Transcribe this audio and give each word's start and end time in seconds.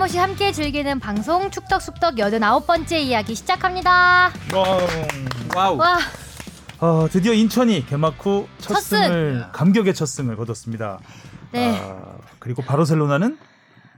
어김없이 0.00 0.16
함께 0.16 0.50
즐기는 0.50 0.98
방송 0.98 1.50
축덕숙덕 1.50 2.14
89번째 2.14 2.92
이야기 3.00 3.34
시작합니다. 3.34 4.30
와우. 5.54 5.76
와, 5.76 5.98
어, 6.78 7.06
드디어 7.10 7.34
인천이 7.34 7.84
개막 7.84 8.14
후 8.24 8.48
첫. 8.58 8.80
승을 8.80 9.48
감격의 9.52 9.92
첫 9.92 10.06
승을 10.06 10.36
거뒀습니다. 10.36 11.00
네. 11.52 11.78
아, 11.78 12.16
그리고 12.38 12.62
바르셀로나는 12.62 13.36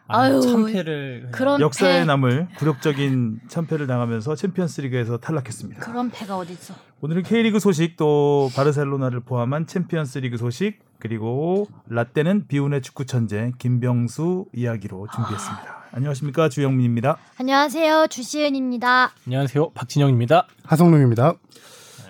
아유, 0.09 0.41
참패를 0.41 1.29
그런 1.31 1.61
역사에 1.61 2.01
패, 2.01 2.05
남을 2.05 2.49
굴욕적인 2.59 3.43
참패를 3.49 3.87
당하면서 3.87 4.35
챔피언스리그에서 4.35 5.19
탈락했습니다. 5.19 5.81
그런 5.81 6.11
패가 6.11 6.37
어딨어. 6.37 6.75
오늘은 7.01 7.23
K리그 7.23 7.61
소식 7.61 7.97
또 7.97 8.51
바르셀로나를 8.57 9.21
포함한 9.21 9.69
챔피언스리그 9.69 10.37
소식 10.37 10.81
그리고 10.99 11.69
라떼는 11.87 12.49
비운의 12.49 12.83
축구 12.83 13.07
천재 13.07 13.53
김병수 13.59 14.47
이야기로 14.53 15.07
준비했습니다. 15.15 15.82
안녕하십니까 15.95 16.49
주영민입니다. 16.49 17.19
안녕하세요, 17.39 18.07
주시은입니다. 18.09 19.13
안녕하세요 19.27 19.71
박진영입니다. 19.73 20.47
하성룡입니다. 20.65 21.35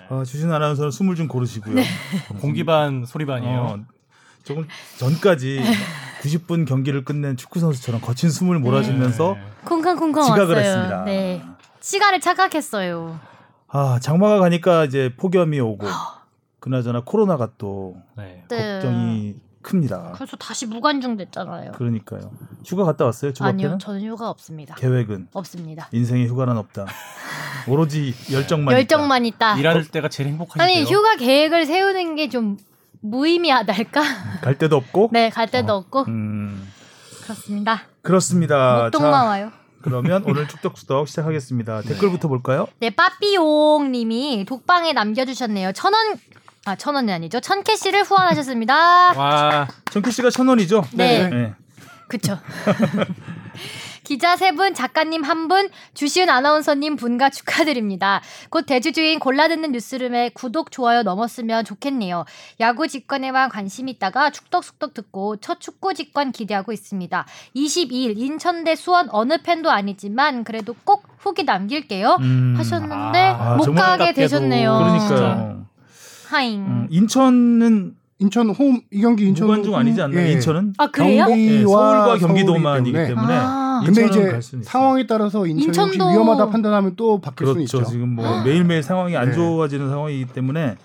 어, 0.09 0.23
주신 0.23 0.51
아나운서는 0.51 0.89
숨을 0.89 1.15
좀 1.15 1.27
고르시고요. 1.27 1.75
네. 1.75 1.83
공기 2.39 2.63
반 2.63 3.05
소리 3.05 3.25
반이에요. 3.25 3.59
어, 3.59 3.79
조금 4.43 4.67
전까지 4.99 5.61
90분 6.21 6.65
경기를 6.65 7.03
끝낸 7.03 7.35
축구 7.35 7.59
선수처럼 7.59 7.99
거친 7.99 8.29
숨을 8.29 8.59
몰아주면서 8.59 9.33
네. 9.33 9.41
콩쾅콩쾅 9.65 10.23
지각을 10.23 10.55
왔어요. 10.55 10.65
했습니다. 10.65 11.03
네. 11.03 11.41
시간을 11.81 12.21
착각했어요. 12.21 13.19
아 13.67 13.99
장마가 14.01 14.39
가니까 14.39 14.85
이제 14.85 15.13
폭염이 15.17 15.59
오고 15.59 15.87
그나저나 16.61 17.01
코로나가 17.03 17.49
또 17.57 17.97
네. 18.15 18.45
네. 18.47 18.73
걱정이 18.79 19.35
큽니다. 19.63 20.11
그래서 20.15 20.37
다시 20.37 20.65
무관중 20.67 21.17
됐잖아요. 21.17 21.71
그러니까요. 21.71 22.31
휴가 22.65 22.83
갔다 22.83 23.05
왔어요? 23.05 23.33
주 23.33 23.43
아니요? 23.43 23.77
저는 23.81 24.01
휴가 24.03 24.29
없습니다. 24.29 24.75
계획은 24.75 25.29
없습니다. 25.33 25.89
인생에 25.91 26.25
휴가는 26.27 26.55
없다. 26.57 26.85
오로지 27.67 28.13
열정만. 28.31 28.75
열정만 28.75 29.25
있다. 29.25 29.57
일할 29.57 29.85
때가 29.85 30.09
제일 30.09 30.29
행복하시대요. 30.29 30.63
아니 30.63 30.83
휴가 30.83 31.15
계획을 31.15 31.65
세우는 31.65 32.15
게 32.15 32.29
좀 32.29 32.57
무의미하달까? 33.01 34.01
있다. 34.01 34.39
갈 34.41 34.57
데도 34.57 34.75
없고. 34.77 35.09
네, 35.11 35.29
갈 35.29 35.49
데도 35.49 35.73
어. 35.73 35.77
없고 35.77 36.05
음 36.07 36.69
그렇습니다. 37.23 37.83
그렇습니다. 38.01 38.83
목동만 38.83 39.27
와요. 39.27 39.51
그러면 39.81 40.23
오늘 40.25 40.47
축덕수덕 40.47 41.07
시작하겠습니다. 41.09 41.81
댓글부터 41.87 42.27
볼까요? 42.29 42.67
네, 42.79 42.89
빠삐용님이 42.89 44.45
독방에 44.47 44.93
남겨주셨네요. 44.93 45.73
천 45.73 45.93
원, 45.93 46.17
아, 46.65 46.75
천 46.75 46.95
원이 46.95 47.11
아니죠. 47.11 47.39
천 47.41 47.63
캐시를 47.63 48.03
후원하셨습니다. 48.03 49.13
와 49.17 49.67
정규 49.91 50.11
씨가 50.11 50.29
천 50.29 50.47
원이죠? 50.47 50.83
네. 50.93 51.27
네. 51.29 51.53
그쵸. 52.07 52.37
기자 54.03 54.35
세 54.35 54.51
분, 54.51 54.73
작가님 54.73 55.23
한 55.23 55.47
분, 55.47 55.69
주시은 55.93 56.29
아나운서님 56.29 56.97
분과 56.97 57.29
축하드립니다. 57.29 58.21
곧 58.49 58.65
대주주인 58.65 59.17
골라듣는 59.19 59.71
뉴스룸에 59.71 60.31
구독, 60.33 60.71
좋아요 60.71 61.03
넘었으면 61.03 61.63
좋겠네요. 61.63 62.25
야구 62.59 62.87
직관에만 62.89 63.47
관심 63.47 63.87
있다가 63.87 64.29
축덕숙덕 64.29 64.93
듣고 64.93 65.37
첫 65.37 65.61
축구 65.61 65.93
직관 65.93 66.33
기대하고 66.33 66.73
있습니다. 66.73 67.25
22일 67.55 68.17
인천 68.17 68.65
대 68.65 68.75
수원 68.75 69.07
어느 69.09 69.41
팬도 69.41 69.71
아니지만 69.71 70.43
그래도 70.43 70.75
꼭 70.83 71.07
후기 71.19 71.43
남길게요. 71.45 72.17
음. 72.19 72.55
하셨는데 72.57 73.19
아, 73.19 73.55
못 73.55 73.63
정말 73.63 73.97
가게. 73.97 74.11
되셨네요. 74.11 74.73
그러니까요. 74.79 75.65
하잉. 76.33 76.61
음, 76.65 76.87
인천은 76.89 77.95
인천 78.19 78.49
홈 78.51 78.81
이 78.91 79.01
경기 79.01 79.25
인천 79.27 79.47
무관중 79.47 79.75
아니지 79.75 80.01
않나요? 80.01 80.25
예. 80.27 80.31
인천은 80.33 80.73
아 80.77 80.87
그래요? 80.87 81.25
경기와 81.25 81.37
예, 81.39 81.63
서울과 81.63 82.17
경기도만이기 82.19 82.91
때문에. 82.93 83.07
때문에 83.15 83.33
아. 83.35 83.81
근데 83.85 84.03
인천은 84.05 84.39
이제. 84.39 84.61
상황에 84.63 85.05
따라서 85.07 85.45
인천이 85.45 85.77
혹시 85.77 85.97
인천도- 85.99 86.11
위험하다 86.11 86.49
판단하면 86.49 86.95
또 86.95 87.19
바뀔 87.19 87.45
그렇죠. 87.47 87.61
있죠. 87.61 87.83
지금 87.83 88.09
뭐 88.15 88.43
매일매일 88.43 88.81
상황이 88.83 89.17
안 89.17 89.29
네. 89.29 89.35
좋아지는 89.35 89.89
상황이기 89.89 90.31
때문에 90.33 90.75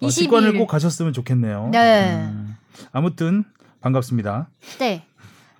어, 0.00 0.06
22일. 0.06 0.10
직관을 0.10 0.56
꼭 0.56 0.66
가셨으면 0.66 1.12
좋겠네요. 1.12 1.68
네. 1.72 2.14
음, 2.30 2.56
아무튼 2.92 3.44
반갑습니다. 3.80 4.48
네. 4.78 5.04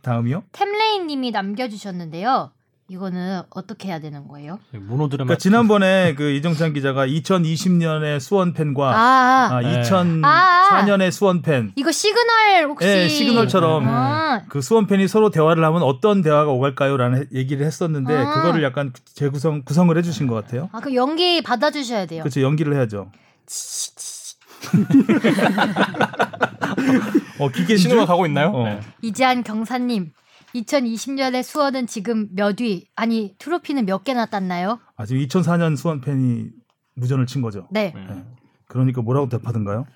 다음이요. 0.02 0.44
템레인님이 0.52 1.30
남겨주셨는데요. 1.32 2.50
이거는 2.90 3.42
어떻게 3.50 3.88
해야 3.88 4.00
되는 4.00 4.26
거예요? 4.26 4.58
모노드라마. 4.72 5.26
그러니까 5.26 5.36
지난번에 5.36 6.14
그 6.16 6.30
이정찬 6.30 6.72
기자가 6.72 7.06
2020년의 7.06 8.18
수원 8.18 8.54
팬과 8.54 8.92
아, 8.94 9.48
아, 9.52 9.60
네. 9.60 9.82
2004년의 9.82 11.10
수원 11.10 11.42
팬, 11.42 11.70
이거 11.76 11.92
시그널 11.92 12.64
혹시? 12.66 12.88
예, 12.88 13.08
시그널처럼 13.08 13.86
아, 13.86 14.42
그 14.48 14.62
수원 14.62 14.86
팬이 14.86 15.06
서로 15.06 15.30
대화를 15.30 15.62
하면 15.62 15.82
어떤 15.82 16.22
대화가 16.22 16.50
오갈까요?라는 16.50 17.26
얘기를 17.34 17.66
했었는데 17.66 18.16
아. 18.16 18.32
그거를 18.32 18.62
약간 18.62 18.94
재구성 19.04 19.64
구성을 19.64 19.94
해주신 19.98 20.26
것 20.26 20.34
같아요. 20.34 20.70
아, 20.72 20.80
그 20.80 20.94
연기 20.94 21.42
받아주셔야 21.42 22.06
돼요. 22.06 22.22
그렇죠, 22.22 22.40
연기를 22.40 22.74
해야죠. 22.74 23.12
어 27.38 27.48
기계 27.50 27.76
신호가 27.76 28.06
가고 28.06 28.26
있나요? 28.26 28.48
어. 28.48 28.64
네. 28.64 28.80
이재한 29.02 29.44
경사님, 29.44 30.10
2020년에 30.54 31.42
수원은 31.42 31.86
지금 31.86 32.28
몇 32.34 32.60
위? 32.60 32.88
아니 32.96 33.34
트로피는 33.38 33.86
몇 33.86 34.04
개나 34.04 34.26
땄나요? 34.26 34.78
아 34.96 35.06
지금 35.06 35.22
2004년 35.22 35.76
수원 35.76 36.00
팬이 36.00 36.46
무전을 36.94 37.26
친 37.26 37.42
거죠. 37.42 37.68
네, 37.70 37.92
네. 37.94 38.24
그러니까 38.66 39.02
뭐라고 39.02 39.28
대파던가요? 39.28 39.86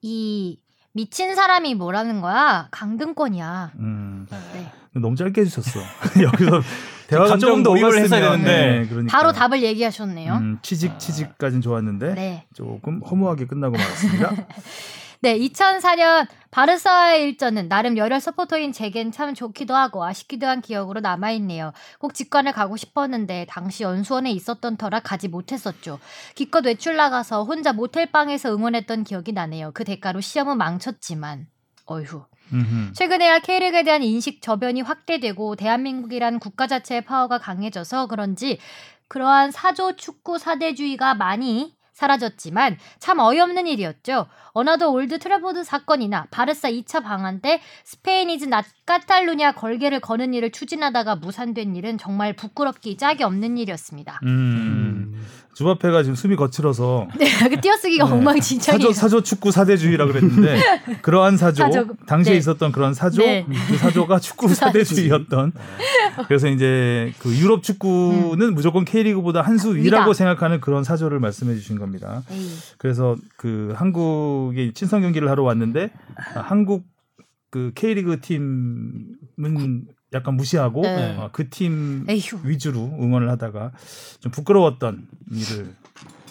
이 0.00 0.60
미친 0.92 1.34
사람이 1.34 1.74
뭐라는 1.74 2.20
거야? 2.20 2.68
강등권이야. 2.70 3.72
음, 3.78 4.26
네. 4.52 4.72
너무 5.00 5.16
짧게 5.16 5.40
해주셨어. 5.40 5.80
여기서 6.22 6.60
대화 7.08 7.26
감정 7.26 7.50
감정도 7.50 7.70
몰입을 7.70 7.98
했어야 7.98 8.30
되는데. 8.32 8.80
네, 8.80 8.88
그러니까. 8.88 9.16
바로 9.16 9.32
답을 9.32 9.62
얘기하셨네요. 9.62 10.34
음, 10.34 10.58
취직 10.62 10.98
취직까지는 10.98 11.62
좋았는데 11.62 12.14
네. 12.14 12.46
조금 12.54 13.00
허무하게 13.02 13.46
끝나고 13.46 13.76
말았습니다. 13.76 14.30
네, 15.22 15.38
2004년 15.38 16.26
바르사의 16.50 17.22
일전은 17.22 17.68
나름 17.68 17.96
열혈 17.96 18.20
서포터인 18.20 18.72
제겐 18.72 19.12
참 19.12 19.34
좋기도 19.34 19.72
하고 19.72 20.04
아쉽기도 20.04 20.48
한 20.48 20.60
기억으로 20.60 20.98
남아있네요. 20.98 21.72
꼭 22.00 22.12
직관을 22.12 22.50
가고 22.50 22.76
싶었는데 22.76 23.46
당시 23.48 23.84
연수원에 23.84 24.32
있었던 24.32 24.76
터라 24.76 24.98
가지 24.98 25.28
못했었죠. 25.28 26.00
기껏 26.34 26.66
외출 26.66 26.96
나가서 26.96 27.44
혼자 27.44 27.72
모텔방에서 27.72 28.52
응원했던 28.52 29.04
기억이 29.04 29.30
나네요. 29.30 29.70
그 29.74 29.84
대가로 29.84 30.20
시험은 30.20 30.58
망쳤지만 30.58 31.46
어휴. 31.86 32.24
음흠. 32.52 32.92
최근에야 32.94 33.38
K리그에 33.38 33.84
대한 33.84 34.02
인식 34.02 34.42
저변이 34.42 34.80
확대되고 34.80 35.54
대한민국이란 35.54 36.40
국가 36.40 36.66
자체의 36.66 37.04
파워가 37.04 37.38
강해져서 37.38 38.08
그런지 38.08 38.58
그러한 39.06 39.52
사조 39.52 39.94
축구 39.94 40.38
사대주의가 40.38 41.14
많이 41.14 41.76
사라졌지만 41.92 42.78
참 42.98 43.18
어이없는 43.18 43.66
일이었죠. 43.66 44.26
Another 44.52 44.90
Old 44.90 45.18
Trafford 45.18 45.64
사건이나 45.64 46.26
바르사 46.30 46.70
2차 46.70 47.02
방한 47.02 47.40
때 47.40 47.60
Spain 47.84 48.28
is 48.28 48.46
not 48.46 48.64
Catalunya 48.86 49.52
걸개를 49.52 50.00
거는 50.00 50.34
일을 50.34 50.50
추진하다가 50.50 51.16
무산된 51.16 51.76
일은 51.76 51.98
정말 51.98 52.34
부끄럽기 52.34 52.96
짝이 52.96 53.24
없는 53.24 53.58
일이었습니다. 53.58 54.20
음. 54.24 55.26
주바페가 55.54 56.02
지금 56.02 56.14
숨이 56.14 56.36
거칠어서 56.36 57.08
네, 57.18 57.26
그 57.48 57.60
띄어쓰기가 57.60 58.06
네. 58.06 58.12
엉망진창이에요. 58.12 58.80
사조 58.88 58.92
사조 58.92 59.22
축구 59.22 59.50
사대주의라 59.50 60.06
그랬는데 60.06 60.60
그러한 61.02 61.36
사조, 61.36 61.62
사조, 61.64 61.86
당시에 62.06 62.32
네. 62.34 62.38
있었던 62.38 62.72
그런 62.72 62.94
사조 62.94 63.22
네. 63.22 63.46
그 63.68 63.76
사조가 63.76 64.18
축구 64.20 64.48
사대주의였던 64.54 65.52
그래서 66.28 66.48
이제 66.48 67.12
그 67.18 67.34
유럽 67.36 67.62
축구는 67.62 68.54
무조건 68.54 68.84
K리그보다 68.84 69.42
한 69.42 69.58
수 69.58 69.76
위라고 69.76 70.04
음. 70.04 70.08
위다. 70.10 70.14
생각하는 70.14 70.60
그런 70.60 70.82
사조를 70.82 71.20
말씀해 71.20 71.54
주신 71.54 71.78
겁니다. 71.78 72.22
에이, 72.30 72.48
그래서 72.78 73.16
그 73.36 73.72
한국에 73.76 74.72
친선 74.72 75.02
경기를 75.02 75.28
하러 75.30 75.42
왔는데 75.44 75.90
아, 76.34 76.40
한국 76.40 76.84
그 77.50 77.70
K리그 77.74 78.20
팀은 78.20 79.84
약간 80.14 80.34
무시하고 80.34 80.82
네. 80.82 81.16
그팀 81.32 82.06
에휴. 82.08 82.38
위주로 82.44 82.80
응원을 83.00 83.30
하다가 83.30 83.70
좀 84.20 84.30
부끄러웠던 84.32 85.06
일을 85.32 85.74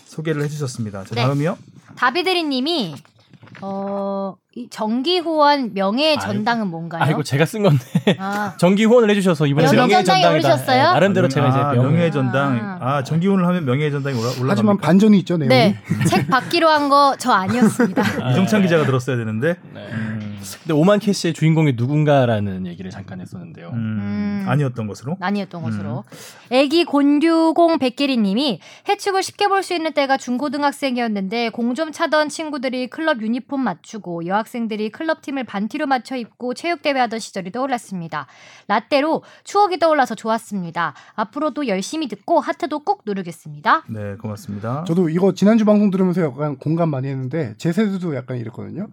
소개를 0.05 0.43
해주셨습니다. 0.43 1.03
자, 1.05 1.15
네. 1.15 1.21
다음이요. 1.23 1.57
다비드리님이 1.95 2.95
어, 3.61 4.35
이 4.55 4.67
정기 4.69 5.19
후원 5.19 5.73
명예의 5.73 6.17
아이고. 6.17 6.21
전당은 6.21 6.67
뭔가요? 6.67 7.03
아 7.03 7.09
이거 7.09 7.21
제가 7.21 7.45
쓴 7.45 7.63
건데 7.63 7.83
아, 8.17 8.55
정기 8.59 8.85
후원을 8.85 9.09
해주셔서 9.11 9.45
이번에 9.45 9.67
명예 9.67 9.77
명예 9.77 10.03
전당에. 10.03 10.33
오르셨어요? 10.35 10.77
네, 10.83 10.93
나름대로 10.93 11.27
제가 11.27 11.49
이제 11.49 11.57
아, 11.59 11.73
명예. 11.73 12.11
전당. 12.11 12.59
아. 12.81 12.97
아, 12.97 13.03
정기훈을 13.03 13.45
하면 13.45 13.65
명예의 13.65 13.91
전당이 13.91 14.15
올라 14.15 14.27
올라갑니까? 14.29 14.51
하지만 14.51 14.77
반전이 14.77 15.17
있죠 15.19 15.37
내용이. 15.37 15.49
네, 15.53 15.77
책 16.07 16.27
받기로 16.27 16.67
한 16.69 16.89
거 16.89 17.15
저 17.19 17.31
아니었습니다. 17.31 18.01
이종찬 18.31 18.61
기자가 18.63 18.85
들었어야 18.85 19.17
되는데. 19.17 19.55
네. 19.73 19.79
음, 19.91 20.20
근데 20.63 20.73
오만 20.73 20.99
캐시의 20.99 21.33
주인공이 21.33 21.73
누군가라는 21.73 22.67
얘기를 22.67 22.91
잠깐 22.91 23.21
했었는데요. 23.21 23.69
음, 23.69 23.75
음. 23.75 24.45
아니었던 24.47 24.87
것으로. 24.87 25.17
아니었던 25.19 25.61
것으로. 25.63 26.03
애기 26.49 26.83
곤듀공 26.85 27.79
백기리님이 27.79 28.59
해축을 28.89 29.23
쉽게 29.23 29.47
볼 29.47 29.61
수 29.61 29.73
있는 29.75 29.93
때가 29.93 30.17
중고등학생이었는데 30.17 31.49
공 31.49 31.71
좀 31.75 31.91
차던 31.93 32.27
친구들이 32.29 32.87
클럽 32.87 33.21
유니폼 33.21 33.61
맞추고 33.61 34.25
여학생들이 34.25 34.89
클럽 34.89 35.21
팀을 35.21 35.45
반티로 35.45 35.85
맞춰 35.87 36.17
입고 36.17 36.53
체육 36.53 36.81
대회 36.81 36.99
하던 36.99 37.19
시절이 37.19 37.51
떠올랐습니다. 37.51 38.27
라떼로 38.67 39.23
추억이 39.45 39.79
떠올라서 39.79 40.15
좋았습니다. 40.15 40.93
앞으로도 41.15 41.67
열심히 41.67 42.07
듣고 42.09 42.41
하트도 42.41 42.79
꼭 42.79 43.03
누르겠습니다. 43.05 43.83
네, 43.87 44.15
고맙습니다. 44.15 44.83
저도 44.85 45.07
이거 45.09 45.33
지난주 45.33 45.63
방송 45.63 45.91
들으면서 45.91 46.21
약간 46.23 46.57
공감 46.57 46.89
많이 46.89 47.07
했는데 47.07 47.53
제 47.57 47.71
세대도 47.71 48.15
약간 48.15 48.37
이랬거든요. 48.37 48.87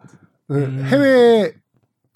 그 0.49 0.55
음. 0.57 0.83
해외 0.87 1.53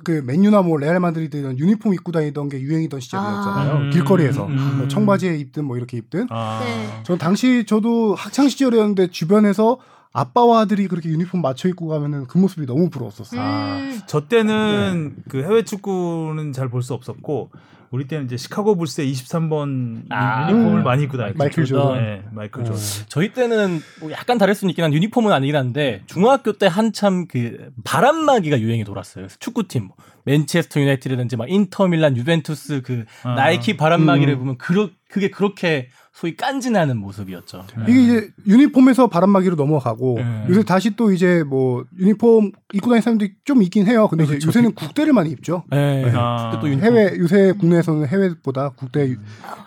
그 0.04 0.22
맨유나 0.26 0.62
뭐 0.62 0.78
레알 0.78 0.98
마드리드 0.98 1.36
이런 1.36 1.56
유니폼 1.58 1.94
입고 1.94 2.10
다니던 2.10 2.48
게 2.48 2.60
유행이던 2.60 2.98
시절이었잖아요. 3.00 3.86
아. 3.86 3.90
길거리에서 3.90 4.46
음. 4.46 4.78
뭐 4.78 4.88
청바지에 4.88 5.36
입든 5.36 5.64
뭐 5.64 5.76
이렇게 5.76 5.96
입든. 5.98 6.26
아, 6.30 6.60
네. 6.64 7.02
전 7.04 7.18
당시 7.18 7.64
저도 7.66 8.14
학창 8.16 8.48
시절이었는데 8.48 9.08
주변에서 9.10 9.78
아빠와 10.12 10.60
아들이 10.60 10.88
그렇게 10.88 11.08
유니폼 11.08 11.40
맞춰 11.40 11.68
입고 11.68 11.86
가면은 11.86 12.26
그 12.26 12.36
모습이 12.36 12.66
너무 12.66 12.90
부러웠었어요. 12.90 13.40
아, 13.40 13.76
음. 13.78 14.00
저 14.06 14.26
때는 14.26 15.16
그 15.28 15.42
해외 15.42 15.62
축구는 15.62 16.52
잘 16.52 16.68
볼 16.68 16.82
수 16.82 16.94
없었고 16.94 17.50
우리 17.92 18.08
때는 18.08 18.24
이제 18.24 18.38
시카고 18.38 18.74
불스의 18.76 19.12
23번 19.12 20.04
아. 20.08 20.50
유니폼을 20.50 20.78
음. 20.78 20.82
많이 20.82 21.02
입고 21.02 21.18
다녔죠. 21.18 21.36
마이클 21.36 21.66
조던. 21.66 22.02
네, 22.02 22.22
마이클 22.32 22.64
조던. 22.64 22.80
저희 23.06 23.34
때는 23.34 23.80
뭐 24.00 24.10
약간 24.12 24.38
다를 24.38 24.54
수는 24.54 24.70
있긴 24.70 24.82
한 24.82 24.94
유니폼은 24.94 25.30
아니긴 25.30 25.54
한데 25.54 26.02
중학교 26.06 26.54
때 26.54 26.66
한참 26.66 27.26
그 27.28 27.70
바람막이가 27.84 28.60
유행이 28.60 28.84
돌았어요. 28.84 29.28
축구팀 29.38 29.88
뭐 29.88 29.96
맨체스터 30.24 30.80
유나이티드든지 30.80 31.36
막 31.36 31.50
인터밀란, 31.50 32.16
유벤투스 32.16 32.80
그 32.82 33.04
아. 33.24 33.34
나이키 33.34 33.76
바람막이를 33.76 34.34
음. 34.34 34.38
보면 34.38 34.58
그러, 34.58 34.88
그게 35.10 35.28
그렇게 35.28 35.88
소위 36.12 36.36
깐지나는 36.36 36.98
모습이었죠. 36.98 37.64
이게 37.88 38.02
이제 38.02 38.30
유니폼에서 38.46 39.08
바람막이로 39.08 39.56
넘어가고 39.56 40.16
네. 40.18 40.46
요새 40.50 40.62
다시 40.62 40.94
또 40.94 41.10
이제 41.10 41.42
뭐 41.42 41.84
유니폼 41.98 42.52
입고 42.74 42.86
다니는 42.88 43.00
사람들이 43.00 43.32
좀 43.44 43.62
있긴 43.62 43.86
해요. 43.86 44.08
근데 44.08 44.24
이제 44.24 44.32
그렇죠. 44.32 44.48
요새는 44.48 44.74
국대를 44.74 45.14
많이 45.14 45.30
입죠. 45.30 45.64
네. 45.70 46.04
아. 46.14 46.50
그때 46.50 46.60
또 46.60 46.68
유니폼. 46.68 46.84
해외 46.84 47.16
요새 47.18 47.52
국내에서는 47.58 48.06
해외보다 48.08 48.70
국대 48.70 49.08
유- 49.08 49.16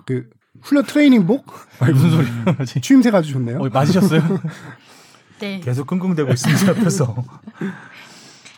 그 0.05 0.29
훈련 0.61 0.85
트레이닝복 0.85 1.45
아니, 1.79 1.93
무슨 1.93 2.09
소리야? 2.11 2.55
추임새가 2.81 3.17
아주 3.19 3.31
좋네요. 3.33 3.59
어, 3.59 3.69
맞으셨어요? 3.69 4.21
네. 5.39 5.59
계속 5.61 5.87
끙끙대고 5.87 6.31
있습니다 6.31 6.67
옆에서 6.69 7.15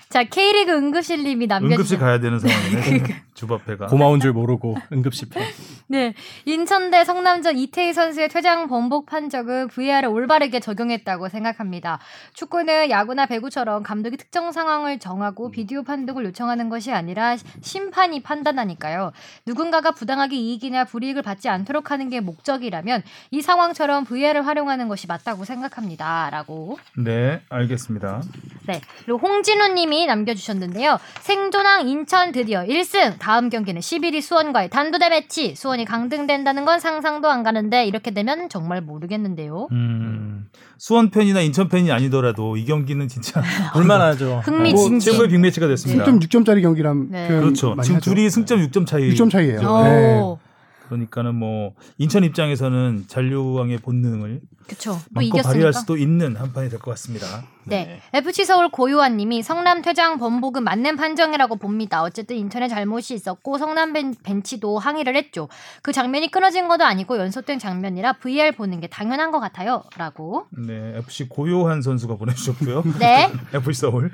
자, 0.09 0.23
K리그 0.23 0.71
응급실님이 0.71 1.45
응급실 1.45 1.47
남겨주신 1.47 1.99
가야 1.99 2.19
되는 2.19 2.39
상황이네 2.39 3.03
주바페가 3.37 3.87
고마운 3.87 4.19
줄 4.19 4.33
모르고 4.33 4.77
응급실패. 4.91 5.39
네, 5.89 6.13
인천대 6.45 7.03
성남전 7.05 7.57
이태희 7.57 7.93
선수의 7.93 8.29
퇴장 8.29 8.67
번복 8.67 9.05
판정은 9.05 9.67
VAR을 9.67 10.09
올바르게 10.09 10.59
적용했다고 10.59 11.29
생각합니다. 11.29 11.99
축구는 12.33 12.89
야구나 12.89 13.25
배구처럼 13.25 13.83
감독이 13.83 14.17
특정 14.17 14.51
상황을 14.51 14.99
정하고 14.99 15.51
비디오 15.51 15.83
판독을 15.83 16.25
요청하는 16.25 16.69
것이 16.69 16.91
아니라 16.91 17.35
심판이 17.61 18.23
판단하니까요. 18.23 19.11
누군가가 19.45 19.91
부당하게 19.91 20.35
이익이나 20.35 20.85
불이익을 20.85 21.21
받지 21.21 21.47
않도록 21.47 21.91
하는 21.91 22.09
게 22.09 22.21
목적이라면 22.21 23.03
이 23.31 23.41
상황처럼 23.41 24.05
VAR을 24.05 24.45
활용하는 24.47 24.87
것이 24.87 25.07
맞다고 25.07 25.45
생각합니다.라고. 25.45 26.79
네 26.97 27.41
알겠습니다 27.49 28.21
네, 28.65 28.81
그리고 29.05 29.19
홍진우님이 29.19 29.96
남겨주셨는데요. 30.05 30.97
생존왕 31.21 31.87
인천 31.89 32.31
드디어 32.31 32.63
1승. 32.63 33.17
다음 33.19 33.49
경기는 33.49 33.79
11위 33.81 34.21
수원과의 34.21 34.69
단두대 34.69 35.09
매치. 35.09 35.55
수원이 35.55 35.85
강등된다는 35.85 36.65
건 36.65 36.79
상상도 36.79 37.29
안 37.29 37.43
가는데 37.43 37.85
이렇게 37.85 38.11
되면 38.11 38.49
정말 38.49 38.81
모르겠는데요. 38.81 39.67
음, 39.71 40.47
수원 40.77 41.09
팬이나 41.09 41.41
인천 41.41 41.67
팬이 41.69 41.91
아니더라도 41.91 42.57
이 42.57 42.65
경기는 42.65 43.07
진짜 43.07 43.41
볼만하죠. 43.73 44.25
뭐 44.25 44.39
흥미진진. 44.41 44.99
최고의 44.99 45.29
빅매치가 45.29 45.67
됐습니다 45.67 46.05
승점 46.05 46.19
6점짜리 46.43 46.61
경기란 46.61 47.07
네. 47.09 47.27
그렇죠 47.27 47.75
지금 47.81 47.97
하죠. 47.97 47.99
둘이 48.09 48.29
승점 48.29 48.59
6점 48.67 48.85
차이 48.85 49.09
6점 49.13 49.31
차이예요. 49.31 49.59
오, 49.61 49.83
네. 49.83 50.46
그러니까는 50.87 51.35
뭐 51.35 51.73
인천 51.97 52.23
입장에서는 52.23 53.05
잔류왕의 53.07 53.77
본능을 53.79 54.41
그쵸. 54.67 54.99
이겼으니까. 55.11 55.41
발휘할 55.49 55.73
수도 55.73 55.95
있는 55.95 56.35
한 56.35 56.51
판이 56.51 56.69
될 56.69 56.79
것 56.79 56.91
같습니다. 56.91 57.43
네. 57.63 57.99
FC 58.13 58.45
서울 58.45 58.69
고요한 58.69 59.17
님이 59.17 59.41
성남 59.43 59.81
퇴장 59.81 60.17
번복은 60.19 60.63
맞는 60.63 60.95
판정이라고 60.95 61.57
봅니다. 61.57 62.01
어쨌든 62.03 62.37
인천에 62.37 62.67
잘못이 62.69 63.13
있었고 63.13 63.57
성남 63.57 63.91
벤, 63.93 64.15
벤치도 64.23 64.79
항의를 64.79 65.15
했죠. 65.17 65.49
그 65.81 65.91
장면이 65.91 66.31
끊어진 66.31 66.67
것도 66.69 66.85
아니고 66.85 67.17
연속된 67.17 67.59
장면이라 67.59 68.13
VR 68.19 68.53
보는 68.53 68.79
게 68.79 68.87
당연한 68.87 69.31
것 69.31 69.39
같아요.라고. 69.39 70.47
네, 70.51 70.93
FC 70.97 71.27
고요한 71.29 71.81
선수가 71.81 72.15
보내주셨고요. 72.15 72.83
네. 72.99 73.29
FC 73.53 73.81
서울. 73.81 74.11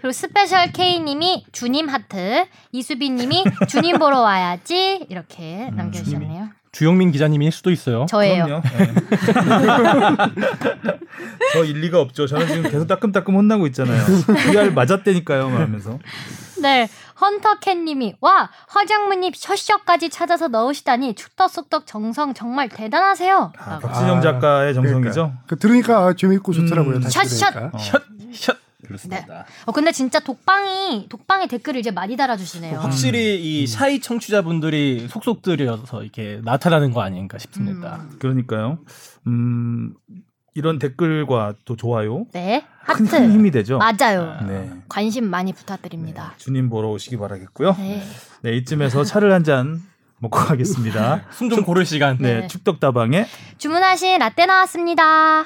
그리고 0.00 0.12
스페셜 0.12 0.72
K님이 0.72 1.46
주님 1.52 1.88
하트, 1.88 2.46
이수빈 2.72 3.16
님이 3.16 3.44
주님 3.68 3.98
보러 3.98 4.20
와야지 4.20 5.06
이렇게 5.10 5.68
음, 5.68 5.76
남겨주셨네요. 6.14 6.50
주영민 6.72 7.12
기자님일 7.12 7.52
수도 7.52 7.70
있어요. 7.70 8.04
저예요. 8.08 8.46
그럼요. 8.46 8.62
네. 8.76 8.94
저 11.52 11.64
일리가 11.64 12.00
없죠. 12.00 12.26
저는 12.26 12.48
지금 12.48 12.62
계속 12.64 12.88
따끔따끔 12.88 13.36
혼나고 13.36 13.66
있잖아요. 13.68 14.04
VR 14.26 14.72
맞았다니까요, 14.72 15.50
막 15.50 15.60
하면서. 15.60 15.98
네, 16.60 16.88
헌터캣님이 17.20 18.16
와 18.20 18.50
허장무님 18.74 19.32
셔셔까지 19.36 20.08
찾아서 20.10 20.48
넣으시다니 20.48 21.14
축덕숙덕 21.14 21.86
정성 21.86 22.34
정말 22.34 22.68
대단하세요. 22.68 23.52
아. 23.56 23.78
박진영 23.78 24.18
아, 24.18 24.20
작가의 24.20 24.74
정성이죠. 24.74 25.12
그러니까. 25.12 25.42
그 25.46 25.56
들으니까 25.56 25.98
아, 25.98 26.12
재밌고 26.14 26.52
좋더라고요. 26.52 26.96
음. 26.96 27.00
다시 27.02 27.18
샷샷! 27.18 27.52
들으니까. 27.54 27.76
어. 27.76 27.78
샷, 27.78 28.02
샷. 28.32 28.56
그렇습니다. 28.86 29.46
어 29.66 29.72
근데 29.72 29.92
진짜 29.92 30.20
독방이 30.20 31.06
독방에 31.08 31.46
댓글을 31.48 31.80
이제 31.80 31.90
많이 31.90 32.16
달아주시네요. 32.16 32.78
확실히 32.78 33.40
이 33.62 33.66
샤이 33.66 34.00
청취자분들이 34.00 35.08
속속들여서 35.08 36.02
이렇게 36.02 36.40
나타나는 36.44 36.92
거 36.92 37.00
아닌가 37.02 37.38
싶습니다. 37.38 37.96
음. 38.10 38.16
그러니까요. 38.18 38.78
음, 39.26 39.94
이런 40.54 40.78
댓글과 40.78 41.54
또 41.64 41.74
좋아요. 41.76 42.26
네, 42.32 42.64
큰, 42.86 43.06
하트 43.06 43.10
큰 43.10 43.32
힘이 43.32 43.50
되죠. 43.50 43.78
맞아요. 43.78 44.38
네. 44.46 44.70
관심 44.88 45.24
많이 45.28 45.52
부탁드립니다. 45.52 46.34
주님 46.38 46.68
보러 46.70 46.90
오시기 46.90 47.16
바라겠고요. 47.16 47.74
네. 47.78 48.02
네, 48.42 48.56
이쯤에서 48.58 49.02
차를 49.04 49.32
한 49.32 49.42
잔 49.44 49.82
먹고 50.20 50.38
가겠습니다. 50.38 51.24
숨 51.34 51.50
좀 51.50 51.64
고를 51.64 51.84
시간. 51.84 52.16
네, 52.18 52.42
네. 52.42 52.46
축덕다방에 52.46 53.26
주문하신 53.58 54.18
라떼 54.20 54.46
나왔습니다. 54.46 55.44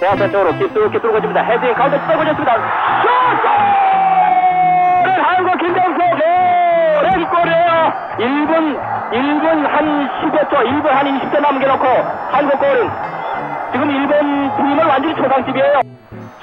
대학산 0.00 0.30
쪽으로 0.30 0.56
깊숙이 0.58 0.98
뚫어집니다. 1.00 1.42
헤딩 1.42 1.74
가운데 1.74 1.98
뚫어졌습니다. 2.06 2.54
슛! 2.54 3.08
골! 5.02 5.10
한국 5.22 5.58
김정수 5.58 5.98
네! 5.98 7.24
골이에요. 7.28 7.92
1분 8.18 8.80
1분 9.12 9.44
한 9.66 10.08
10여 10.08 10.50
초, 10.50 10.56
1분 10.56 10.86
한 10.86 11.06
20초 11.06 11.40
남겨놓고 11.40 11.86
한국 12.30 12.58
골은 12.58 12.90
지금 13.72 13.90
일본 13.90 14.56
팀을 14.56 14.84
완전히 14.84 15.14
초상집이에요. 15.16 15.80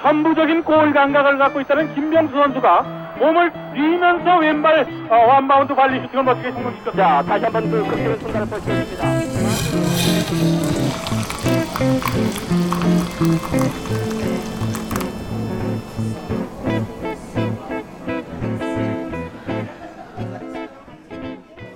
선부적인 0.01 0.63
골 0.63 0.93
감각을 0.93 1.37
갖고 1.37 1.61
있다는 1.61 1.93
김병수 1.95 2.35
선수가 2.35 2.81
몸을 3.19 3.51
뉘면서 3.73 4.37
왼발 4.37 4.85
어, 5.09 5.15
완바운드 5.15 5.73
관리 5.73 5.99
슈팅을 6.01 6.23
멋지게 6.23 6.51
성공시켰습니다. 6.51 7.21
자, 7.21 7.23
다시 7.27 7.45
한번 7.45 7.71
그 7.71 7.83
극적인 7.83 8.17
순간을 8.19 8.47
보여주겠습니다. 8.47 9.05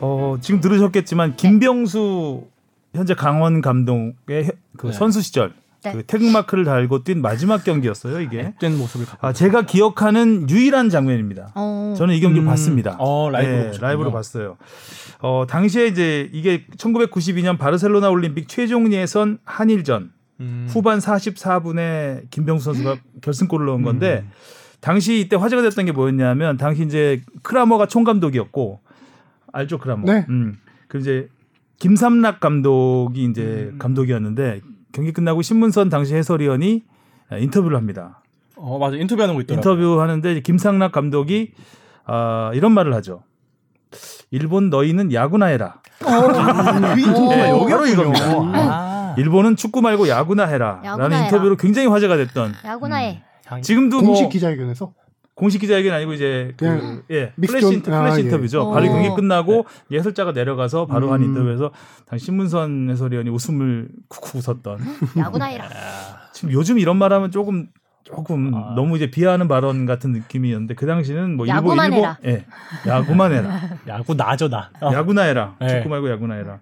어, 0.01 0.37
지금 0.41 0.61
들으셨겠지만 0.61 1.35
김병수 1.35 2.43
현재 2.95 3.13
강원 3.13 3.61
감독의 3.61 4.45
해- 4.45 4.51
그 4.77 4.87
네. 4.87 4.93
선수 4.93 5.21
시절 5.21 5.53
네. 5.83 5.93
그 5.93 6.03
태극마크를 6.03 6.65
달고 6.65 7.03
뛴 7.05 7.15
마지막 7.15 7.63
경기였어요, 7.63 8.19
이게. 8.19 8.53
된 8.59 8.77
모습을. 8.77 9.05
아, 9.21 9.31
제가 9.31 9.61
기억하는 9.65 10.49
유일한 10.49 10.89
장면입니다. 10.89 11.53
어. 11.55 11.93
저는 11.97 12.15
이 12.15 12.19
경기 12.19 12.39
를 12.39 12.45
음. 12.45 12.47
봤습니다. 12.47 12.97
어, 12.99 13.29
라이브로 13.29 13.71
네. 13.71 13.77
라이브로 13.79 14.11
봤어요. 14.11 14.57
어, 15.21 15.45
당시에 15.47 15.87
이제 15.87 16.29
이게 16.33 16.65
1992년 16.77 17.57
바르셀로나 17.57 18.09
올림픽 18.09 18.49
최종 18.49 18.91
예선 18.91 19.37
한일전 19.45 20.11
음. 20.39 20.67
후반 20.69 20.99
44분에 20.99 22.29
김병수 22.29 22.65
선수가 22.65 22.97
결승골을 23.21 23.65
넣은 23.67 23.81
건데 23.81 24.23
음. 24.25 24.31
당시 24.79 25.19
이때 25.19 25.35
화제가 25.35 25.61
됐던 25.61 25.85
게 25.85 25.91
뭐였냐면 25.91 26.57
당시 26.57 26.83
이제 26.83 27.21
크라머가 27.43 27.85
총감독이었고 27.85 28.79
알죠 29.51 29.77
크라머. 29.77 30.11
네. 30.11 30.25
음. 30.29 30.57
그 30.87 30.99
이제 30.99 31.27
김삼락 31.79 32.39
감독이 32.39 33.25
이제 33.25 33.69
음. 33.73 33.77
감독이었는데 33.79 34.61
경기 34.91 35.11
끝나고 35.11 35.41
신문선 35.41 35.89
당시 35.89 36.15
해설위원이 36.15 36.83
인터뷰를 37.39 37.77
합니다. 37.77 38.21
어 38.55 38.77
맞아 38.77 38.95
인터뷰하는 38.97 39.35
거 39.35 39.41
있더라고. 39.41 39.59
인터뷰 39.59 40.01
하는데 40.01 40.31
이제 40.31 40.41
김상락 40.41 40.91
감독이 40.91 41.53
아, 42.05 42.51
이런 42.53 42.71
말을 42.71 42.93
하죠. 42.95 43.23
일본 44.31 44.69
너희는 44.69 45.13
야구나 45.13 45.47
해라. 45.47 45.81
네, 47.29 47.51
오, 47.51 47.65
바로 47.65 47.85
이겁니다. 47.85 48.25
아. 48.53 48.88
일본은 49.17 49.55
축구 49.55 49.81
말고 49.81 50.07
야구나 50.07 50.45
해라. 50.45 50.81
야구나 50.83 51.03
라는 51.03 51.17
해라. 51.17 51.25
인터뷰로 51.27 51.55
굉장히 51.57 51.87
화제가 51.87 52.17
됐던 52.17 52.53
야구나해. 52.65 53.21
지금도 53.61 54.01
공식 54.01 54.23
뭐 54.23 54.29
기자회견에서 54.29 54.93
공식 55.33 55.59
기자회견 55.59 55.93
아니고 55.93 56.13
이제 56.13 56.53
그, 56.57 57.03
예, 57.11 57.31
플래시, 57.33 57.61
존- 57.61 57.73
인터, 57.73 57.93
아, 57.95 58.01
플래시 58.01 58.19
예. 58.19 58.23
인터뷰죠. 58.25 58.61
어. 58.63 58.71
바로 58.73 58.87
경기 58.87 59.09
끝나고 59.15 59.65
해설자가 59.91 60.33
내려가서 60.33 60.85
바로 60.85 61.13
한 61.13 61.21
음. 61.21 61.27
인터뷰에서 61.27 61.71
당시 62.05 62.25
신문선 62.25 62.89
해설위원이 62.91 63.29
웃음을 63.29 63.87
쿡쿡 64.09 64.35
웃었던. 64.35 64.79
야구나 65.17 65.45
해라. 65.45 65.65
지금 66.33 66.51
요즘 66.51 66.77
이런 66.77 66.97
말하면 66.97 67.31
조금 67.31 67.67
조금 68.13 68.53
아. 68.55 68.73
너무 68.75 68.95
이제 68.97 69.11
비하하는 69.11 69.47
발언 69.47 69.85
같은 69.85 70.11
느낌이었는데 70.11 70.73
그 70.73 70.85
당시는 70.85 71.35
뭐 71.37 71.45
일본 71.45 71.57
야구만 71.57 71.85
일본 71.85 71.99
해라. 71.99 72.17
예 72.25 72.45
야구만 72.87 73.31
해라 73.33 73.61
야구 73.87 74.15
나죠 74.15 74.49
나. 74.49 74.69
어. 74.81 74.91
야구나 74.93 75.21
해라 75.23 75.55
네. 75.59 75.67
축구 75.69 75.89
말고 75.89 76.09
야구나 76.09 76.35
해라 76.35 76.59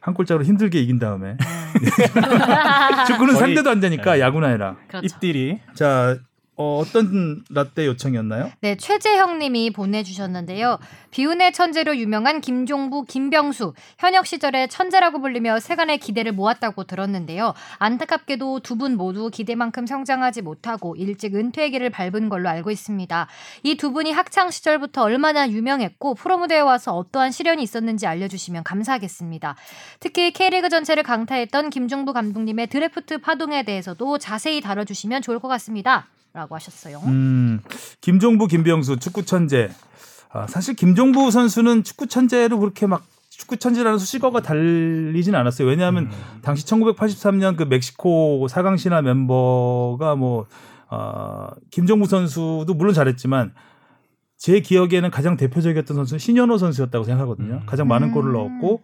한 0.00 0.14
골짜기로 0.14 0.44
힘들게 0.44 0.80
이긴 0.80 0.98
다음에 0.98 1.36
축구는 3.06 3.34
거의- 3.34 3.38
상대도 3.38 3.70
안 3.70 3.80
되니까 3.80 4.14
네. 4.14 4.20
야구나 4.20 4.48
해라 4.48 4.76
그렇죠. 4.88 5.06
입들이 5.06 5.58
자 5.74 6.16
어, 6.60 6.82
어떤 6.82 7.44
라떼 7.50 7.86
요청이었나요? 7.86 8.50
네, 8.62 8.76
최재형 8.76 9.38
님이 9.38 9.70
보내주셨는데요. 9.70 10.78
비운의 11.10 11.52
천재로 11.52 11.96
유명한 11.96 12.40
김종부, 12.40 13.04
김병수, 13.04 13.74
현역 13.98 14.26
시절에 14.26 14.66
천재라고 14.66 15.20
불리며 15.20 15.60
세간의 15.60 15.98
기대를 15.98 16.32
모았다고 16.32 16.84
들었는데요. 16.84 17.54
안타깝게도 17.78 18.60
두 18.60 18.78
분 18.78 18.96
모두 18.96 19.28
기대만큼 19.30 19.86
성장하지 19.86 20.42
못하고 20.42 20.94
일찍 20.94 21.34
은퇴의 21.34 21.72
길을 21.72 21.90
밟은 21.90 22.28
걸로 22.28 22.48
알고 22.48 22.70
있습니다. 22.70 23.26
이 23.64 23.76
두 23.76 23.92
분이 23.92 24.12
학창 24.12 24.50
시절부터 24.50 25.02
얼마나 25.02 25.48
유명했고 25.48 26.14
프로 26.14 26.38
무대에 26.38 26.60
와서 26.60 26.96
어떠한 26.96 27.32
시련이 27.32 27.62
있었는지 27.62 28.06
알려주시면 28.06 28.62
감사하겠습니다. 28.64 29.56
특히 30.00 30.32
K리그 30.32 30.68
전체를 30.68 31.02
강타했던 31.02 31.70
김종부 31.70 32.12
감독님의 32.12 32.68
드래프트 32.68 33.18
파동에 33.18 33.64
대해서도 33.64 34.18
자세히 34.18 34.60
다뤄주시면 34.60 35.22
좋을 35.22 35.38
것 35.40 35.48
같습니다. 35.48 36.06
라고 36.34 36.54
하셨어요. 36.54 37.00
음, 37.06 37.60
김종부, 38.00 38.46
김병수 38.46 38.98
축구 38.98 39.24
천재. 39.24 39.70
아, 40.30 40.46
사실 40.46 40.74
김종부 40.74 41.30
선수는 41.30 41.84
축구 41.84 42.06
천재로 42.06 42.58
그렇게 42.58 42.86
막 42.86 43.04
축구 43.30 43.56
천재라는 43.56 43.98
수식어가 43.98 44.42
달리진 44.42 45.34
않았어요. 45.34 45.68
왜냐하면 45.68 46.06
음. 46.06 46.10
당시 46.42 46.66
1983년 46.66 47.56
그 47.56 47.62
멕시코 47.62 48.46
4강 48.50 48.76
신화 48.76 49.00
멤버가 49.00 50.16
뭐 50.16 50.46
어, 50.90 51.48
김종부 51.70 52.06
선수도 52.06 52.74
물론 52.74 52.94
잘했지만 52.94 53.54
제 54.36 54.60
기억에는 54.60 55.10
가장 55.10 55.36
대표적이었던 55.36 55.96
선수는 55.96 56.18
신현호 56.18 56.58
선수였다고 56.58 57.04
생각하거든요. 57.04 57.54
음. 57.54 57.66
가장 57.66 57.88
많은 57.88 58.12
골을 58.12 58.30
음. 58.30 58.34
넣었고 58.34 58.82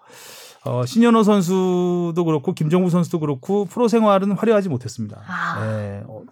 어, 0.64 0.86
신현호 0.86 1.22
선수도 1.22 2.24
그렇고 2.24 2.54
김종부 2.54 2.90
선수도 2.90 3.20
그렇고 3.20 3.64
프로 3.66 3.86
생활은 3.86 4.32
화려하지 4.32 4.68
못했습니다. 4.68 5.20
아. 5.26 5.66
예, 5.66 6.02
어, 6.06 6.22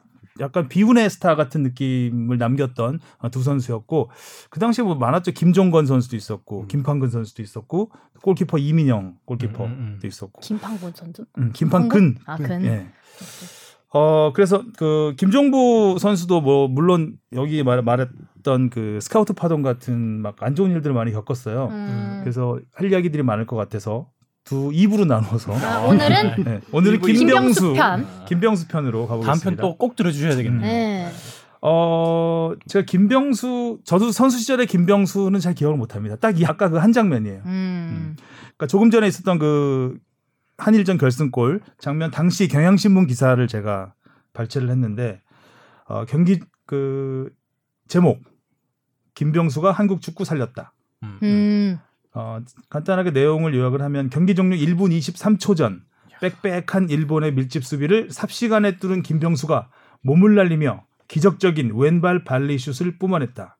약간 0.41 0.69
비운의 0.69 1.11
스타 1.11 1.35
같은 1.37 1.63
느낌을 1.63 2.39
남겼던 2.39 3.01
어, 3.19 3.31
두 3.31 3.43
선수였고 3.43 4.11
그 4.51 4.61
당시에 4.61 4.85
뭐 4.85 4.95
많았죠. 4.95 5.33
김종건 5.33 5.87
선수도 5.87 6.17
있었고 6.17 6.67
김판근 6.67 7.11
선수도 7.11 7.43
있었고 7.43 7.91
골키퍼 8.23 8.59
이민영 8.59 9.17
골키퍼도 9.25 9.65
음, 9.65 9.71
음, 9.71 9.99
음. 10.03 10.07
있었고 10.07 10.41
김판곤 10.41 10.93
선수? 10.95 11.27
음, 11.39 11.53
김판근 11.53 12.17
아, 12.27 12.37
근. 12.37 12.65
예. 12.65 12.87
어 13.95 14.33
그래서 14.33 14.65
그 14.79 15.15
김종부 15.19 15.99
선수도 16.01 16.41
뭐 16.41 16.67
물론 16.67 17.19
여기 17.35 17.63
말, 17.63 17.83
말했던 17.83 18.71
그 18.71 18.99
스카우트 19.03 19.35
파동 19.35 19.61
같은 19.61 20.23
막 20.23 20.37
안 20.43 20.55
좋은 20.55 20.71
일들을 20.71 20.95
많이 20.95 21.13
겪었어요. 21.13 21.69
음. 21.71 22.21
그래서 22.23 22.59
할 22.73 22.91
이야기들이 22.91 23.23
많을 23.23 23.47
것 23.47 23.57
같아서 23.57 24.09
두 24.45 24.71
입으로 24.73 25.05
나눠서 25.05 25.53
아, 25.55 25.81
오늘은 25.87 26.43
네, 26.45 26.61
오늘은 26.73 27.01
김병수 27.01 27.25
김병수 27.25 27.73
편. 27.75 28.07
김병수 28.27 28.69
편으로 28.69 29.07
다음 29.07 29.21
가보겠습니다. 29.21 29.63
편또 29.63 29.79
꼭 29.79 29.95
들어주셔야 29.97 30.35
되겠네요. 30.37 30.61
네. 30.63 31.09
어 31.61 32.53
제가 32.67 32.85
김병수 32.85 33.81
저도 33.85 34.11
선수 34.11 34.39
시절에 34.39 34.67
김병수는 34.67 35.39
잘 35.39 35.55
기억을 35.55 35.77
못합니다. 35.77 36.17
딱 36.17 36.37
이 36.39 36.45
아까 36.45 36.69
그 36.69 36.79
한 36.79 36.93
장면이에요. 36.93 37.43
음. 37.47 38.17
그러니까 38.41 38.67
조금 38.67 38.91
전에 38.91 39.07
있었던 39.07 39.39
그 39.39 39.97
한일전 40.59 40.99
결승골 40.99 41.61
장면 41.79 42.11
당시 42.11 42.49
경향신문 42.49 43.07
기사를 43.07 43.47
제가 43.47 43.95
발췌를 44.33 44.71
했는데 44.71 45.21
어, 45.87 46.05
경기 46.05 46.41
그 46.67 47.31
제목 47.87 48.19
김병수가 49.15 49.71
한국 49.71 50.01
축구 50.01 50.25
살렸다. 50.25 50.73
음. 51.23 51.79
음. 52.15 52.19
어, 52.19 52.39
간단하게 52.69 53.11
내용을 53.11 53.55
요약을 53.55 53.81
하면 53.83 54.11
경기 54.11 54.35
종료 54.35 54.57
1분 54.57 54.97
23초 54.97 55.57
전 55.57 55.83
빽빽한 56.21 56.89
일본의 56.91 57.33
밀집 57.35 57.65
수비를 57.65 58.09
삽시간에 58.11 58.77
뚫은 58.79 59.03
김병수가 59.03 59.69
몸을 60.03 60.35
날리며 60.35 60.85
기적적인 61.09 61.73
왼발 61.75 62.25
발리슛을 62.25 62.99
뿜어냈다. 62.99 63.57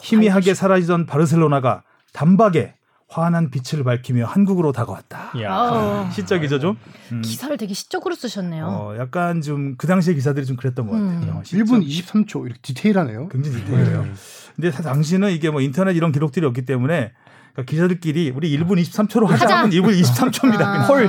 희미하게 0.00 0.54
사라지던 0.54 1.06
바르셀로나가 1.06 1.82
단박에 2.12 2.74
환한 3.08 3.50
빛을 3.50 3.82
밝히며 3.84 4.24
한국으로 4.24 4.70
다가왔다. 4.72 5.32
아우. 5.46 6.10
시적이죠 6.12 6.58
좀. 6.60 6.76
음. 7.12 7.22
기사를 7.22 7.54
되게 7.56 7.74
시적으로 7.74 8.14
쓰셨네요. 8.14 8.66
어, 8.66 8.96
약간 8.98 9.40
좀 9.42 9.74
그 9.76 9.86
당시의 9.88 10.14
기사들이 10.14 10.46
좀 10.46 10.56
그랬던 10.56 10.86
것 10.86 10.92
같아요. 10.92 11.32
음. 11.32 11.36
어, 11.36 11.42
시적. 11.44 11.66
1분 11.66 11.84
23초 11.86 12.46
이렇게 12.46 12.60
디테일하네요. 12.62 13.28
굉장히 13.28 13.58
디테일해요. 13.58 14.06
근데 14.54 14.70
사- 14.70 14.82
당시는 14.82 15.32
이게 15.32 15.50
뭐 15.50 15.60
인터넷 15.60 15.96
이런 15.96 16.12
기록들이 16.12 16.46
없기 16.46 16.64
때문에 16.64 17.12
그러니까 17.60 17.70
기자들끼리 17.70 18.32
우리 18.34 18.56
1분 18.58 18.80
23초로 18.82 19.26
하자 19.26 19.44
하자. 19.44 19.58
하면 19.58 19.70
1분 19.70 20.00
23초입니다. 20.00 20.60
아. 20.62 20.86
콜. 20.86 21.08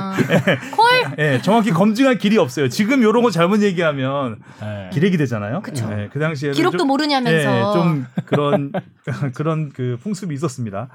콜. 0.76 0.88
예, 1.18 1.40
정확히 1.42 1.70
검증할 1.70 2.18
길이 2.18 2.38
없어요. 2.38 2.68
지금 2.68 3.02
요런 3.02 3.22
거 3.22 3.30
잘못 3.30 3.62
얘기하면 3.62 4.38
네. 4.60 4.90
기레기 4.92 5.16
되잖아요. 5.16 5.62
그쵸. 5.62 5.88
예, 5.92 6.08
그 6.12 6.18
당시에는 6.18 6.54
기록도 6.54 6.78
좀, 6.78 6.88
모르냐면서. 6.88 7.58
예, 7.58 7.72
좀 7.74 8.06
그런 8.26 8.72
그런 9.34 9.70
그 9.70 9.98
풍습이 10.02 10.34
있었습니다. 10.34 10.88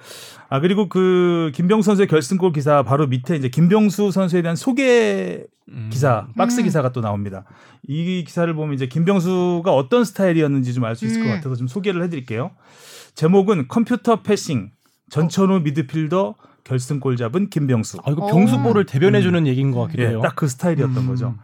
아 0.50 0.60
그리고 0.60 0.90
그 0.90 1.52
김병수 1.56 1.86
선수의 1.88 2.08
결승골 2.08 2.54
기사 2.54 2.84
바로 2.84 3.08
밑에 3.08 3.36
이제 3.36 3.50
김병수 3.50 4.12
선수에 4.12 4.42
대한 4.42 4.56
소개 4.56 5.44
음. 5.70 5.90
기사 5.92 6.28
박스 6.38 6.62
음. 6.62 6.64
기사가 6.64 6.92
또 6.92 7.02
나옵니다. 7.02 7.44
이 7.88 8.24
기사를 8.26 8.52
보면 8.54 8.74
이제 8.76 8.88
김병수가 8.88 9.72
어떤 9.74 10.04
스타일이었는지 10.06 10.74
좀 10.74 10.86
알 10.86 10.96
수 10.96 11.06
있을 11.06 11.22
것 11.24 11.30
음. 11.30 11.36
같아서 11.36 11.56
좀 11.56 11.68
소개를 11.68 12.04
해드릴게요. 12.04 12.52
제목은 13.16 13.68
컴퓨터 13.68 14.22
패싱 14.22 14.72
전천후 15.10 15.60
미드필더 15.62 16.36
결승골 16.64 17.16
잡은 17.18 17.50
김병수. 17.50 18.00
아, 18.04 18.12
이거 18.12 18.26
어. 18.26 18.28
병수보를 18.28 18.86
대변해주는 18.86 19.48
얘기인 19.48 19.72
것 19.72 19.82
같기도 19.84 20.04
예, 20.04 20.08
해요. 20.10 20.22
딱그 20.22 20.48
스타일이었던 20.48 20.98
음. 20.98 21.08
거죠. 21.08 21.36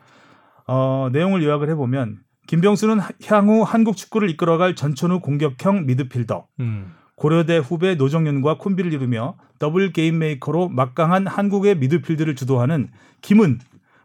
어, 0.68 1.10
내용을 1.12 1.44
요약을 1.44 1.70
해보면 1.72 2.20
김병수는 2.48 3.00
하- 3.00 3.10
향후 3.28 3.64
한국 3.64 3.96
축구를 3.96 4.30
이끌어갈 4.30 4.76
전천후 4.76 5.20
공격형 5.22 5.86
미드필더. 5.86 6.48
음. 6.60 6.94
고려대 7.16 7.58
후배 7.58 7.96
노정윤과 7.96 8.58
콤비를 8.58 8.92
이루며 8.92 9.36
더블 9.60 9.94
게임 9.94 10.18
메이커로 10.18 10.68
막강한 10.70 11.28
한국의 11.28 11.78
미드필드를 11.78 12.36
주도하는 12.36 12.90
김은 13.22 13.60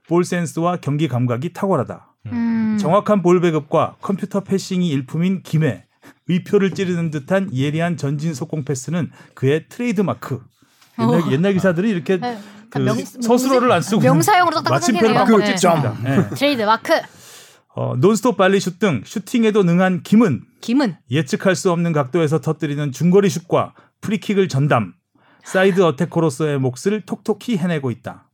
볼 0.07 0.25
센스와 0.25 0.77
경기 0.77 1.09
감각이 1.09 1.53
탁월하다. 1.53 2.15
음. 2.27 2.77
정확한 2.79 3.23
볼 3.23 3.41
배급과 3.41 3.97
컴퓨터 4.00 4.41
passing이 4.41 4.88
일품인 4.88 5.43
김의 5.43 5.85
의표를 6.29 6.73
찌르는 6.73 7.11
듯한 7.11 7.55
예리한 7.55 7.97
전진 7.97 8.35
속공 8.35 8.65
패스는 8.65 9.11
그의 9.35 9.67
트레이드 9.69 10.01
마크. 10.01 10.41
옛날, 10.99 11.21
어. 11.21 11.31
옛날 11.33 11.53
기사들이 11.55 11.91
이렇게 11.91 12.19
네. 12.19 12.39
그 12.71 12.79
명- 12.81 12.97
서술어를 12.99 13.71
안 13.73 13.81
쓰고 13.81 14.03
명사형으로 14.03 14.57
딱딱 14.57 14.73
마침표를. 14.73 15.15
막 15.15 15.29
네. 15.39 15.45
찍습니다. 15.47 15.97
예. 16.07 16.29
트레이드 16.35 16.63
마크. 16.63 16.93
어, 17.75 17.95
논스톱 17.97 18.37
발리슛 18.37 18.79
등 18.79 19.03
슈팅에도 19.07 19.63
능한 19.63 20.03
김은 20.03 20.43
김은. 20.61 20.97
예측할 21.11 21.55
수 21.55 21.71
없는 21.71 21.93
각도에서 21.93 22.41
터뜨리는 22.41 22.91
중거리 22.93 23.31
슛과 23.31 23.75
프리킥을 24.01 24.49
전담. 24.49 24.95
사이드 25.45 25.81
어태커로서의 25.83 26.59
몫을 26.59 27.03
톡톡히 27.07 27.57
해내고 27.57 27.91
있다. 27.91 28.29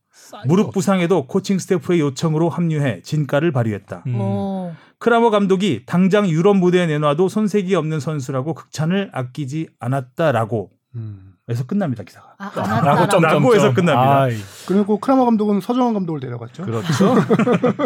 무릎 0.47 0.73
부상에도 0.73 1.27
코칭 1.27 1.59
스태프의 1.59 2.01
요청으로 2.01 2.49
합류해 2.49 3.03
진가를 3.03 3.53
발휘했다. 3.53 4.03
음. 4.07 4.75
오. 4.95 4.99
크라머 4.99 5.31
감독이 5.31 5.83
당장 5.87 6.29
유럽 6.29 6.57
무대에 6.57 6.87
내놔도 6.87 7.29
손색이 7.29 7.75
없는 7.75 8.01
선수라고 8.01 8.55
극찬을 8.55 9.11
아끼지 9.13 9.69
않았다라고 9.81 10.71
음. 10.97 11.35
해서 11.51 11.67
끝납니다 11.67 12.05
기사가. 12.05 12.35
아, 12.39 12.53
라고. 12.55 13.09
점점점. 13.09 13.43
라고에서 13.43 13.75
끝납니다. 13.75 14.23
아이. 14.23 14.37
그리고 14.67 14.99
크라머 14.99 15.27
감독은 15.27 15.61
서정환 15.61 15.93
감독을 15.93 16.21
내려갔죠. 16.21 16.65
그렇죠. 16.65 17.15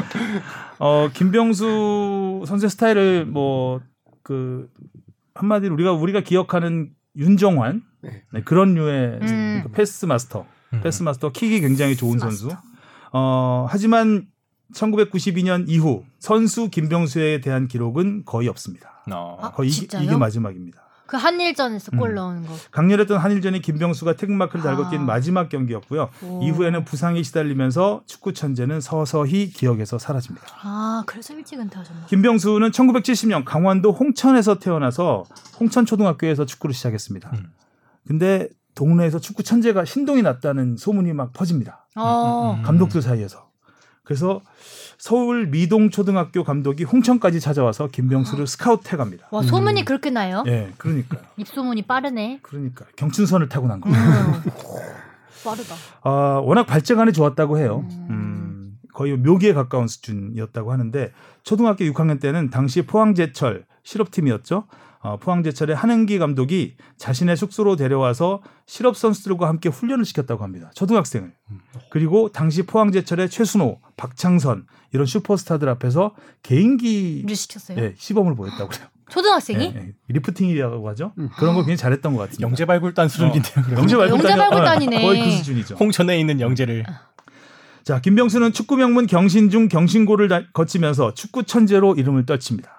어 0.79 1.09
김병수 1.12 2.45
선수 2.47 2.69
스타일을 2.69 3.25
뭐 3.27 3.81
그 4.29 4.69
한마디로 5.35 5.73
우리가 5.73 5.93
우리가 5.93 6.21
기억하는 6.21 6.91
윤정환 7.17 7.83
네. 8.03 8.23
네, 8.31 8.43
그런 8.43 8.75
류의 8.75 9.19
음. 9.23 9.61
그 9.65 9.71
패스 9.73 10.05
마스터, 10.05 10.45
음. 10.75 10.83
패스 10.83 11.03
마스터 11.03 11.33
킥이 11.33 11.62
굉장히 11.62 11.97
좋은 11.97 12.19
선수. 12.19 12.50
어 13.11 13.67
하지만 13.71 14.27
1992년 14.75 15.65
이후 15.67 16.05
선수 16.18 16.68
김병수에 16.70 17.40
대한 17.40 17.68
기록은 17.68 18.25
거의 18.25 18.48
없습니다. 18.48 19.02
어. 19.12 19.38
아, 19.40 19.50
거의 19.52 19.70
이게, 19.70 19.80
진짜요? 19.80 20.02
이게 20.02 20.16
마지막입니다. 20.16 20.88
그 21.06 21.16
한일전에서 21.16 21.92
골 21.92 22.10
음. 22.10 22.14
넣은 22.16 22.46
거. 22.46 22.54
강렬했던 22.70 23.16
한일전이 23.16 23.62
김병수가 23.62 24.16
태극마크를 24.16 24.62
달고 24.62 24.84
아. 24.84 24.90
뛴 24.90 24.98
마지막 24.98 25.48
경기였고요. 25.48 26.10
오. 26.22 26.42
이후에는 26.42 26.84
부상에 26.84 27.22
시달리면서 27.22 28.02
축구 28.04 28.34
천재는 28.34 28.82
서서히 28.82 29.48
기억에서 29.48 29.98
사라집니다. 29.98 30.46
아 30.62 31.02
그래서 31.06 31.32
일찍 31.32 31.58
은퇴하셨나? 31.58 32.06
김병수는 32.08 32.72
1970년 32.72 33.42
강원도 33.46 33.90
홍천에서 33.90 34.58
태어나서 34.58 35.25
홍천 35.58 35.87
초등학교에서 35.87 36.44
축구를 36.44 36.75
시작했습니다. 36.75 37.30
음. 37.32 37.52
근데 38.06 38.50
동네에서 38.75 39.18
축구 39.18 39.42
천재가 39.42 39.87
신동이 39.87 40.20
났다는 40.20 40.76
소문이 40.76 41.14
막 41.14 41.32
퍼집니다. 41.32 41.87
어. 41.96 42.56
음. 42.58 42.62
감독들 42.62 43.00
사이에서. 43.00 43.48
그래서 44.04 44.42
서울 44.99 45.47
미동 45.47 45.90
초등학교 45.90 46.43
감독이 46.43 46.83
홍천까지 46.83 47.38
찾아와서 47.40 47.87
김병수를 47.87 48.49
스카우트 48.49 48.88
해갑니다. 48.93 49.28
와 49.31 49.43
소문이 49.43 49.85
그렇게 49.85 50.11
나요? 50.11 50.43
예, 50.49 50.73
그러니까요. 50.76 51.23
입소문이 51.38 51.83
빠르네. 51.83 52.40
그러니까 52.43 52.85
경춘선을 52.97 53.49
타고 53.49 53.69
난 53.69 53.81
거예요. 53.81 53.97
음. 53.97 54.43
빠르다. 55.45 55.76
아, 56.02 56.40
워낙 56.43 56.64
발재간이 56.64 57.12
좋았다고 57.12 57.59
해요. 57.59 57.87
음. 57.88 58.07
음, 58.11 58.78
거의 58.93 59.17
묘기에 59.17 59.52
가까운 59.52 59.87
수준이었다고 59.87 60.73
하는데 60.73 61.12
초등학교 61.45 61.85
6학년 61.85 62.21
때는 62.21 62.50
당시 62.50 62.83
포항제철 62.83 63.67
실업팀이었죠. 63.85 64.64
어, 65.00 65.17
포항제철의 65.19 65.76
한은기 65.76 66.19
감독이 66.19 66.76
자신의 66.97 67.37
숙소로 67.37 67.76
데려와서 67.76 68.43
실업 68.67 68.97
선수들과 68.97 69.47
함께 69.47 69.69
훈련을 69.69 70.05
시켰다고 70.05 70.43
합니다. 70.43 70.73
초등학생을. 70.75 71.33
그리고 71.88 72.31
당시 72.33 72.67
포항제철의 72.67 73.31
최순호, 73.31 73.78
박창선 73.97 74.67
이런 74.92 75.07
슈퍼스타들 75.07 75.68
앞에서 75.68 76.14
개인기 76.42 77.25
일 77.28 77.37
시켰어요? 77.37 77.78
예, 77.78 77.95
시범을 77.97 78.35
보였다고 78.37 78.68
그래요. 78.68 78.87
초등학생이? 79.11 79.64
예, 79.75 79.78
예. 79.78 79.92
리프팅이라고 80.09 80.88
하죠. 80.90 81.12
음. 81.18 81.28
그런 81.38 81.54
거 81.54 81.61
굉장히 81.61 81.76
잘했던 81.78 82.14
것 82.14 82.21
같아요. 82.21 82.38
영재 82.40 82.64
발굴단 82.66 83.09
수준인데요. 83.09 83.64
그럼. 83.64 83.78
영재 83.80 83.97
발굴단이- 83.97 84.11
영재 84.11 84.37
발굴단이네. 84.37 84.97
어, 84.99 85.00
거의 85.09 85.25
그 85.25 85.30
수준이죠. 85.38 85.75
홍천에 85.76 86.18
있는 86.21 86.40
영재를 86.40 86.85
자, 87.85 88.00
김병수는 88.02 88.52
축구 88.52 88.76
명문 88.76 89.07
경신중 89.07 89.68
경신고를 89.68 90.28
다- 90.28 90.42
거치면서 90.52 91.14
축구 91.14 91.45
천재로 91.45 91.95
이름을 91.95 92.26
떨칩니다. 92.26 92.71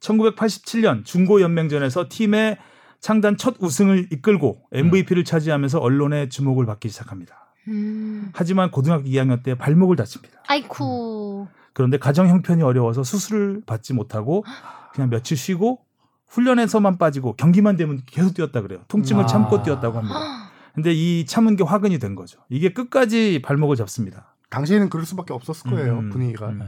1987년 0.00 1.04
중고 1.04 1.40
연맹전에서 1.40 2.06
팀의 2.08 2.58
창단 3.00 3.36
첫 3.36 3.54
우승을 3.60 4.08
이끌고 4.12 4.62
MVP를 4.72 5.24
차지하면서 5.24 5.78
언론의 5.78 6.30
주목을 6.30 6.66
받기 6.66 6.88
시작합니다. 6.88 7.49
음. 7.68 8.30
하지만 8.32 8.70
고등학교 8.70 9.04
2학년 9.04 9.42
때 9.42 9.54
발목을 9.54 9.96
다칩니다. 9.96 10.42
아이쿠. 10.48 11.46
그런데 11.72 11.98
가정 11.98 12.28
형편이 12.28 12.62
어려워서 12.62 13.02
수술을 13.02 13.62
받지 13.66 13.94
못하고 13.94 14.44
그냥 14.92 15.10
며칠 15.10 15.36
쉬고 15.36 15.80
훈련에서만 16.28 16.98
빠지고 16.98 17.34
경기만 17.36 17.76
되면 17.76 18.02
계속 18.06 18.34
뛰었다 18.34 18.60
그래요. 18.62 18.80
통증을 18.88 19.24
아. 19.24 19.26
참고 19.26 19.62
뛰었다고 19.62 19.98
합니다. 19.98 20.50
근데 20.74 20.92
이 20.92 21.26
참은 21.26 21.56
게 21.56 21.64
화근이 21.64 21.98
된 21.98 22.14
거죠. 22.14 22.40
이게 22.48 22.72
끝까지 22.72 23.42
발목을 23.44 23.76
잡습니다. 23.76 24.36
당시에는 24.50 24.88
그럴 24.88 25.04
수밖에 25.06 25.32
없었을 25.32 25.70
거예요 25.70 25.98
음, 25.98 26.10
분위기가. 26.10 26.48
음. 26.48 26.62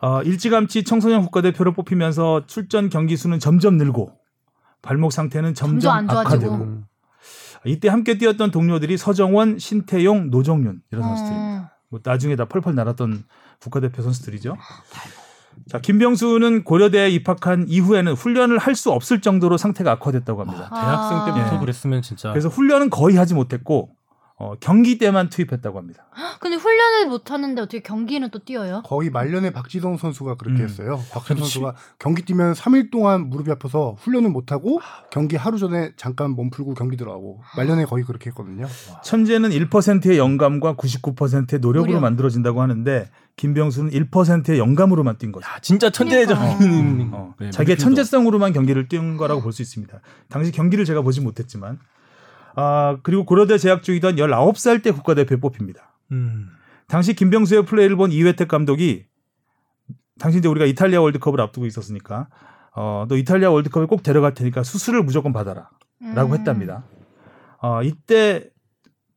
어, 0.00 0.22
일찌감치 0.22 0.84
청소년 0.84 1.22
국가대표로 1.22 1.72
뽑히면서 1.72 2.46
출전 2.46 2.90
경기 2.90 3.16
수는 3.16 3.38
점점 3.38 3.76
늘고 3.76 4.12
발목 4.82 5.12
상태는 5.12 5.54
점점, 5.54 5.80
점점 5.80 5.92
안 5.96 6.08
좋아지고. 6.08 6.34
악화되고 6.34 6.54
음. 6.54 6.84
이때 7.70 7.88
함께 7.88 8.18
뛰었던 8.18 8.50
동료들이 8.50 8.96
서정원, 8.96 9.58
신태용, 9.58 10.30
노정윤 10.30 10.80
이런 10.90 11.02
선수들입니다. 11.04 11.60
음. 11.60 11.66
뭐 11.90 12.00
나중에 12.02 12.36
다 12.36 12.46
펄펄 12.46 12.74
날았던 12.74 13.24
국가대표 13.60 14.02
선수들이죠. 14.02 14.56
자 15.70 15.80
김병수는 15.80 16.64
고려대에 16.64 17.08
입학한 17.10 17.66
이후에는 17.68 18.12
훈련을 18.12 18.58
할 18.58 18.74
수 18.74 18.92
없을 18.92 19.20
정도로 19.22 19.56
상태가 19.56 19.92
악화됐다고 19.92 20.42
합니다. 20.42 20.68
아. 20.70 20.80
대학생 20.80 21.34
때부터 21.34 21.56
예. 21.56 21.60
그랬으면 21.60 22.02
진짜 22.02 22.30
그래서 22.30 22.48
훈련은 22.48 22.90
거의 22.90 23.16
하지 23.16 23.32
못했고 23.34 23.95
어, 24.38 24.52
경기 24.60 24.98
때만 24.98 25.30
투입했다고 25.30 25.78
합니다. 25.78 26.06
근데 26.40 26.56
훈련을 26.56 27.08
못 27.08 27.30
하는데 27.30 27.58
어떻게 27.62 27.80
경기는 27.80 28.28
또 28.30 28.38
뛰어요? 28.38 28.82
거의 28.84 29.08
말년에 29.08 29.50
박지성 29.50 29.96
선수가 29.96 30.34
그렇게 30.34 30.62
음. 30.62 30.64
했어요. 30.68 31.00
박지성. 31.10 31.38
선수가 31.38 31.74
경기 31.98 32.22
뛰면 32.22 32.52
3일 32.52 32.90
동안 32.90 33.30
무릎이 33.30 33.50
아파서 33.50 33.96
훈련을 33.98 34.28
못 34.30 34.52
하고 34.52 34.78
경기 35.10 35.36
하루 35.36 35.58
전에 35.58 35.92
잠깐 35.96 36.32
몸 36.32 36.50
풀고 36.50 36.74
경기 36.74 36.98
들어가고 36.98 37.40
말년에 37.56 37.86
거의 37.86 38.04
그렇게 38.04 38.28
했거든요. 38.28 38.66
천재는 39.02 39.50
1%의 39.50 40.18
영감과 40.18 40.74
99%의 40.76 41.60
노력으로 41.60 41.92
노력. 41.92 42.00
만들어진다고 42.02 42.60
하는데 42.60 43.08
김병수는 43.36 43.90
1%의 43.90 44.58
영감으로만 44.58 45.16
뛴 45.16 45.32
거죠. 45.32 45.46
야, 45.48 45.58
진짜 45.62 45.88
천재적 45.90 46.38
그러니까. 46.58 47.16
어, 47.16 47.34
네, 47.40 47.50
자기의. 47.50 47.78
천재성으로만 47.78 48.52
경기를 48.52 48.88
뛴 48.88 49.16
거라고 49.16 49.40
볼 49.40 49.52
수 49.52 49.62
있습니다. 49.62 49.98
당시 50.28 50.52
경기를 50.52 50.84
제가 50.84 51.00
보지 51.00 51.22
못했지만 51.22 51.78
아 52.56 52.96
그리고 53.02 53.24
고려대 53.24 53.58
재학 53.58 53.82
중이던 53.82 54.16
19살 54.16 54.82
때 54.82 54.90
국가대표에 54.90 55.38
뽑힙니다. 55.38 55.92
음. 56.12 56.48
당시 56.88 57.14
김병수의 57.14 57.66
플레이를 57.66 57.96
본 57.96 58.10
이회택 58.12 58.48
감독이 58.48 59.06
당시 60.18 60.38
이제 60.38 60.48
우리가 60.48 60.64
이탈리아 60.66 61.00
월드컵을 61.02 61.40
앞두고 61.40 61.66
있었으니까 61.66 62.28
어, 62.74 63.04
너 63.08 63.16
이탈리아 63.16 63.50
월드컵에 63.50 63.86
꼭 63.86 64.02
데려갈 64.02 64.32
테니까 64.34 64.62
수술을 64.62 65.02
무조건 65.02 65.32
받아라 65.32 65.68
라고 66.14 66.32
음. 66.32 66.38
했답니다. 66.38 66.84
어, 67.60 67.82
이때 67.82 68.48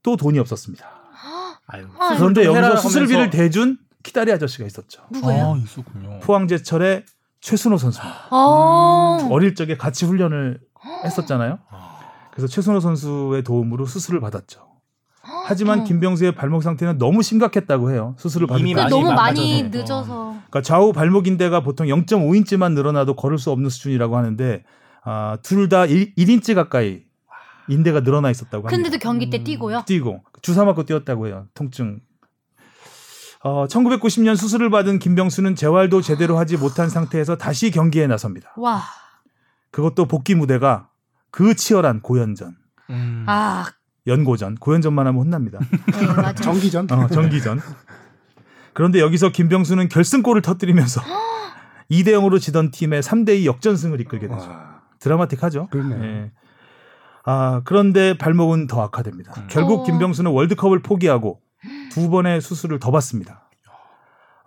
또 0.04 0.16
돈이 0.18 0.40
없었습니다. 0.40 0.86
아유. 1.68 1.88
아, 2.00 2.16
그런데 2.18 2.46
여기서 2.46 2.78
수술비를 2.78 3.28
하면서- 3.28 3.32
대준 3.32 3.78
키다리 4.04 4.32
아저씨가 4.32 4.66
있었죠. 4.66 5.04
누구예요? 5.12 5.54
아, 5.54 5.58
있었군요. 5.58 6.20
포항제철의 6.24 7.06
최순호 7.42 7.78
선수입니다. 7.78 8.28
어. 8.32 9.28
어릴 9.30 9.56
적에 9.56 9.78
같이 9.78 10.06
훈련을 10.06 10.60
했었잖아요. 11.06 11.60
아. 11.70 11.89
그래서 12.40 12.48
최순호 12.54 12.80
선수의 12.80 13.44
도움으로 13.44 13.86
수술을 13.86 14.22
받았죠. 14.22 14.62
하지만 15.46 15.82
어. 15.82 15.84
김병수의 15.84 16.34
발목 16.36 16.64
상태는 16.64 16.98
너무 16.98 17.22
심각했다고 17.22 17.92
해요. 17.92 18.16
수술을 18.18 18.48
받을 18.48 18.62
이미 18.62 18.74
그 18.74 18.78
때. 18.78 18.84
많이 18.84 18.92
너무 18.92 19.14
많이. 19.14 19.64
늦어서. 19.64 20.36
그러니까 20.50 20.62
좌우 20.62 20.94
발목 20.94 21.28
인대가 21.28 21.62
보통 21.62 21.88
0.5인치만 21.88 22.74
늘어나도 22.74 23.16
걸을 23.16 23.38
수 23.38 23.52
없는 23.52 23.70
수준이라고 23.70 24.16
하는데 24.16 24.64
아, 25.04 25.38
둘 25.44 25.68
다 25.68 25.84
1인치 25.86 26.56
가까이 26.56 27.02
인대가 27.68 28.00
늘어나 28.00 28.32
있었다고 28.32 28.68
합니다. 28.68 28.70
근데도 28.70 28.98
경기 29.00 29.30
때 29.30 29.40
음. 29.40 29.44
뛰고요. 29.44 29.84
뛰고 29.86 30.24
주사 30.42 30.64
맞고 30.64 30.86
뛰었다고 30.86 31.28
해요. 31.28 31.46
통증. 31.54 32.00
어, 33.44 33.68
1990년 33.68 34.36
수술을 34.38 34.70
받은 34.70 35.00
김병수는 35.00 35.56
재활도 35.56 36.02
제대로 36.02 36.38
하지 36.38 36.56
못한 36.58 36.90
상태에서 36.90 37.38
다시 37.38 37.70
경기에 37.72 38.08
나섭니다. 38.08 38.54
와. 38.58 38.82
그것도 39.72 40.06
복귀 40.08 40.36
무대가 40.36 40.88
그 41.32 41.56
치열한 41.56 42.02
고연전, 42.02 42.56
음. 42.90 43.26
아. 43.28 43.66
연고전, 44.08 44.56
고연전만 44.56 45.08
하면 45.08 45.22
혼납니다. 45.22 45.60
네, 45.60 46.06
맞아. 46.08 46.34
정기전. 46.34 46.88
어, 46.92 47.08
정기전. 47.08 47.60
그런데 48.74 49.00
여기서 49.00 49.30
김병수는 49.30 49.90
결승골을 49.90 50.42
터뜨리면서 50.42 51.02
2대 51.92 52.10
0으로 52.10 52.40
지던 52.40 52.72
팀의 52.72 53.02
3대 53.02 53.40
2 53.40 53.46
역전승을 53.46 54.00
이끌게 54.02 54.28
되죠. 54.28 54.50
와, 54.50 54.82
드라마틱하죠. 55.00 55.68
그렇네요. 55.70 56.04
예. 56.04 56.32
아, 57.26 57.62
그런데 57.66 58.18
발목은 58.18 58.68
더 58.68 58.82
악화됩니다. 58.82 59.34
음. 59.38 59.48
결국 59.50 59.82
어. 59.82 59.84
김병수는 59.84 60.32
월드컵을 60.32 60.82
포기하고 60.82 61.42
두 61.92 62.10
번의 62.10 62.42
수술을 62.42 62.80
더 62.80 62.92
받습니다. 62.92 63.50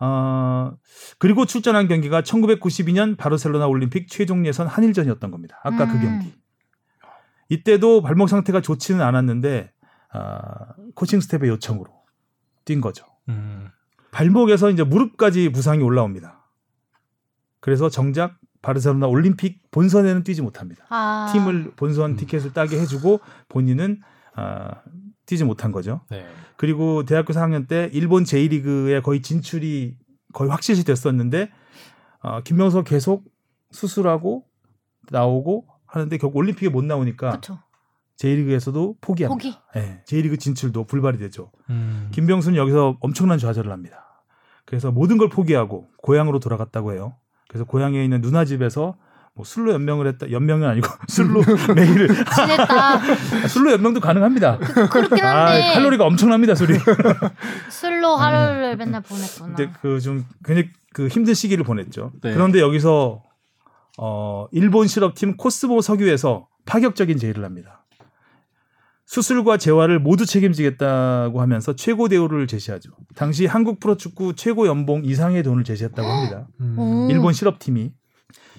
아, 0.05 0.73
그리고 1.18 1.45
출전한 1.45 1.87
경기가 1.87 2.23
1992년 2.23 3.16
바르셀로나 3.16 3.68
올림픽 3.68 4.09
최종 4.09 4.45
예선 4.47 4.66
한일전이었던 4.66 5.31
겁니다. 5.31 5.61
아까 5.62 5.87
그 5.87 5.95
음. 5.95 6.01
경기. 6.01 6.41
이때도 7.53 8.01
발목 8.01 8.29
상태가 8.29 8.62
좋지는 8.62 9.03
않았는데 9.03 9.71
아, 10.12 10.75
코칭 10.95 11.21
스텝의 11.21 11.51
요청으로 11.51 11.91
뛴 12.65 12.81
거죠. 12.81 13.05
음. 13.29 13.69
발목에서 14.11 14.71
이제 14.71 14.83
무릎까지 14.85 15.51
부상이 15.51 15.83
올라옵니다. 15.83 16.47
그래서 17.61 17.91
정작 17.91 18.38
바르셀로나 18.62 19.07
올림픽 19.07 19.61
본선에는 19.71 20.23
뛰지 20.23 20.41
못합니다. 20.41 20.87
아. 20.88 21.31
팀을 21.33 21.73
본선 21.77 22.17
티켓을 22.17 22.53
따게 22.53 22.81
해주고 22.81 23.21
본인은 23.49 24.01
아, 24.35 24.83
뛰지 25.27 25.45
못한 25.45 25.73
거죠. 25.73 26.01
네. 26.11 26.27
그리고 26.57 27.05
대학교 27.05 27.35
4학년 27.35 27.69
때 27.69 27.91
일본 27.93 28.25
J리그에 28.25 29.01
거의 29.01 29.21
진출이 29.21 29.99
거의 30.33 30.51
확실시 30.51 30.85
됐었는데 30.85 31.51
어, 32.21 32.41
김명석 32.43 32.87
계속 32.87 33.25
수술하고 33.73 34.47
나오고 35.11 35.72
하는데 35.92 36.16
결국 36.18 36.38
올림픽에 36.38 36.68
못 36.70 36.85
나오니까 36.85 37.31
그렇죠. 37.31 37.59
J리그에서도 38.16 38.96
포기합니다. 39.00 39.35
포기. 39.35 39.59
예, 39.76 40.02
J리그 40.07 40.37
진출도 40.38 40.85
불발이 40.85 41.18
되죠. 41.18 41.50
음. 41.70 42.09
김병수는 42.12 42.57
여기서 42.57 42.96
엄청난 43.00 43.38
좌절을 43.38 43.70
합니다. 43.72 44.24
그래서 44.64 44.90
모든 44.90 45.18
걸 45.18 45.28
포기하고 45.28 45.88
고향으로 46.02 46.38
돌아갔다고 46.38 46.92
해요. 46.92 47.16
그래서 47.48 47.64
고향에 47.64 48.02
있는 48.02 48.20
누나 48.22 48.44
집에서 48.44 48.96
뭐 49.35 49.44
술로 49.44 49.72
연명을 49.72 50.07
했다. 50.07 50.31
연명은 50.31 50.68
아니고 50.68 50.88
술로 51.09 51.42
매일을 51.74 52.09
친했다. 52.09 52.94
아, 52.94 53.00
술로 53.48 53.72
연명도 53.72 54.00
가능합니다. 54.00 54.59
그렇긴 54.59 55.24
한데 55.24 55.62
아, 55.70 55.74
칼로리가 55.74 56.05
엄청납니다, 56.05 56.55
술이. 56.55 56.78
술로 57.70 58.14
하루를 58.16 58.76
맨날 58.76 59.00
보냈구나. 59.02 59.55
근데 59.57 59.72
그 59.81 60.00
좀 60.00 60.24
굉장히 60.44 60.70
그 60.92 61.09
힘든 61.09 61.35
시기를 61.35 61.64
보냈죠. 61.64 62.12
네. 62.22 62.33
그런데 62.35 62.61
여기서 62.61 63.22
어 63.98 64.46
일본 64.52 64.87
실업팀 64.87 65.37
코스모 65.37 65.81
석유에서 65.81 66.48
파격적인 66.64 67.18
제의를 67.18 67.44
합니다. 67.44 67.85
수술과 69.05 69.59
재활을 69.59 69.98
모두 69.98 70.24
책임지겠다고 70.24 71.42
하면서 71.42 71.76
최고 71.76 72.09
대우를 72.09 72.46
제시하죠. 72.46 72.92
당시 73.14 73.44
한국 73.44 73.78
프로축구 73.78 74.37
최고 74.37 74.66
연봉 74.66 75.05
이상의 75.05 75.42
돈을 75.42 75.64
제시했다고 75.64 76.09
합니다. 76.09 76.48
오. 76.78 77.09
일본 77.11 77.35
실업팀이 77.35 77.92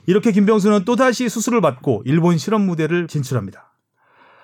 이렇게 0.05 0.31
김병수는 0.31 0.85
또다시 0.85 1.29
수술을 1.29 1.61
받고 1.61 2.03
일본 2.05 2.37
실업 2.37 2.61
무대를 2.61 3.07
진출합니다. 3.07 3.73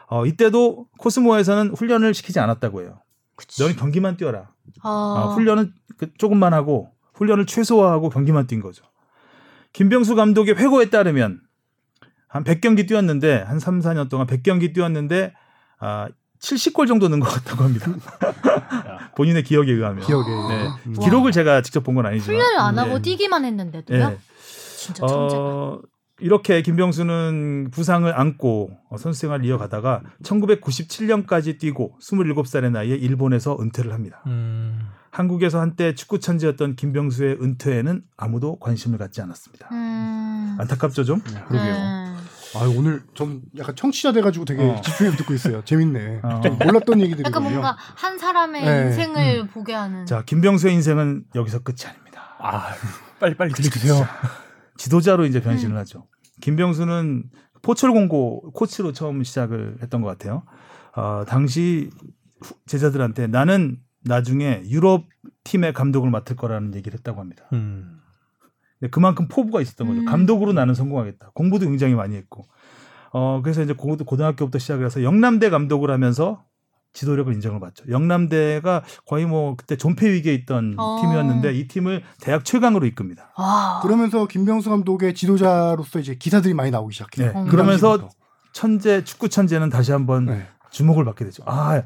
어, 0.08 0.26
이때도 0.26 0.88
코스모에서는 0.98 1.76
훈련을 1.76 2.14
시키지 2.16 2.40
않았다고 2.40 2.82
해요. 2.82 3.02
그치. 3.36 3.62
너는 3.62 3.76
경기만 3.76 4.18
뛰어라. 4.18 4.50
어. 4.84 4.90
아, 5.18 5.34
훈련은 5.36 5.74
그 5.98 6.12
조금만 6.18 6.54
하고 6.54 6.90
훈련을 7.14 7.46
최소화하고 7.46 8.10
경기만 8.10 8.48
뛴 8.48 8.62
거죠. 8.62 8.84
김병수 9.74 10.16
감독의 10.16 10.56
회고에 10.56 10.90
따르면 10.90 11.42
한 12.28 12.44
100경기 12.44 12.88
뛰었는데 12.88 13.42
한 13.42 13.60
3, 13.60 13.80
4년 13.80 14.10
동안 14.10 14.28
100경기 14.28 14.74
뛰었는데 14.74 15.34
아 15.80 16.08
70골 16.42 16.88
정도 16.88 17.10
넣은 17.10 17.20
것 17.20 17.28
같다고 17.28 17.64
합니다. 17.66 17.92
본인의 19.18 19.44
기억에 19.44 19.72
의하면. 19.72 20.06
기억에. 20.06 20.26
네. 20.48 20.68
음. 20.88 20.94
기록을 20.94 21.32
제가 21.34 21.62
직접 21.62 21.84
본 21.84 21.96
건 21.96 22.06
아니지만. 22.06 22.36
훈련을 22.40 22.60
안 22.60 22.80
하고 22.80 22.96
네. 22.96 23.02
뛰기만 23.02 23.44
했는데도요? 23.44 24.10
네. 24.10 24.18
진짜. 24.78 25.04
어, 25.06 25.82
이렇게 26.22 26.62
김병수는 26.62 27.72
부상을 27.72 28.18
안고 28.18 28.70
어, 28.90 28.98
선수 28.98 29.20
생활을 29.22 29.44
이어가다가 29.46 30.02
1997년까지 30.24 31.60
뛰고 31.60 31.98
27살의 32.02 32.72
나이에 32.72 32.96
일본에서 32.96 33.58
은퇴를 33.60 33.92
합니다. 33.94 34.22
음. 34.28 34.88
한국에서 35.12 35.60
한때 35.60 35.96
축구 35.96 36.20
천재였던 36.20 36.76
김병수의 36.76 37.38
은퇴에는 37.42 38.04
아무도 38.18 38.58
관심을 38.60 38.98
갖지 38.98 39.22
않았습니다. 39.22 39.70
음. 39.72 40.56
안타깝죠 40.60 41.04
좀? 41.04 41.20
그러게요. 41.22 41.74
음. 41.74 42.18
아 42.56 42.60
오늘 42.76 43.04
좀 43.14 43.42
약간 43.58 43.76
청취자 43.76 44.12
돼가지고 44.12 44.46
되게 44.46 44.64
어. 44.64 44.82
집중해서 44.82 45.18
듣고 45.18 45.34
있어요. 45.34 45.64
재밌네. 45.66 46.22
어. 46.24 46.42
좀 46.42 46.58
몰랐던 46.58 47.00
얘기들이거든요. 47.02 47.26
약간 47.26 47.44
뭔가 47.44 47.78
한 47.78 48.18
사람의 48.18 48.66
네. 48.66 48.86
인생을 48.88 49.48
보게 49.48 49.74
하는. 49.74 50.06
자 50.06 50.24
김병수의 50.26 50.74
인생은 50.76 51.26
여기서 51.36 51.60
끝이 51.60 51.78
아닙니다. 51.88 52.36
아, 52.40 52.72
빨리 53.20 53.36
빨리 53.36 53.54
들려주세요. 53.54 54.06
지도자로 54.78 55.26
이제 55.26 55.42
변신을 55.42 55.76
음. 55.76 55.80
하죠. 55.80 56.08
김병수는 56.42 57.24
포철공고 57.62 58.52
코치로 58.54 58.94
처음 58.94 59.24
시작을 59.24 59.78
했던 59.84 60.02
것 60.02 60.08
같아요. 60.08 60.44
어, 60.96 61.24
당시 61.28 61.90
후- 62.42 62.56
제자들한테 62.66 63.28
나는 63.28 63.78
나중에 64.04 64.64
유럽 64.68 65.06
팀의 65.44 65.74
감독을 65.74 66.10
맡을 66.10 66.36
거라는 66.36 66.76
얘기를 66.76 66.98
했다고 66.98 67.20
합니다. 67.20 67.46
음. 67.54 68.00
근데 68.80 68.90
그만큼 68.92 69.28
포부가 69.28 69.62
있었던 69.62 69.88
거죠. 69.88 70.00
음. 70.02 70.06
감독으로 70.06 70.54
나는 70.54 70.74
성공하겠다. 70.74 71.32
공부도 71.34 71.66
굉장히 71.66 71.96
많이 71.96 72.16
했고. 72.16 72.46
어, 73.12 73.42
그래서 73.44 73.62
이제 73.64 73.74
고- 73.74 73.98
고등학교부터 73.98 74.60
시작을 74.60 74.86
해서 74.86 75.04
영남대 75.04 75.50
감독을 75.50 75.92
하면서 75.92 76.44
지도력을 76.94 77.32
인정을 77.34 77.60
받죠. 77.60 77.86
영남대가 77.90 78.84
거의 79.06 79.26
뭐 79.26 79.56
그때 79.56 79.76
존폐 79.76 80.10
위기에 80.12 80.34
있던 80.34 80.76
어. 80.78 81.00
팀이었는데 81.02 81.54
이 81.54 81.68
팀을 81.68 82.04
대학 82.22 82.46
최강으로 82.46 82.86
이끕니다. 82.88 83.34
와. 83.38 83.80
그러면서 83.84 84.26
김병수 84.28 84.70
감독의 84.70 85.14
지도자로서 85.14 86.00
이제 86.00 86.16
기사들이 86.16 86.54
많이 86.54 86.72
나오기 86.72 86.94
시작해요. 86.94 87.34
네. 87.34 87.40
음. 87.42 87.48
그러면서 87.48 88.10
천재 88.54 89.04
축구 89.04 89.30
천재는 89.30 89.70
다시 89.70 89.92
한번 89.92 90.26
네. 90.26 90.48
주목을 90.72 91.06
받게 91.06 91.26
되죠. 91.26 91.44
아 91.46 91.82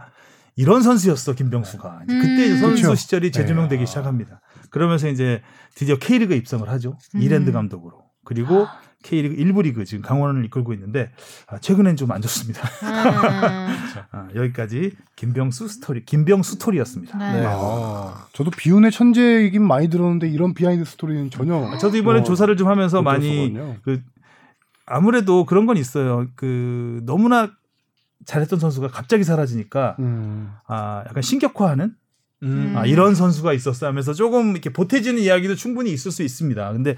이런 0.56 0.82
선수였어 0.82 1.34
김병수가. 1.34 2.02
이제 2.06 2.18
그때 2.20 2.52
음. 2.52 2.58
선수 2.58 2.84
그렇죠. 2.84 2.96
시절이 2.96 3.32
재조명되기 3.32 3.80
네. 3.82 3.86
시작합니다. 3.86 4.42
그러면서 4.70 5.10
이제 5.10 5.42
드디어 5.76 5.98
K리그 5.98 6.34
입성을 6.34 6.68
하죠. 6.70 6.98
음. 7.16 7.22
이랜드 7.22 7.52
감독으로. 7.52 8.04
그리고 8.26 8.68
K리그 9.04 9.36
1부 9.36 9.64
리그 9.64 9.84
지금 9.84 10.02
강원을 10.02 10.46
이끌고 10.46 10.74
있는데 10.74 11.12
아, 11.48 11.60
최근엔 11.60 11.98
좀 11.98 12.12
안 12.12 12.22
좋습니다. 12.22 12.62
음. 12.62 12.88
아, 14.12 14.28
여기까지 14.36 14.92
김병수 15.16 15.68
스토리, 15.68 16.06
김병수 16.06 16.54
스토리였습니다. 16.54 17.18
네. 17.18 17.42
네. 17.42 17.46
아, 17.48 18.28
저도 18.34 18.52
비운의 18.52 18.92
천재 18.92 19.42
얘기는 19.44 19.66
많이 19.66 19.90
들었는데 19.90 20.30
이런 20.30 20.54
behind 20.54 20.86
story는 20.86 21.30
전혀. 21.32 21.78
저도 21.80 21.98
이번에 21.98 22.22
어, 22.22 22.24
조사를 22.24 22.56
좀 22.56 22.68
하면서 22.70 22.98
못 22.98 23.04
많이. 23.04 23.54
그 23.84 24.02
아무래도 24.86 25.46
그런 25.46 25.66
건 25.66 25.78
있어요. 25.78 26.28
그 26.36 27.02
너무나 27.06 27.52
잘했던 28.26 28.60
선수가 28.60 28.88
갑자기 28.90 29.24
사라지니까 29.24 29.96
음. 30.00 30.52
아 30.68 31.04
약간 31.08 31.22
신격화하는 31.22 31.94
음. 32.44 32.74
아, 32.76 32.86
이런 32.86 33.16
선수가 33.16 33.54
있었어 33.54 33.88
하면서 33.88 34.14
조금 34.14 34.52
이렇게 34.52 34.72
보태지는 34.72 35.22
이야기도 35.22 35.56
충분히 35.56 35.92
있을 35.94 36.12
수 36.12 36.24
있습니다. 36.24 36.74
근데 36.74 36.96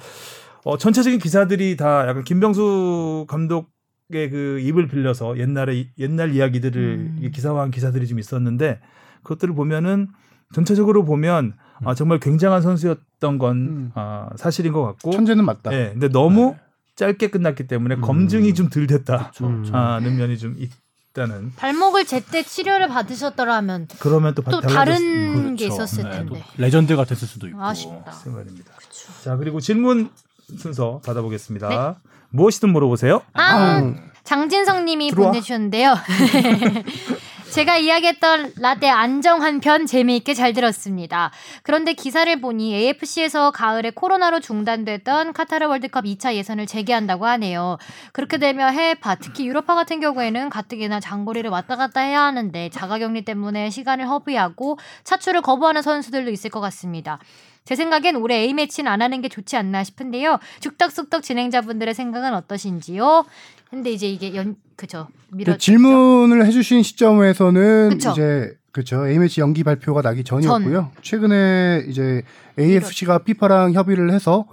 어, 0.63 0.77
전체적인 0.77 1.19
기사들이 1.19 1.77
다 1.77 2.07
약간 2.07 2.23
김병수 2.23 3.25
감독의 3.27 4.29
그 4.31 4.59
입을 4.61 4.88
빌려서 4.88 5.38
옛날에 5.38 5.75
이- 5.75 5.89
옛날 5.99 6.33
이야기들을 6.33 6.81
음. 7.21 7.29
기사화한 7.31 7.69
기사들이 7.71 8.07
좀 8.07 8.17
있었는데 8.17 8.79
그것들을 9.23 9.53
보면은 9.53 10.07
전체적으로 10.53 11.05
보면 11.05 11.53
아, 11.83 11.93
정말 11.93 12.19
굉장한 12.19 12.61
선수였던 12.63 13.38
건 13.38 13.57
음. 13.57 13.91
아, 13.95 14.29
사실인 14.38 14.73
것 14.73 14.83
같고 14.83 15.11
천재는 15.11 15.45
맞다. 15.45 15.71
예, 15.73 15.89
근데 15.91 16.07
너무 16.07 16.55
짧게 16.95 17.29
끝났기 17.29 17.67
때문에 17.67 17.95
음. 17.95 18.01
검증이 18.01 18.53
좀 18.55 18.69
덜 18.69 18.88
됐다. 18.88 19.31
음. 19.43 19.63
하는 19.71 20.15
면이 20.17 20.38
좀 20.39 20.55
있 20.57 20.71
다는. 21.15 21.51
발목을 21.56 22.06
제때 22.06 22.43
치료를 22.43 22.88
받으셨더라면 22.89 23.88
그러면 23.99 24.36
또, 24.36 24.43
또 24.43 24.62
다른 24.62 25.56
게 25.56 25.67
그렇죠. 25.67 25.84
있었을 25.84 26.04
네, 26.04 26.12
텐데. 26.17 26.36
또 26.39 26.62
레전드가 26.62 27.06
됐을 27.06 27.28
수도 27.28 27.47
있고. 27.47 27.63
아쉽다. 27.63 28.12
생각입니다. 28.12 28.71
그쵸. 28.75 29.12
자 29.23 29.36
그리고 29.38 29.60
질문 29.60 30.10
순서 30.58 31.01
받아보겠습니다. 31.06 31.95
무엇이든 32.30 32.69
물어보세요. 32.69 33.21
아, 33.34 33.43
아우. 33.43 33.95
장진성 34.23 34.86
님이 34.86 35.10
들어와. 35.10 35.30
보내주셨는데요. 35.32 35.95
제가 37.51 37.77
이야기했던 37.77 38.53
라떼 38.60 38.89
안정환 38.89 39.62
편 39.62 39.86
재미있게 39.86 40.34
잘 40.34 40.51
들었습니다. 40.51 41.31
그런데 41.63 41.93
기사를 41.93 42.41
보니 42.41 42.75
AFC에서 42.75 43.51
가을에 43.51 43.91
코로나로 43.91 44.41
중단됐던 44.41 45.31
카타르 45.31 45.67
월드컵 45.67 46.03
2차 46.03 46.34
예선을 46.34 46.65
재개한다고 46.65 47.25
하네요. 47.25 47.77
그렇게 48.12 48.38
되면 48.38 48.73
해외파, 48.73 49.15
특히 49.15 49.47
유럽파 49.47 49.75
같은 49.75 50.01
경우에는 50.01 50.49
가뜩이나 50.49 50.99
장거리를 50.99 51.49
왔다 51.49 51.77
갔다 51.77 52.01
해야 52.01 52.23
하는데 52.23 52.69
자가격리 52.69 53.23
때문에 53.23 53.69
시간을 53.69 54.10
허비하고 54.10 54.77
차출을 55.05 55.41
거부하는 55.41 55.81
선수들도 55.81 56.31
있을 56.31 56.49
것 56.49 56.60
같습니다. 56.60 57.19
제 57.65 57.75
생각엔 57.75 58.15
올해 58.17 58.43
A매치는 58.43 58.91
안 58.91 59.01
하는 59.01 59.21
게 59.21 59.28
좋지 59.28 59.58
않나 59.58 59.84
싶은데요. 59.84 60.38
죽덕숙덕 60.60 61.23
진행자분들의 61.23 61.95
생각은 61.95 62.36
어떠신지요? 62.36 63.25
근데 63.71 63.91
이제 63.91 64.08
이게 64.08 64.36
연 64.36 64.56
그죠 64.75 65.08
밀어 65.32 65.54
그 65.54 65.58
질문을 65.58 66.45
해주신 66.45 66.84
시점에서는 66.84 67.89
그쵸. 67.89 68.12
이제 68.12 68.56
그렇죠 68.71 69.08
A매치 69.08 69.41
연기 69.41 69.63
발표가 69.63 70.04
나기 70.04 70.23
전이었고요. 70.23 70.91
최근에 71.01 71.86
이제 71.89 72.21
AFC가 72.60 73.19
피파랑 73.19 73.73
협의를 73.73 74.12
해서 74.12 74.45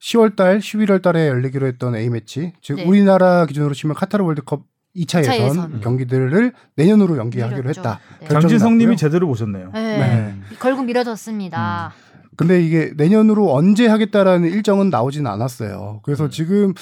10월달, 0.00 0.58
11월달에 0.58 1.28
열리기로 1.28 1.66
했던 1.66 1.94
A매치, 1.94 2.52
즉 2.62 2.76
네. 2.76 2.84
우리나라 2.84 3.44
기준으로 3.44 3.74
치면 3.74 3.94
카타르 3.94 4.24
월드컵 4.24 4.62
2차, 4.96 5.20
이차 5.22 5.34
예선, 5.34 5.48
예선. 5.48 5.80
경기들을 5.80 6.52
내년으로 6.76 7.16
연기하기로 7.18 7.62
미뤘죠. 7.62 7.80
했다. 7.80 8.00
네. 8.20 8.28
장진성님이. 8.28 8.96
제대로 8.96 9.26
보셨네요. 9.26 9.70
네. 9.74 9.98
네. 9.98 10.34
결국 10.60 10.84
미뤄졌습니다. 10.84 11.92
근데 12.36 12.62
이게 12.62 12.92
내년으로 12.96 13.54
언제 13.54 13.86
하겠다라는 13.86 14.50
일정은 14.50 14.90
나오진 14.90 15.26
않았어요. 15.26 16.00
그래서 16.02 16.28
지금 16.28 16.74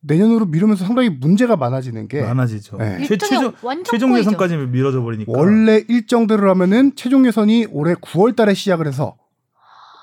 내년으로 0.00 0.46
미루면서 0.46 0.84
상당히 0.84 1.10
문제가 1.10 1.56
많아지는 1.56 2.08
게 2.08 2.22
많아지죠. 2.22 2.76
네. 2.78 3.04
최, 3.06 3.16
최종 3.16 3.52
완전 3.62 3.84
최종. 3.84 4.16
예선까지 4.18 4.56
미뤄져 4.56 5.02
버리니까. 5.02 5.32
원래 5.34 5.82
일정대로 5.88 6.48
하면은 6.50 6.92
최종 6.96 7.26
예선이 7.26 7.66
올해 7.70 7.94
9월 7.94 8.36
달에 8.36 8.54
시작을 8.54 8.86
해서 8.86 9.16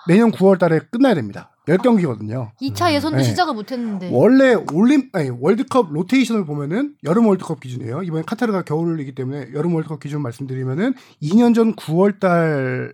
내년 0.07 0.31
9월 0.31 0.59
달에 0.59 0.79
끝나야 0.91 1.15
됩니다. 1.15 1.49
10경기거든요. 1.67 2.51
2차 2.61 2.93
예선도 2.93 3.19
네. 3.19 3.23
시작을 3.23 3.53
못했는데 3.53 4.09
원래 4.11 4.53
올림 4.73 5.09
아니 5.13 5.29
월드컵 5.29 5.93
로테이션을 5.93 6.45
보면은 6.45 6.95
여름 7.05 7.25
월드컵 7.25 7.61
기준이에요. 7.61 8.03
이번에 8.03 8.23
카타르가 8.25 8.63
겨울이기 8.63 9.15
때문에 9.15 9.53
여름 9.53 9.73
월드컵 9.73 10.01
기준 10.01 10.21
말씀드리면은 10.21 10.93
2년 11.21 11.55
전 11.55 11.73
9월 11.75 12.19
달 12.19 12.91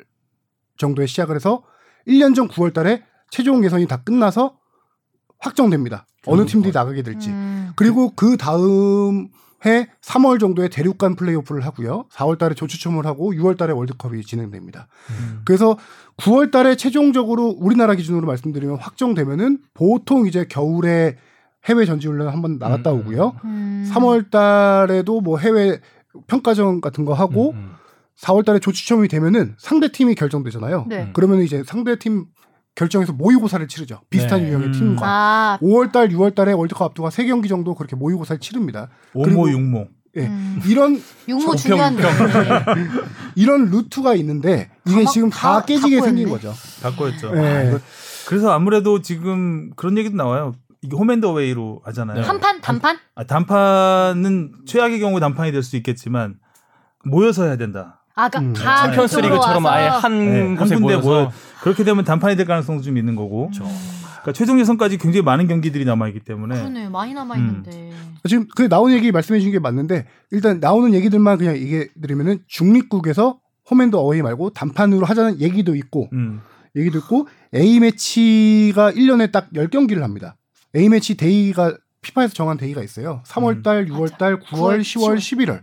정도에 0.78 1.08
시작을 1.08 1.36
해서 1.36 1.64
1년 2.10 2.36
전 2.36 2.48
9월 2.48 2.74
달에 2.74 3.04
최종 3.30 3.64
예선이 3.64 3.88
다 3.88 3.98
끝나서 4.04 4.58
확정됩니다. 5.40 6.06
어느 6.26 6.46
팀들이 6.46 6.74
나가게 6.74 7.02
될지. 7.02 7.30
음, 7.30 7.72
그리고 7.76 8.12
그 8.16 8.36
다음 8.36 9.30
해 9.66 9.90
3월 10.02 10.40
정도에 10.40 10.70
대륙간 10.70 11.16
플레이오프를 11.16 11.66
하고요. 11.66 12.06
4월 12.12 12.38
달에 12.38 12.56
조추첨을 12.56 13.06
하고 13.06 13.34
6월 13.34 13.58
달에 13.58 13.74
월드컵이 13.74 14.24
진행됩니다. 14.24 14.88
음. 15.12 15.42
그래서 15.46 15.78
9월 16.18 16.52
달에 16.52 16.76
최종적으로 16.76 17.48
우리나라 17.58 17.96
기준으로 17.96 18.26
말씀드리면 18.26 18.78
확정되면은 18.78 19.60
보통 19.74 20.28
이제 20.28 20.46
겨울에 20.46 21.18
해외 21.66 21.86
전지훈련 21.86 22.30
한번 22.30 22.58
나갔다 22.58 22.92
음, 22.92 23.00
오고요. 23.00 23.34
음. 23.44 23.90
3월 23.94 24.32
달에도 24.32 25.20
뭐 25.20 25.38
해외 25.38 25.80
평가전 26.28 26.80
같은 26.80 27.04
거 27.04 27.14
하고 27.14 27.52
음, 27.52 27.58
음. 27.58 27.79
4월 28.22 28.46
달에 28.46 28.60
조추첨이 28.60 29.08
되면은 29.08 29.56
상대 29.58 29.92
팀이 29.92 30.16
결정되잖아요. 30.16 30.86
네. 30.90 31.10
그러면 31.14 31.42
이제 31.42 31.64
상대 31.66 31.98
팀 31.98 32.26
결정해서 32.76 33.14
모의고사를 33.14 33.66
치르죠. 33.68 34.02
비슷한 34.10 34.42
네. 34.42 34.50
유형의 34.50 34.68
음. 34.68 34.72
팀과. 34.74 35.06
아, 35.06 35.58
5월 35.62 35.92
달, 35.92 36.10
6월 36.10 36.36
달에 36.36 36.52
월드컵 36.54 36.86
앞두고 36.86 37.10
3경기 37.10 37.48
정도 37.50 37.76
그렇게 37.76 37.96
모의고사를 37.96 38.40
치릅니다. 38.40 38.90
그리고- 39.14 39.42
오모 39.44 39.50
육모. 39.52 39.88
예. 40.18 40.26
음. 40.28 40.60
이런 40.66 41.02
육모 41.28 41.56
중요한데. 41.56 42.04
이런 43.36 43.66
루트가 43.70 44.16
있는데 44.16 44.70
이게 44.88 45.04
다 45.04 45.12
지금 45.12 45.30
막- 45.30 45.36
다다 45.38 45.66
깨지게 45.66 46.02
생긴. 46.02 46.30
거죠. 46.30 46.54
바꿔였죠. 46.82 47.32
예. 47.38 47.74
아, 47.76 47.80
그래서 48.28 48.52
아무래도 48.52 49.02
지금 49.02 49.72
그런 49.76 49.98
얘기도 49.98 50.16
나와요. 50.16 50.54
이게 50.82 50.96
home 50.96 51.22
and 51.22 51.42
away로 51.42 51.82
하잖아요. 51.86 52.22
네. 52.22 52.26
한판 52.26 52.62
단판? 52.62 52.98
아, 53.16 53.24
단판은 53.26 54.54
최악의 54.66 55.00
경우 55.00 55.20
단판이 55.20 55.52
될 55.52 55.62
수 55.64 55.76
있겠지만 55.78 56.36
모여서 57.04 57.44
해야 57.46 57.58
된다. 57.58 57.99
아, 58.20 58.28
그러니까 58.28 58.40
음. 58.40 58.54
다 58.54 58.84
챔피언스 58.84 59.16
리그처럼 59.18 59.66
와서. 59.66 59.70
아예 59.70 59.88
한 59.88 60.20
네, 60.20 60.40
한 60.42 60.56
곳에 60.58 60.76
군데 60.76 60.96
모여서 60.96 61.08
모여 61.08 61.32
그렇게 61.62 61.84
되면 61.86 62.04
단판이 62.04 62.36
될 62.36 62.46
가능성도 62.46 62.84
좀 62.84 62.98
있는 62.98 63.16
거고. 63.16 63.50
그렇죠. 63.50 63.64
그러니까 64.22 64.34
최종 64.34 64.60
예선까지 64.60 64.98
굉장히 64.98 65.24
많은 65.24 65.48
경기들이 65.48 65.86
남아 65.86 66.10
있기 66.10 66.20
때문에 66.20 66.56
그러네 66.58 66.90
많이 66.90 67.14
남아 67.14 67.38
있는데. 67.38 67.92
지금 68.28 68.48
그 68.56 68.64
나오는 68.64 68.94
얘기 68.94 69.14
말씀해 69.14 69.40
주신 69.40 69.54
게 69.54 69.60
맞는데 69.60 70.06
일단 70.32 70.60
나오는 70.60 70.94
얘기들만 70.94 71.38
그냥 71.38 71.56
얘기해 71.56 71.88
드리면은 72.02 72.40
중립국에서 72.48 73.40
home 73.72 73.88
and 73.88 74.00
away 74.00 74.22
말고 74.22 74.50
단판으로 74.50 75.06
하자는 75.06 75.40
얘기도 75.40 75.76
있고 75.76 76.10
음. 76.12 76.42
얘기도 76.76 76.98
있고 76.98 77.28
A 77.56 77.80
매치가 77.80 78.92
1년에 78.92 79.32
딱 79.32 79.50
10경기를 79.54 80.02
합니다. 80.02 80.36
A 80.76 80.90
매치 80.90 81.16
데이가 81.16 81.78
피파에서 82.02 82.34
정한 82.34 82.58
데이가 82.58 82.84
있어요. 82.84 83.24
3월 83.26 83.64
달, 83.64 83.86
6월 83.86 84.18
달, 84.18 84.40
9월, 84.40 84.82
10월, 84.82 85.18
11월. 85.18 85.62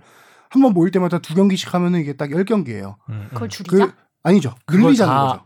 한 0.57 0.62
번 0.62 0.73
모일 0.73 0.90
때마다 0.90 1.19
두 1.19 1.35
경기씩 1.35 1.75
하면은 1.75 2.01
이게 2.01 2.14
딱 2.14 2.31
10경기예요. 2.31 2.95
음, 3.11 3.12
음. 3.12 3.27
그걸 3.33 3.49
줄이자. 3.49 3.77
그 3.87 3.92
아니죠. 4.23 4.55
늘리자는 4.71 5.12
다- 5.14 5.27
거죠. 5.29 5.42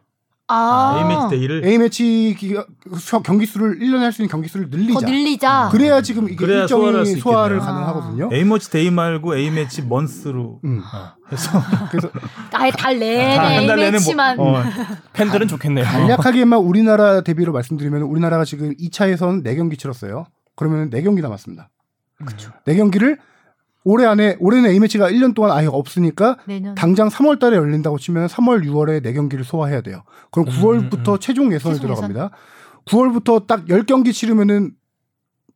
아, 0.52 0.98
A매치 0.98 1.28
데이를 1.30 1.64
A 1.64 1.78
매치 1.78 2.36
기가- 2.38 2.66
수- 2.98 3.22
경기 3.22 3.46
수를 3.46 3.78
1년에 3.78 4.00
할 4.00 4.12
수 4.12 4.20
있는 4.22 4.28
경기 4.30 4.48
수를 4.48 4.68
더 4.68 4.76
늘리자. 4.76 5.06
늘리자. 5.06 5.68
그래야 5.70 6.02
지금 6.02 6.24
이게 6.26 6.34
그래야 6.34 6.62
일정이 6.62 6.80
소화를 6.82 6.98
할수 7.00 7.18
소화를. 7.20 7.58
가능하거든요. 7.60 8.30
A매치 8.32 8.70
데이 8.70 8.90
말고 8.90 9.36
A매치 9.36 9.82
month로 9.82 10.60
음. 10.64 10.82
해서 11.30 11.62
그래서 11.90 12.10
아예 12.52 12.70
달 12.72 12.98
내내 12.98 13.36
한달 13.36 13.76
내내 13.76 13.82
A매치만. 13.86 14.36
뭐, 14.38 14.58
어, 14.58 14.62
팬들은 15.12 15.46
좋겠네요. 15.46 15.84
간략하게만 15.84 16.58
우리나라 16.58 17.20
대비로 17.20 17.52
말씀드리면 17.52 18.02
우리나라가 18.02 18.44
지금 18.44 18.74
2차에선 18.76 19.44
4경기 19.44 19.78
치렀어요. 19.78 20.26
그러면 20.56 20.90
4경기 20.90 21.20
남았습니다. 21.22 21.70
그쵸. 22.26 22.50
4경기를 22.66 23.18
올해 23.84 24.04
안에 24.06 24.36
올해는 24.40 24.70
A매치가 24.70 25.10
1년 25.10 25.34
동안 25.34 25.52
아예 25.52 25.66
없으니까 25.66 26.36
내년. 26.46 26.74
당장 26.74 27.08
3월 27.08 27.38
달에 27.38 27.56
열린다고 27.56 27.98
치면 27.98 28.26
3월, 28.26 28.64
6월에 28.66 29.02
4경기를 29.04 29.42
소화해야 29.44 29.80
돼요. 29.80 30.02
그럼 30.30 30.48
음, 30.48 30.52
9월부터 30.52 31.20
최종 31.20 31.52
예선을 31.52 31.76
최종 31.78 31.90
예선? 31.90 32.12
들어갑니다. 32.12 32.30
9월부터 32.86 33.46
딱 33.46 33.64
10경기 33.66 34.12
치르면은 34.12 34.72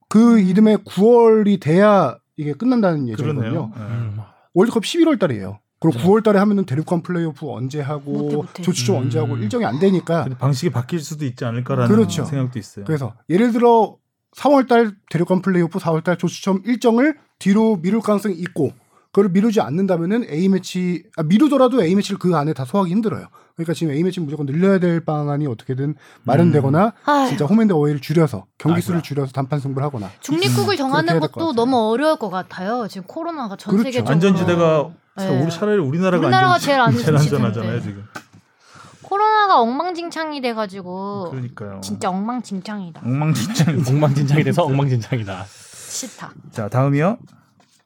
그 0.09 0.39
이듬해 0.41 0.77
9월이 0.77 1.61
돼야 1.61 2.17
이게 2.37 2.53
끝난다는 2.53 3.09
예정이거든요. 3.09 3.73
예. 3.77 3.81
음. 3.81 4.19
월드컵 4.55 4.85
11월 4.85 5.19
달이에요. 5.19 5.59
그럼 5.81 5.97
9월 5.99 6.23
달에 6.23 6.39
하면은 6.39 6.65
대륙간 6.65 7.03
플레이오프 7.03 7.47
언제 7.51 7.81
하고 7.81 8.13
못해. 8.31 8.63
조추첨 8.63 8.97
언제 8.97 9.19
하고 9.19 9.35
음. 9.35 9.43
일정이 9.43 9.67
안 9.67 9.79
되니까 9.79 10.23
근데 10.25 10.39
방식이 10.39 10.71
바뀔 10.73 11.01
수도 11.01 11.27
있지 11.27 11.45
않을까라는 11.45 11.95
그렇죠. 11.95 12.25
생각도 12.25 12.59
있어요. 12.59 12.87
그래서 12.87 13.13
예를 13.29 13.53
들어 13.53 13.97
3월 14.37 14.68
달 14.68 14.92
대륙간 15.11 15.42
플레이오프 15.42 15.79
4월 15.79 16.03
달 16.05 16.16
조추첨 16.18 16.62
일정을 16.64 17.16
뒤로 17.38 17.77
미룰 17.77 18.01
가능성이 18.01 18.35
있고 18.37 18.73
그걸 19.12 19.31
미루지 19.31 19.61
않는다면은 19.61 20.27
A 20.29 20.49
매치 20.49 21.05
아, 21.16 21.23
미루더라도 21.23 21.83
A 21.85 21.94
매치를 21.94 22.18
그 22.18 22.35
안에 22.35 22.53
다 22.53 22.64
소화하기 22.64 22.90
힘들어요. 22.90 23.29
그러니까 23.55 23.73
지금 23.73 23.92
A 23.92 24.03
매치 24.03 24.18
무조건 24.18 24.44
늘려야 24.47 24.79
될 24.79 25.05
방안이 25.05 25.47
어떻게든 25.47 25.94
마련되거나 26.25 26.92
아휴, 27.05 27.29
진짜 27.29 27.44
홈앤드 27.44 27.73
어웨이를 27.73 28.01
줄여서 28.01 28.47
경기 28.59 28.81
수를. 28.81 29.03
줄여서 29.03 29.31
단판 29.31 29.61
승부를 29.61 29.87
하거나 29.87 30.11
중립국을 30.18 30.77
그렇게 30.77 30.77
정하는 30.79 31.20
것도. 31.20 31.53
너무 31.53 31.90
어려울 31.92 32.16
것 32.16 32.29
같아요. 32.31 32.88
지금 32.88 33.07
코로나가 33.07 33.55
전 33.55 33.70
그렇죠. 33.70 33.85
세계적으로. 33.85 34.12
안전지대가 34.12 34.90
네. 35.18 35.42
우리 35.44 35.51
차라리 35.53 35.79
우리나라가, 35.79 36.27
우리나라가 36.27 36.55
안전, 36.55 36.66
제일 36.66 36.81
안전지대인데. 36.81 37.37
안전하잖아요 37.37 37.81
지금. 37.83 38.05
코로나가 39.18 39.61
엉망진창이 39.61 40.40
돼가지고 40.40 41.31
그러니까요. 41.31 41.81
진짜 41.81 42.11
엉망진창이다. 42.11 43.03
엉망진창. 43.05 43.85
엉망진창이 43.87 44.42
돼서 44.42 44.64
엉망진창이다. 44.64 45.44
싫다. 45.46 46.33
자 46.50 46.68
다음이요. 46.68 47.18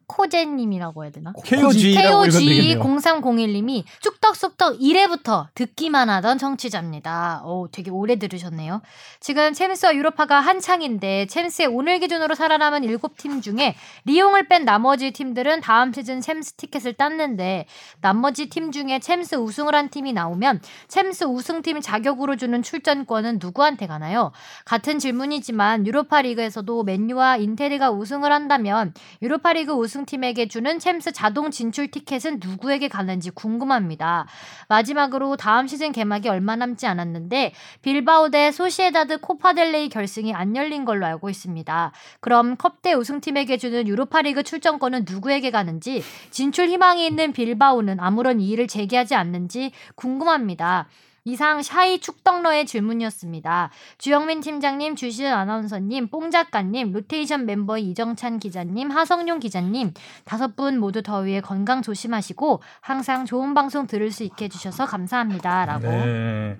코제님이라고 0.09 1.05
해야 1.05 1.12
되나? 1.12 1.33
KOG라고 1.44 1.71
읽으면 1.71 2.31
KOG 2.31 2.49
되겠네요. 2.49 2.83
0301님이 2.83 3.85
쑥떡쑥떡 4.01 4.81
1회부터 4.81 5.47
듣기만 5.55 6.11
하던 6.11 6.38
청취자입니다. 6.38 7.42
오, 7.44 7.68
되게 7.71 7.90
오래 7.90 8.16
들으셨네요. 8.16 8.81
지금 9.21 9.53
챔스와 9.53 9.94
유로파가 9.94 10.40
한창인데 10.40 11.27
챔스의 11.27 11.68
오늘 11.68 12.01
기준으로 12.01 12.35
살아남은 12.35 12.83
7팀 12.83 13.42
중에 13.42 13.77
리용을 14.07 14.49
뺀 14.49 14.64
나머지 14.64 15.11
팀들은 15.12 15.61
다음 15.61 15.92
시즌 15.92 16.21
챔스 16.21 16.55
티켓을 16.55 16.94
땄는데 16.94 17.66
나머지 18.01 18.49
팀 18.49 18.73
중에 18.73 18.99
챔스 19.01 19.35
우승을 19.35 19.75
한 19.75 19.90
팀이 19.90 20.14
나오면 20.14 20.61
챔스 20.88 21.25
우승팀 21.25 21.81
자격으로 21.83 22.37
주는 22.37 22.62
출전권은 22.62 23.38
누구한테 23.40 23.87
가나요? 23.87 24.33
같은 24.64 24.99
질문이지만 24.99 25.87
유로파 25.87 26.23
리그에서도 26.23 26.83
맨유와 26.83 27.37
인테르가 27.37 27.90
우승을 27.90 28.33
한다면 28.33 28.94
유로파 29.21 29.53
리그 29.53 29.73
우승 29.73 29.97
팀에게 30.04 30.48
주는 30.48 30.78
챔스 30.78 31.12
자동 31.12 31.50
진출 31.50 31.90
티켓은 31.90 32.40
누구에게 32.42 32.88
가는지 32.88 33.30
궁금합니다. 33.30 34.26
마지막으로 34.68 35.37
다음 35.37 35.66
시즌 35.66 35.92
개막이 35.92 36.28
얼마 36.28 36.56
남지 36.56 36.87
않았는데 36.87 37.52
빌바오 37.82 38.30
대 38.30 38.50
소시에다드 38.52 39.20
코파델레이 39.20 39.88
결승이 39.88 40.34
안 40.34 40.56
열린 40.56 40.84
걸로 40.84 41.06
알고 41.06 41.30
있습니다. 41.30 41.92
그럼 42.20 42.56
컵대회 42.57 42.94
우승팀에게 42.94 43.56
주는 43.56 43.87
유로파리그 43.87 44.42
출전권은 44.42 45.04
누구에게 45.08 45.50
가는지 45.50 46.02
진출 46.30 46.68
희망이 46.68 47.06
있는 47.06 47.32
빌바오는 47.32 48.00
아무런 48.00 48.40
이의를 48.40 48.68
제기하지 48.68 49.14
않는지 49.14 49.72
궁금합니다. 49.94 50.88
이상 51.28 51.62
shy 51.62 52.00
축덕러의 52.00 52.64
질문이었습니다. 52.64 53.70
주영민 53.98 54.40
팀장님, 54.40 54.96
주시은 54.96 55.30
아나운서님, 55.30 56.08
뽕 56.08 56.30
작가님, 56.30 56.92
로테이션 56.92 57.44
멤버 57.44 57.76
이정찬 57.76 58.38
기자님, 58.38 58.90
하성룡 58.90 59.38
기자님 59.38 59.92
다섯 60.24 60.56
분 60.56 60.78
모두 60.78 61.02
더위에 61.02 61.42
건강 61.42 61.82
조심하시고 61.82 62.62
항상 62.80 63.26
좋은 63.26 63.52
방송 63.52 63.86
들을 63.86 64.10
수 64.10 64.24
있게 64.24 64.46
해주셔서 64.46 64.86
감사합니다라고. 64.86 65.86
네. 65.86 66.56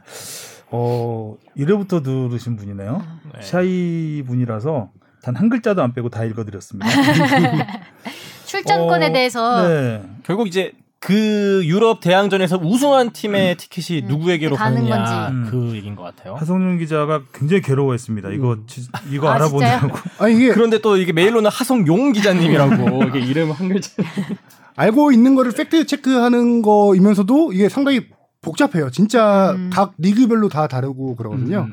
어 0.70 1.37
1회부터 1.57 2.04
들으신 2.04 2.57
분이네요. 2.57 3.02
네. 3.35 3.42
샤이 3.42 4.22
분이라서 4.26 4.90
단 5.22 5.37
한 5.37 5.48
글자도 5.48 5.83
안 5.83 5.94
빼고 5.94 6.11
다 6.11 6.24
읽어드렸습니다. 6.24 6.87
출전권에 8.44 9.07
어, 9.07 9.12
대해서 9.12 9.68
네. 9.68 10.02
결국 10.24 10.46
이제 10.46 10.72
그 11.01 11.63
유럽 11.65 12.01
대항전에서 12.01 12.59
우승한 12.59 13.13
팀의 13.13 13.57
티켓이 13.57 14.01
네. 14.03 14.09
누구에게로 14.09 14.57
가는 14.57 14.89
가느냐 14.89 15.31
건지. 15.31 15.51
그 15.51 15.77
얘기인 15.77 15.95
것 15.95 16.03
같아요. 16.03 16.35
하성룡 16.35 16.79
기자가 16.79 17.23
굉장히 17.33 17.63
괴로워했습니다. 17.63 18.31
이거 18.31 18.57
지- 18.67 18.89
이거 19.11 19.29
아, 19.29 19.35
알아보느라고. 19.35 19.97
아니 20.19 20.35
이게 20.35 20.53
그런데 20.53 20.81
또 20.81 20.97
이게 20.97 21.13
메일로는 21.13 21.51
하성용 21.51 22.13
기자님이라고 22.13 23.05
이게 23.09 23.21
이름 23.21 23.53
한 23.53 23.69
글자. 23.69 23.91
알고 24.75 25.13
있는 25.13 25.35
거를 25.37 25.53
팩트 25.53 25.87
체크하는 25.87 26.63
거이면서도 26.63 27.53
이게 27.53 27.69
상당히 27.69 28.09
복잡해요. 28.41 28.91
진짜 28.91 29.53
음. 29.53 29.71
각 29.73 29.95
리그별로 29.99 30.49
다 30.49 30.67
다르고 30.69 31.15
그러거든요. 31.17 31.69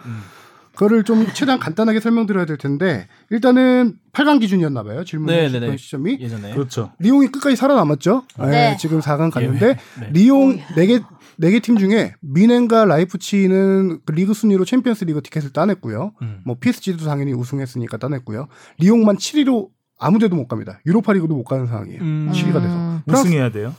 그거를 0.76 1.04
좀 1.04 1.26
최대한 1.34 1.60
간단하게 1.60 2.00
설명드려야 2.00 2.46
될 2.46 2.58
텐데 2.58 3.08
일단은 3.30 3.96
8강 4.14 4.40
기준이었나 4.40 4.84
봐요. 4.84 5.04
질문 5.04 5.28
네, 5.28 5.48
주셨던 5.48 5.62
네, 5.62 5.72
네. 5.72 5.78
시점이 5.78 6.18
예전에. 6.20 6.54
그렇죠. 6.54 6.92
리옹이 7.00 7.28
끝까지 7.28 7.56
살아남았죠. 7.56 8.24
네, 8.40 8.46
네. 8.50 8.78
지금 8.78 9.00
4강 9.00 9.32
갔는데 9.32 9.78
네. 10.00 10.10
리옹 10.12 10.58
4개 10.76 11.04
네개 11.38 11.60
팀 11.60 11.78
중에 11.78 12.14
뮌헨과 12.22 12.86
라이프치히는 12.86 14.00
그 14.06 14.12
리그 14.14 14.34
순위로 14.34 14.64
챔피언스 14.66 15.04
리그 15.06 15.22
티켓을 15.22 15.52
따냈고요. 15.52 16.14
음. 16.22 16.42
뭐 16.46 16.56
PSG도 16.60 17.06
당연히 17.06 17.34
우승했으니까 17.34 17.98
따냈고요. 17.98 18.48
리옹만 18.80 19.18
7위로 19.18 19.70
아무 20.00 20.20
데도 20.20 20.36
못 20.36 20.48
갑니다. 20.48 20.80
유로파 20.86 21.14
리그도 21.14 21.36
못 21.36 21.44
가는 21.44 21.68
상황이에요. 21.68 22.02
음. 22.02 22.32
7위가 22.34 22.62
돼서. 22.62 22.76
음. 22.76 23.02
프랑스, 23.06 23.28
우승해야 23.28 23.52
돼요. 23.52 23.76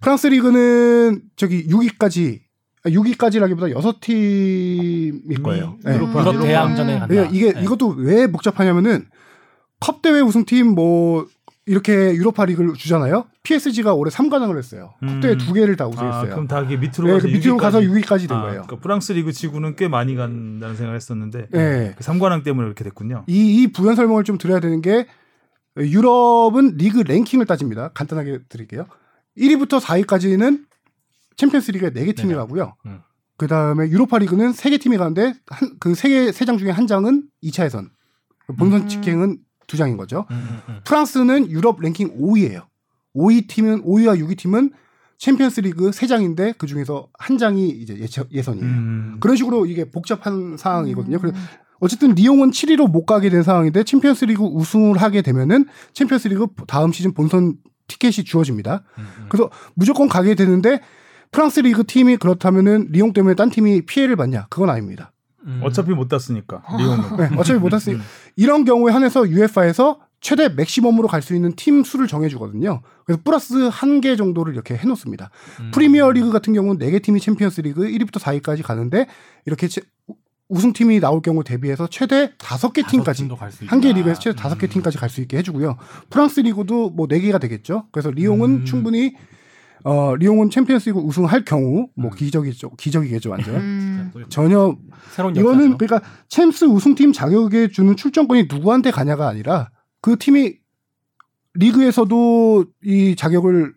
프랑스 0.00 0.26
리그는 0.28 1.22
저기 1.36 1.66
6위까지 1.66 2.40
6위까지라기보다 2.86 3.74
6팀일 3.76 5.42
거예요. 5.42 5.76
네. 5.84 5.94
유로파, 5.94 6.20
유럽. 6.20 6.42
대항전에 6.42 6.92
간다. 6.98 7.06
그러니까 7.06 7.34
이게 7.34 7.52
네. 7.52 7.62
이것도 7.62 7.88
왜 7.98 8.26
복잡하냐면은 8.26 9.06
컵 9.80 10.02
대회 10.02 10.20
우승팀 10.20 10.74
뭐 10.74 11.26
이렇게 11.66 12.14
유로파 12.14 12.44
리그를 12.46 12.74
주잖아요. 12.74 13.26
PSG가 13.44 13.94
올해 13.94 14.10
3관왕을 14.10 14.58
했어요. 14.58 14.94
음. 15.04 15.08
국내 15.08 15.36
두 15.36 15.52
개를 15.52 15.76
다 15.76 15.84
아, 15.84 15.88
우승했어요. 15.88 16.30
그럼 16.30 16.48
다 16.48 16.60
이게 16.62 16.76
밑으로 16.76 17.06
네, 17.06 17.12
가서 17.14 17.26
그 17.28 17.32
밑으로 17.32 17.56
6위까지. 17.56 17.60
가서 17.60 17.80
6위까지 17.80 18.28
된 18.28 18.36
아, 18.38 18.42
거예요. 18.42 18.62
그러니까 18.62 18.76
프랑스 18.76 19.12
리그 19.12 19.32
치고는 19.32 19.76
꽤 19.76 19.86
많이 19.86 20.16
간다는 20.16 20.74
생각을 20.74 20.96
했었는데 20.96 21.46
네. 21.50 21.94
그 21.96 22.02
3관왕 22.04 22.42
때문에 22.42 22.66
이렇게 22.66 22.82
됐군요. 22.82 23.24
이, 23.28 23.62
이 23.62 23.72
부연 23.72 23.94
설명을 23.94 24.24
좀 24.24 24.38
드려야 24.38 24.58
되는 24.58 24.82
게 24.82 25.06
유럽은 25.76 26.76
리그 26.76 26.98
랭킹을 26.98 27.46
따집니다. 27.46 27.90
간단하게 27.94 28.40
드릴게요. 28.48 28.86
1위부터 29.38 29.80
4위까지는 29.80 30.64
챔피언스 31.42 31.72
리그에 31.72 31.90
4개 31.90 32.14
팀이 32.14 32.28
네. 32.30 32.34
가고요. 32.36 32.76
음. 32.86 33.00
그 33.36 33.48
다음에 33.48 33.88
유로파 33.88 34.18
리그는 34.18 34.52
3개 34.52 34.80
팀이 34.80 34.96
가는데 34.96 35.34
한, 35.48 35.70
그 35.80 35.92
3개, 35.92 36.30
3장 36.30 36.56
중에 36.58 36.70
한 36.70 36.86
장은 36.86 37.24
2차 37.42 37.64
예선. 37.64 37.90
본선 38.58 38.82
음. 38.82 38.88
직행은 38.88 39.38
두 39.66 39.76
장인 39.76 39.96
거죠. 39.96 40.26
음, 40.30 40.36
음, 40.36 40.60
음. 40.68 40.80
프랑스는 40.84 41.50
유럽 41.50 41.80
랭킹 41.80 42.16
5위예요. 42.20 42.66
5위 43.16 43.48
팀은 43.48 43.82
5위와 43.84 44.18
6위 44.20 44.38
팀은 44.38 44.70
챔피언스 45.18 45.60
리그 45.60 45.90
3장인데 45.90 46.56
그 46.58 46.66
중에서 46.66 47.08
한 47.18 47.38
장이 47.38 47.68
이제 47.70 47.96
예선이에요. 48.30 48.66
음. 48.66 49.16
그런 49.20 49.36
식으로 49.36 49.66
이게 49.66 49.90
복잡한 49.90 50.56
상황이거든요. 50.56 51.18
그래- 51.18 51.32
음. 51.34 51.44
어쨌든 51.80 52.14
리옹은 52.14 52.50
7위로 52.52 52.88
못 52.88 53.04
가게 53.06 53.28
된 53.30 53.42
상황인데 53.42 53.82
챔피언스 53.82 54.26
리그 54.26 54.44
우승을 54.44 54.98
하게 54.98 55.22
되면은 55.22 55.66
챔피언스 55.94 56.28
리그 56.28 56.46
다음 56.68 56.92
시즌 56.92 57.12
본선 57.14 57.56
티켓이 57.88 58.24
주어집니다. 58.24 58.84
음, 58.98 59.02
음. 59.18 59.26
그래서 59.28 59.50
무조건 59.74 60.08
가게 60.08 60.36
되는데 60.36 60.80
프랑스 61.32 61.60
리그 61.60 61.84
팀이 61.84 62.18
그렇다면은 62.18 62.88
리옹 62.90 63.12
때문에 63.12 63.34
딴 63.34 63.50
팀이 63.50 63.86
피해를 63.86 64.16
받냐? 64.16 64.46
그건 64.50 64.70
아닙니다. 64.70 65.12
음. 65.46 65.60
어차피 65.64 65.90
못 65.92 66.06
땄으니까 66.08 66.62
리옹은. 66.78 67.16
네, 67.16 67.36
어차피 67.36 67.58
못 67.58 67.72
땄으니 67.72 67.96
음. 67.96 68.02
이런 68.36 68.64
경우에 68.64 68.92
한해서 68.92 69.26
UEFA에서 69.28 69.98
최대 70.20 70.48
맥시멈으로 70.50 71.08
갈 71.08 71.20
수 71.20 71.34
있는 71.34 71.52
팀 71.56 71.82
수를 71.82 72.06
정해주거든요. 72.06 72.82
그래서 73.06 73.20
플러스 73.24 73.68
한 73.72 74.00
개 74.00 74.14
정도를 74.14 74.52
이렇게 74.52 74.76
해놓습니다. 74.76 75.30
음. 75.60 75.70
프리미어 75.72 76.12
리그 76.12 76.30
같은 76.30 76.52
경우는 76.52 76.78
4개 76.86 77.02
팀이 77.02 77.18
챔피언스 77.18 77.62
리그 77.62 77.82
1위부터 77.82 78.20
4위까지 78.20 78.62
가는데 78.62 79.06
이렇게 79.46 79.66
체- 79.66 79.80
우승팀이 80.48 81.00
나올 81.00 81.22
경우 81.22 81.42
대비해서 81.42 81.88
최대 81.88 82.26
5개 82.36 82.38
다섯 82.38 82.72
팀까지 82.72 83.22
팀도 83.22 83.36
갈수 83.36 83.64
한 83.66 83.80
개. 83.80 83.90
리그에서 83.92 84.20
최대 84.20 84.36
다섯 84.36 84.58
개 84.58 84.66
음. 84.66 84.68
팀까지 84.68 84.98
갈 84.98 85.08
수 85.08 85.20
있게 85.22 85.38
해주고요. 85.38 85.76
프랑스 86.10 86.40
리그도 86.40 86.90
뭐 86.90 87.08
네 87.08 87.18
개가 87.20 87.38
되겠죠. 87.38 87.86
그래서 87.90 88.10
리옹은 88.10 88.50
음. 88.50 88.64
충분히 88.64 89.14
어 89.84 90.14
리옹은 90.16 90.50
챔피언스리그 90.50 90.98
우승할 91.00 91.44
경우 91.44 91.88
뭐 91.96 92.10
음. 92.10 92.16
기적이죠. 92.16 92.70
기적이겠죠 92.76 93.30
완전. 93.30 93.54
음. 93.56 94.10
또 94.12 94.28
전혀 94.28 94.76
새로운 95.10 95.34
이거는 95.36 95.72
역사죠. 95.72 95.78
그러니까 95.78 96.10
챔스 96.28 96.64
우승팀 96.64 97.12
자격에 97.12 97.68
주는 97.68 97.96
출전권이 97.96 98.46
누구한테 98.50 98.90
가냐가 98.90 99.28
아니라 99.28 99.70
그 100.00 100.16
팀이 100.18 100.54
리그에서도 101.54 102.64
이 102.84 103.14
자격을 103.16 103.74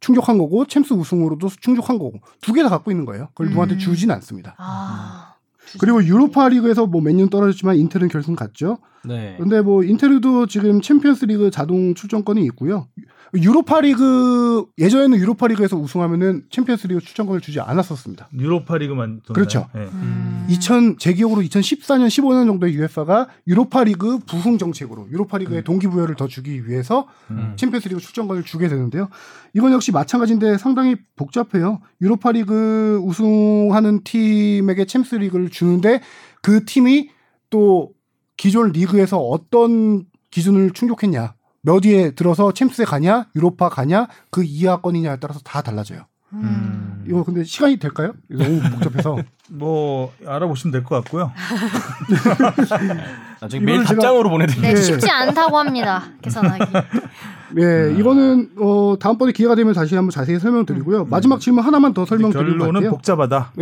충족한 0.00 0.38
거고 0.38 0.64
챔스 0.66 0.92
우승으로도 0.94 1.48
충족한 1.60 1.98
거고 1.98 2.18
두 2.40 2.52
개 2.54 2.62
다 2.62 2.68
갖고 2.68 2.90
있는 2.90 3.04
거예요. 3.04 3.28
그걸 3.28 3.46
음. 3.46 3.50
누구한테 3.50 3.78
주진 3.78 4.10
않습니다. 4.10 4.54
아. 4.58 5.34
그리고 5.78 6.02
유로파 6.04 6.48
리그에서 6.48 6.86
뭐 6.86 7.00
맨유는 7.00 7.28
떨어졌지만 7.28 7.76
인테르는 7.76 8.08
결승 8.08 8.34
갔죠. 8.34 8.78
네. 9.04 9.36
근데 9.38 9.60
뭐 9.60 9.82
인테르도 9.82 10.46
지금 10.46 10.80
챔피언스 10.80 11.24
리그 11.26 11.50
자동 11.50 11.94
출전권이 11.94 12.44
있고요. 12.46 12.88
유로파 13.34 13.80
리그 13.82 14.66
예전에는 14.76 15.16
유로파 15.16 15.46
리그에서 15.46 15.76
우승하면은 15.76 16.44
챔피언스 16.50 16.88
리그 16.88 17.00
출전권을 17.00 17.40
주지 17.40 17.60
않았었습니다. 17.60 18.28
유로파 18.36 18.78
리그만 18.78 19.20
줬나요? 19.24 19.34
그렇죠. 19.34 19.68
예. 19.76 19.80
음. 19.80 20.46
2000 20.48 20.98
제 20.98 21.12
기억으로 21.12 21.40
2014년 21.42 22.08
15년 22.08 22.46
정도에 22.46 22.72
UEFA가 22.72 23.28
유로파 23.46 23.84
리그 23.84 24.18
부흥 24.18 24.58
정책으로 24.58 25.08
유로파 25.12 25.38
리그에 25.38 25.62
동기부여를 25.62 26.16
더 26.16 26.26
주기 26.26 26.66
위해서 26.68 27.06
음. 27.30 27.52
챔피언스 27.56 27.88
리그 27.88 28.00
출전권을 28.00 28.42
주게 28.42 28.68
되는데요. 28.68 29.08
이건 29.54 29.72
역시 29.72 29.92
마찬가지인데 29.92 30.58
상당히 30.58 30.96
복잡해요. 31.14 31.80
유로파 32.00 32.32
리그 32.32 33.00
우승하는 33.04 34.02
팀에게 34.02 34.86
챔스 34.86 35.14
리그를 35.14 35.50
주는데 35.50 36.00
그 36.42 36.64
팀이 36.64 37.10
또 37.50 37.92
기존 38.40 38.72
리그에서 38.72 39.18
어떤 39.18 40.04
기준을 40.30 40.70
충족했냐, 40.70 41.34
몇 41.60 41.84
위에 41.84 42.12
들어서 42.12 42.52
챔스에 42.52 42.86
가냐, 42.86 43.26
유로파 43.36 43.68
가냐, 43.68 44.06
그 44.30 44.42
이하권이냐에 44.42 45.18
따라서 45.20 45.40
다 45.44 45.60
달라져요. 45.60 46.06
음. 46.32 47.04
이거 47.06 47.22
근데 47.22 47.44
시간이 47.44 47.76
될까요? 47.78 48.14
너무 48.30 48.60
복잡해서. 48.62 49.18
뭐 49.52 50.10
알아보시면 50.26 50.72
될 50.72 50.84
것 50.84 50.94
같고요. 51.02 51.32
나중에 53.42 53.62
메일 53.62 53.80
제가- 53.82 53.88
답장으로 53.88 54.30
보내드릴게요. 54.30 54.72
네, 54.72 54.78
예. 54.78 54.82
쉽지 54.82 55.10
않다고 55.10 55.58
합니다. 55.58 56.04
계산하기. 56.22 56.64
네, 57.56 57.94
이거는 57.98 58.52
어 58.58 58.96
다음번에 58.98 59.32
기회가 59.32 59.54
되면 59.54 59.74
다시 59.74 59.94
한번 59.96 60.10
자세히 60.12 60.38
설명드리고요. 60.38 61.04
마지막 61.06 61.40
질문 61.40 61.62
하나만 61.64 61.92
더 61.92 62.06
설명드리고 62.06 62.58
결론은. 62.58 62.88
복잡하다. 62.90 63.52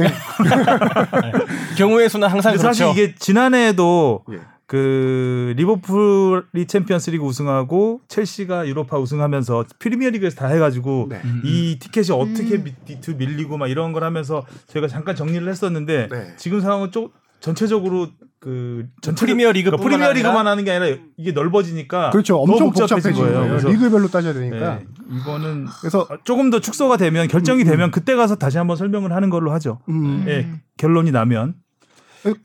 경우의 1.78 2.10
수는 2.10 2.28
항상 2.28 2.52
그렇죠. 2.52 2.68
사실 2.68 2.86
이게 2.90 3.14
지난해에도 3.18 4.22
예. 4.32 4.38
그 4.68 5.54
리버풀이 5.56 6.66
챔피언스리그 6.66 7.24
우승하고 7.24 8.02
첼시가 8.06 8.68
유로파 8.68 8.98
우승하면서 8.98 9.64
프리미어리그에서 9.78 10.36
다 10.36 10.48
해가지고 10.48 11.06
네. 11.08 11.22
음, 11.24 11.40
이 11.42 11.78
티켓이 11.80 12.10
어떻게 12.10 12.56
음. 12.56 12.64
밑 12.64 13.16
밀리고 13.16 13.56
막 13.56 13.68
이런 13.68 13.94
걸 13.94 14.04
하면서 14.04 14.44
저희가 14.66 14.86
잠깐 14.86 15.16
정리를 15.16 15.48
했었는데 15.48 16.08
네. 16.12 16.34
지금 16.36 16.60
상황은 16.60 16.90
좀 16.90 17.08
전체적으로 17.40 18.08
그 18.40 18.86
전체 19.00 19.24
프리미어 19.24 19.52
리그 19.52 19.70
그러니까 19.70 19.88
프리미어 19.88 20.12
리그만 20.12 20.46
하는 20.46 20.64
게 20.64 20.72
아니라 20.72 20.98
이게 21.16 21.32
넓어지니까 21.32 22.10
그렇죠. 22.10 22.36
엄청 22.36 22.70
복잡해진 22.70 23.12
복잡해진 23.12 23.24
거예요. 23.24 23.48
그래서 23.48 23.68
리그별로 23.70 24.08
따져야 24.08 24.34
되니까. 24.34 24.74
네, 24.74 24.86
이거는 25.10 25.66
그래서 25.80 26.06
조금 26.24 26.50
더 26.50 26.60
축소가 26.60 26.98
되면 26.98 27.26
결정이 27.26 27.64
되면 27.64 27.90
그때 27.90 28.14
가서 28.14 28.34
다시 28.34 28.58
한번 28.58 28.76
설명을 28.76 29.12
하는 29.14 29.30
걸로 29.30 29.50
하죠. 29.52 29.80
음, 29.88 30.24
예, 30.28 30.46
결론이 30.76 31.10
나면 31.10 31.54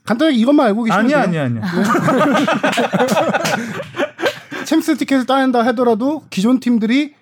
간단하게 0.04 0.36
이것만 0.36 0.66
알고 0.68 0.84
계시면 0.84 1.04
아니야 1.04 1.30
돼요. 1.30 1.42
아니야 1.42 1.44
아니야. 1.44 1.62
챔스 4.64 4.96
티켓을 4.96 5.26
따낸다 5.26 5.64
하더라도 5.66 6.22
기존 6.30 6.60
팀들이 6.60 7.14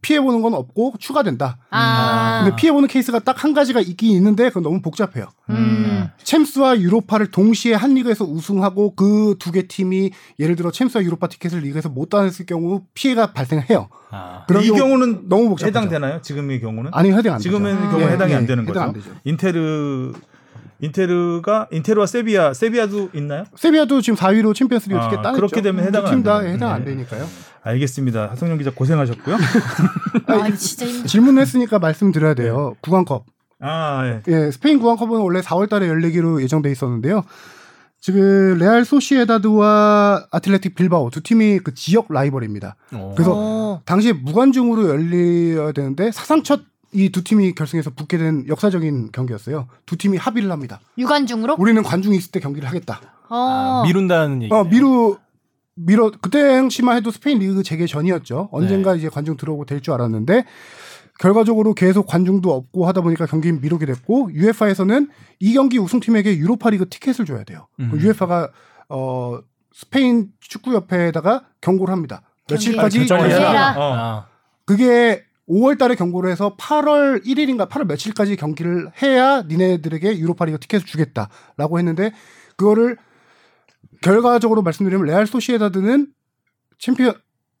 피해 0.00 0.18
보는 0.18 0.40
건 0.40 0.54
없고 0.54 0.94
추가된다. 0.98 1.58
아. 1.70 2.40
근데 2.44 2.56
피해 2.56 2.72
보는 2.72 2.88
케이스가 2.88 3.18
딱 3.18 3.44
한 3.44 3.52
가지가 3.52 3.80
있긴 3.80 4.12
있는데 4.16 4.48
그건 4.48 4.62
너무 4.62 4.80
복잡해요. 4.80 5.26
음. 5.50 6.08
챔스와 6.22 6.80
유로파를 6.80 7.26
동시에 7.30 7.74
한 7.74 7.92
리그에서 7.92 8.24
우승하고 8.24 8.94
그 8.94 9.34
두 9.38 9.52
개 9.52 9.66
팀이 9.66 10.10
예를 10.38 10.56
들어 10.56 10.70
챔스와 10.70 11.04
유로파 11.04 11.26
티켓을 11.26 11.58
리그에서 11.60 11.90
못 11.90 12.08
따냈을 12.08 12.46
경우 12.46 12.82
피해가 12.94 13.32
발생해요. 13.34 13.88
아. 14.10 14.44
그런 14.48 14.62
이 14.62 14.68
경우 14.68 14.78
경우는 14.78 15.28
너무 15.28 15.50
복잡하죠. 15.50 15.66
해당되나요? 15.78 16.22
지금의 16.22 16.62
경우는? 16.62 16.92
아니 16.94 17.10
해당 17.12 17.34
안 17.34 17.38
되죠. 17.38 17.50
지금의 17.50 17.74
되죠. 17.76 17.90
경우 17.90 18.02
예, 18.02 18.06
해당이 18.06 18.32
예, 18.32 18.36
안 18.36 18.46
되는 18.46 18.62
해당 18.66 18.72
거죠. 18.72 18.80
안 18.86 18.92
되죠. 18.94 19.10
인테르 19.24 20.12
인테르가 20.80 21.68
인테르와 21.70 22.06
세비야 22.06 22.54
세비야도 22.54 23.10
있나요? 23.14 23.44
세비야도 23.56 24.00
지금 24.00 24.16
4위로 24.16 24.54
챔피언스 24.54 24.88
리그 24.88 25.00
아, 25.00 25.08
티켓 25.08 25.22
따냈죠. 25.22 25.36
그렇게 25.36 25.62
되면 25.62 25.84
해당은 25.84 26.06
안 26.08 26.14
됩니다. 26.14 26.40
해당 26.40 26.72
안 26.72 26.84
네. 26.84 26.90
되니까요. 26.92 27.26
알겠습니다. 27.62 28.30
하성룡 28.32 28.58
기자 28.58 28.70
고생하셨고요. 28.70 29.36
아, 30.26 30.50
진짜 30.50 30.86
힘 30.86 31.06
질문했으니까 31.06 31.78
말씀드려야 31.78 32.34
돼요. 32.34 32.74
국왕컵. 32.82 33.24
아 33.60 34.04
예. 34.06 34.22
예, 34.28 34.50
스페인 34.50 34.78
국왕컵은 34.78 35.20
원래 35.20 35.40
4월 35.40 35.68
달에 35.70 35.88
열리기로 35.88 36.42
예정돼 36.42 36.70
있었는데요. 36.70 37.24
지금 38.00 38.58
레알 38.58 38.84
소시에다드와 38.84 40.26
아틀레틱 40.30 40.74
빌바오 40.74 41.08
두 41.08 41.22
팀이 41.22 41.60
그 41.60 41.72
지역 41.72 42.12
라이벌입니다. 42.12 42.76
어. 42.92 43.14
그래서 43.16 43.32
어. 43.34 43.82
당시에 43.86 44.12
무관중으로 44.12 44.88
열려야 44.90 45.72
되는데 45.72 46.12
사상 46.12 46.42
첫 46.42 46.60
이 46.94 47.10
두 47.10 47.24
팀이 47.24 47.54
결승에서 47.54 47.90
붙게 47.90 48.18
된 48.18 48.44
역사적인 48.48 49.10
경기였어요. 49.12 49.66
두 49.86 49.96
팀이 49.96 50.16
합의를 50.16 50.50
합니다. 50.50 50.80
유관중으로? 50.96 51.56
우리는 51.58 51.82
관중이 51.82 52.16
있을 52.16 52.30
때 52.30 52.40
경기를 52.40 52.68
하겠다. 52.68 53.00
어. 53.28 53.36
아, 53.36 53.82
미룬다는 53.84 54.42
얘기. 54.42 54.54
어, 54.54 54.64
미루 54.64 55.18
미뤄 55.76 56.12
그때 56.22 56.40
당시만 56.40 56.96
해도 56.96 57.10
스페인 57.10 57.40
리그 57.40 57.62
재개 57.64 57.86
전이었죠. 57.86 58.48
언젠가 58.52 58.94
이제 58.94 59.08
관중 59.08 59.36
들어오고 59.36 59.64
될 59.64 59.80
줄 59.80 59.92
알았는데 59.94 60.44
결과적으로 61.18 61.74
계속 61.74 62.06
관중도 62.06 62.52
없고 62.52 62.86
하다 62.86 63.00
보니까 63.00 63.26
경기는 63.26 63.60
미루게 63.60 63.86
됐고 63.86 64.30
UEFA에서는 64.32 65.08
이 65.40 65.52
경기 65.52 65.78
우승팀에게 65.78 66.36
유로파리그 66.38 66.88
티켓을 66.88 67.24
줘야 67.24 67.42
돼요. 67.44 67.66
음. 67.80 67.90
UEFA가 67.94 68.50
어 68.88 69.38
스페인 69.72 70.28
축구협회에다가 70.40 71.44
경고를 71.60 71.92
합니다. 71.92 72.22
며칠까지 72.48 72.98
경기 72.98 73.08
결정을 73.08 73.30
해라. 73.32 73.50
해라. 73.50 73.74
어. 73.78 73.94
아. 73.96 74.26
그게 74.64 75.24
5월 75.48 75.78
달에 75.78 75.94
경고를 75.94 76.30
해서 76.30 76.56
8월 76.56 77.24
1일인가 77.24 77.68
8월 77.68 77.86
며칠까지 77.86 78.36
경기를 78.36 78.90
해야 79.02 79.42
니네들에게 79.42 80.18
유로파 80.18 80.46
리그 80.46 80.58
티켓을 80.58 80.86
주겠다라고 80.86 81.78
했는데 81.78 82.12
그거를 82.56 82.96
결과적으로 84.00 84.62
말씀드리면 84.62 85.06
레알 85.06 85.26
소시에다드는 85.26 86.08
챔피언 86.78 87.14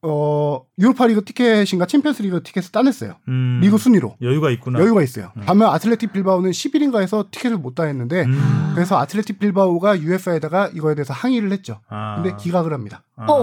어 0.06 0.60
유로파 0.78 1.06
리그 1.06 1.24
티켓인가 1.24 1.86
챔피언스 1.86 2.20
리그 2.22 2.42
티켓을 2.42 2.72
따냈어요. 2.72 3.14
음, 3.28 3.60
리그 3.62 3.78
순위로 3.78 4.16
여유가 4.20 4.50
있구나. 4.50 4.78
여유가 4.80 5.02
있어요. 5.02 5.32
반면 5.46 5.70
아틀레틱 5.70 6.12
빌바오는 6.12 6.50
10일인가 6.50 7.00
해서 7.00 7.24
티켓을 7.30 7.56
못 7.56 7.74
따냈는데 7.74 8.24
음. 8.24 8.72
그래서 8.74 8.98
아틀레틱 8.98 9.38
빌바오가 9.38 9.98
UEFA에다가 10.00 10.68
이거에 10.74 10.94
대해서 10.94 11.14
항의를 11.14 11.52
했죠. 11.52 11.80
아. 11.88 12.16
근데 12.22 12.36
기각을 12.36 12.74
합니다. 12.74 13.02
아. 13.16 13.24
어. 13.30 13.34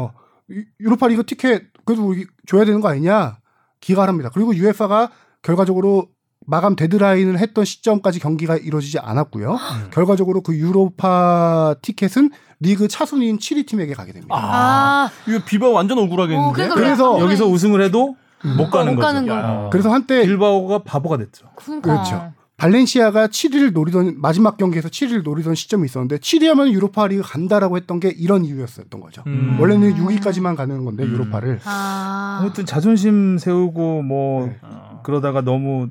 어. 0.00 0.14
유- 0.50 0.64
유로파 0.80 1.08
리그 1.08 1.24
티켓 1.24 1.64
그래도 1.86 2.06
우리 2.06 2.26
줘야 2.46 2.66
되는 2.66 2.82
거 2.82 2.88
아니냐 2.88 3.38
기각합니다. 3.86 4.30
그리고 4.32 4.54
UEFA가 4.56 5.10
결과적으로 5.42 6.06
마감 6.46 6.74
데드라인을 6.74 7.38
했던 7.38 7.64
시점까지 7.64 8.18
경기가 8.18 8.56
이루어지지 8.56 8.98
않았고요. 8.98 9.58
결과적으로 9.92 10.40
그 10.40 10.56
유로파 10.56 11.74
티켓은 11.82 12.30
리그 12.60 12.88
차순위인 12.88 13.38
7위 13.38 13.66
팀에게 13.66 13.92
가게 13.94 14.12
됩니다. 14.12 14.34
아, 14.36 15.10
이거 15.28 15.40
빌바오 15.44 15.68
완전 15.68 15.98
억울하겠는데. 15.98 16.48
어, 16.48 16.52
그러니까 16.52 16.74
그래서 16.76 17.14
왜- 17.16 17.20
여기서 17.22 17.46
우승을 17.46 17.82
해도 17.82 18.16
못 18.56 18.70
가는 18.70 18.94
못 18.94 19.00
거죠. 19.00 19.06
가는 19.14 19.26
거. 19.28 19.34
야. 19.34 19.68
그래서 19.70 19.92
한때 19.92 20.22
빌바오가 20.24 20.82
바보가 20.84 21.18
됐죠. 21.18 21.46
그러니까. 21.56 21.92
그렇죠. 21.92 22.32
발렌시아가 22.56 23.26
7위를 23.28 23.72
노리던 23.72 24.20
마지막 24.20 24.56
경기에서 24.56 24.88
7위를 24.88 25.24
노리던 25.24 25.54
시점이 25.54 25.84
있었는데 25.86 26.18
7위하면 26.18 26.70
유로파 26.72 27.08
리그 27.08 27.22
간다라고 27.24 27.76
했던 27.76 27.98
게 27.98 28.08
이런 28.08 28.44
이유였었던 28.44 29.00
거죠. 29.00 29.22
음. 29.26 29.56
원래는 29.58 29.94
6위까지만 29.94 30.54
가는 30.54 30.84
건데 30.84 31.02
음. 31.04 31.12
유로파를 31.12 31.60
아, 31.64 32.38
아무튼 32.40 32.64
자존심 32.64 33.38
세우고 33.38 34.02
뭐 34.02 34.46
네. 34.46 34.60
그러다가 35.02 35.40
너무 35.40 35.88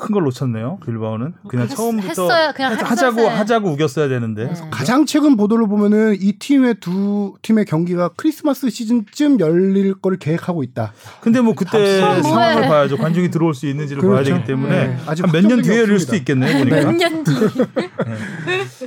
큰 0.00 0.12
걸 0.14 0.24
놓쳤네요. 0.24 0.78
빌바오는 0.84 1.34
그냥 1.48 1.66
했- 1.68 1.76
처음부터 1.76 2.08
했어야- 2.08 2.52
그냥 2.52 2.72
하자고 2.72 3.20
해. 3.20 3.26
하자고 3.28 3.70
우겼어야 3.72 4.08
되는데. 4.08 4.46
네. 4.46 4.54
가장 4.70 5.06
최근 5.06 5.36
보도를 5.36 5.68
보면은 5.68 6.16
이 6.18 6.32
팀의 6.32 6.76
두 6.80 7.34
팀의 7.42 7.66
경기가 7.66 8.08
크리스마스 8.16 8.70
시즌쯤 8.70 9.38
열릴 9.40 9.94
거를 9.94 10.18
계획하고 10.18 10.62
있다. 10.62 10.92
근데 11.20 11.40
뭐 11.40 11.54
그때. 11.54 12.00
상황을 12.22 12.62
봐야죠. 12.68 12.96
관중이 12.96 13.30
들어올 13.30 13.54
수 13.54 13.66
있는지를 13.66 14.02
봐야 14.02 14.10
그렇죠. 14.14 14.34
되기 14.34 14.44
때문에 14.46 14.86
네. 14.88 14.96
아직 15.06 15.22
한몇년 15.24 15.52
확정된 15.52 15.62
게 15.62 15.68
뒤에 15.70 15.80
열릴 15.82 15.98
수도. 16.00 16.16
있겠네요. 16.16 16.58
보니까. 16.58 16.76
몇년 16.76 17.24
뒤. 17.24 17.32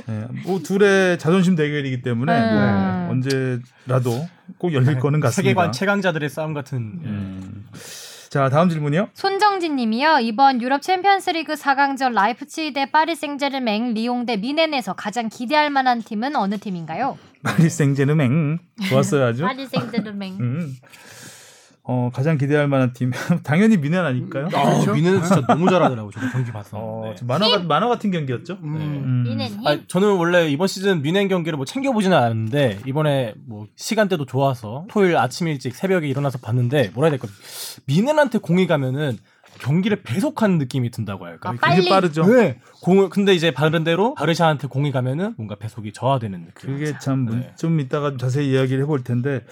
네. 0.06 0.24
뭐 0.44 0.58
둘의 0.60 1.18
자존심 1.18 1.54
대결이기 1.56 2.02
때문에 2.02 2.32
음. 2.32 3.04
뭐 3.06 3.10
언제라도 3.12 4.26
꼭 4.58 4.72
열릴 4.74 4.98
거는 4.98 5.20
같습니다. 5.20 5.30
세계관 5.30 5.72
최강자들의 5.72 6.28
싸움 6.28 6.54
같은. 6.54 7.00
예. 7.04 7.08
음. 7.08 7.64
자 8.34 8.48
다음 8.48 8.68
질문이요. 8.68 9.10
손정진 9.14 9.76
님이요. 9.76 10.18
이번 10.20 10.60
유럽 10.60 10.82
챔피언스 10.82 11.30
리그 11.30 11.54
4강전 11.54 12.14
라이프치히 12.14 12.72
대 12.72 12.90
파리 12.90 13.14
생제르맹, 13.14 13.94
리옹 13.94 14.26
대 14.26 14.36
뮌헨에서 14.36 14.94
가장 14.94 15.28
기대할 15.28 15.70
만한 15.70 16.02
팀은 16.02 16.34
어느 16.34 16.58
팀인가요? 16.58 17.16
파리 17.44 17.70
생제르맹 17.70 18.58
좋았어요 18.88 19.26
아주. 19.26 19.42
파리 19.46 19.66
생제르맹. 19.66 20.38
음. 20.40 20.76
어 21.86 22.10
가장 22.14 22.38
기대할 22.38 22.66
만한 22.66 22.94
팀 22.94 23.10
당연히 23.44 23.76
뮌헨 23.76 24.00
아닐까요? 24.00 24.48
아, 24.54 24.90
뮌헨은 24.92 25.22
진짜 25.22 25.42
너무 25.46 25.68
잘하더라고. 25.68 26.10
저도 26.10 26.26
경기 26.32 26.50
봤어. 26.50 26.78
어, 26.78 27.02
네. 27.10 27.14
좀 27.16 27.28
만화 27.28 27.46
같- 27.48 27.66
만화 27.66 27.88
같은 27.88 28.10
경기였죠. 28.10 28.54
음. 28.62 28.74
음. 29.04 29.22
뮌헨 29.28 29.48
힘. 29.50 29.66
아, 29.66 29.78
저는 29.86 30.16
원래 30.16 30.48
이번 30.48 30.66
시즌 30.66 31.02
뮌헨 31.02 31.28
경기를 31.28 31.58
뭐 31.58 31.66
챙겨 31.66 31.92
보지는 31.92 32.16
않았는데 32.16 32.80
이번에 32.86 33.34
뭐 33.46 33.66
시간대도 33.76 34.24
좋아서 34.24 34.86
토요일 34.88 35.18
아침 35.18 35.46
일찍 35.48 35.74
새벽에 35.74 36.08
일어나서 36.08 36.38
봤는데 36.38 36.90
뭐라 36.94 37.10
해야 37.10 37.18
될까 37.18 37.28
뮌헨한테 37.86 38.38
공이 38.38 38.66
가면은 38.66 39.18
경기를 39.60 40.02
배속하는 40.02 40.58
느낌이 40.58 40.90
든다고 40.90 41.26
할까. 41.26 41.50
아, 41.50 41.52
요 41.52 41.58
빨리. 41.60 41.76
되게 41.76 41.88
빠르죠. 41.90 42.24
네. 42.26 42.58
공을 42.82 43.08
근데 43.10 43.34
이제 43.34 43.50
반대로 43.52 44.14
바르샤한테 44.14 44.66
공이 44.68 44.90
가면은 44.90 45.34
뭔가 45.36 45.54
배속이 45.54 45.92
저하되는 45.92 46.46
느낌. 46.46 46.72
그게 46.78 46.98
참 46.98 47.37
좀 47.37 47.76
네. 47.76 47.82
이따가 47.82 48.08
좀 48.10 48.18
자세히 48.18 48.50
이야기를 48.52 48.82
해볼 48.82 49.04
텐데 49.04 49.44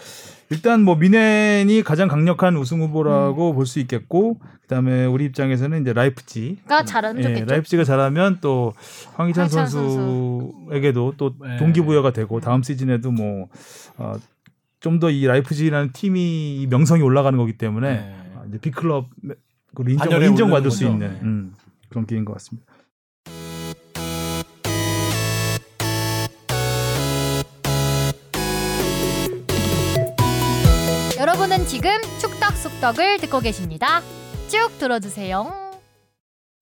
일단 0.53 0.83
뭐 0.83 0.97
뮌헨이 0.97 1.83
가장 1.83 2.09
강력한 2.09 2.57
우승 2.57 2.81
후보라고 2.83 3.55
볼 3.55 3.70
수 3.70 3.81
있겠고 3.81 4.39
그다음에 4.63 5.07
우리 5.07 5.25
입장에서는 5.25 5.81
이제 5.81 5.93
라이프치히가 5.93 6.85
잘하면 6.85 7.19
예, 7.23 7.29
좋겠죠. 7.29 7.47
라이프치히가 7.47 7.85
잘하면 7.85 8.39
또 8.41 8.75
황희찬 9.15 9.45
황희찬 9.45 9.67
선수에게도 9.67 11.15
또 11.17 11.35
네. 11.41 11.57
동기부여가 11.57 12.13
되고 12.13 12.41
다음 12.41 12.63
시즌에도 12.63 13.11
뭐 13.11 13.49
어, 13.97 14.15
좀 14.81 14.99
더 15.01 15.11
이 15.11 15.27
라이프치히라는 15.27 15.93
팀이 15.93 16.63
이 16.63 16.67
명성이 16.67 17.03
올라가는 17.03 17.37
거기 17.39 17.57
때문에 17.57 17.89
네. 17.95 18.15
아, 18.37 18.43
이제 18.49 18.59
빅클럽 18.59 19.09
그 19.75 19.85
인정 19.89 20.23
인정받을 20.23 20.71
수. 20.71 20.85
있는 20.85 20.99
네. 20.99 21.19
음, 21.23 21.55
그런 21.89 22.05
기회인 22.05 22.25
것 22.25 22.33
같습니다. 22.35 22.67
여러분은 31.33 31.65
지금 31.65 31.91
축덕 32.21 32.55
속덕을 32.59 33.17
듣고 33.21 33.41
계십니다. 33.41 34.03
쭉 34.49 34.69
들어주세요. 34.79 35.51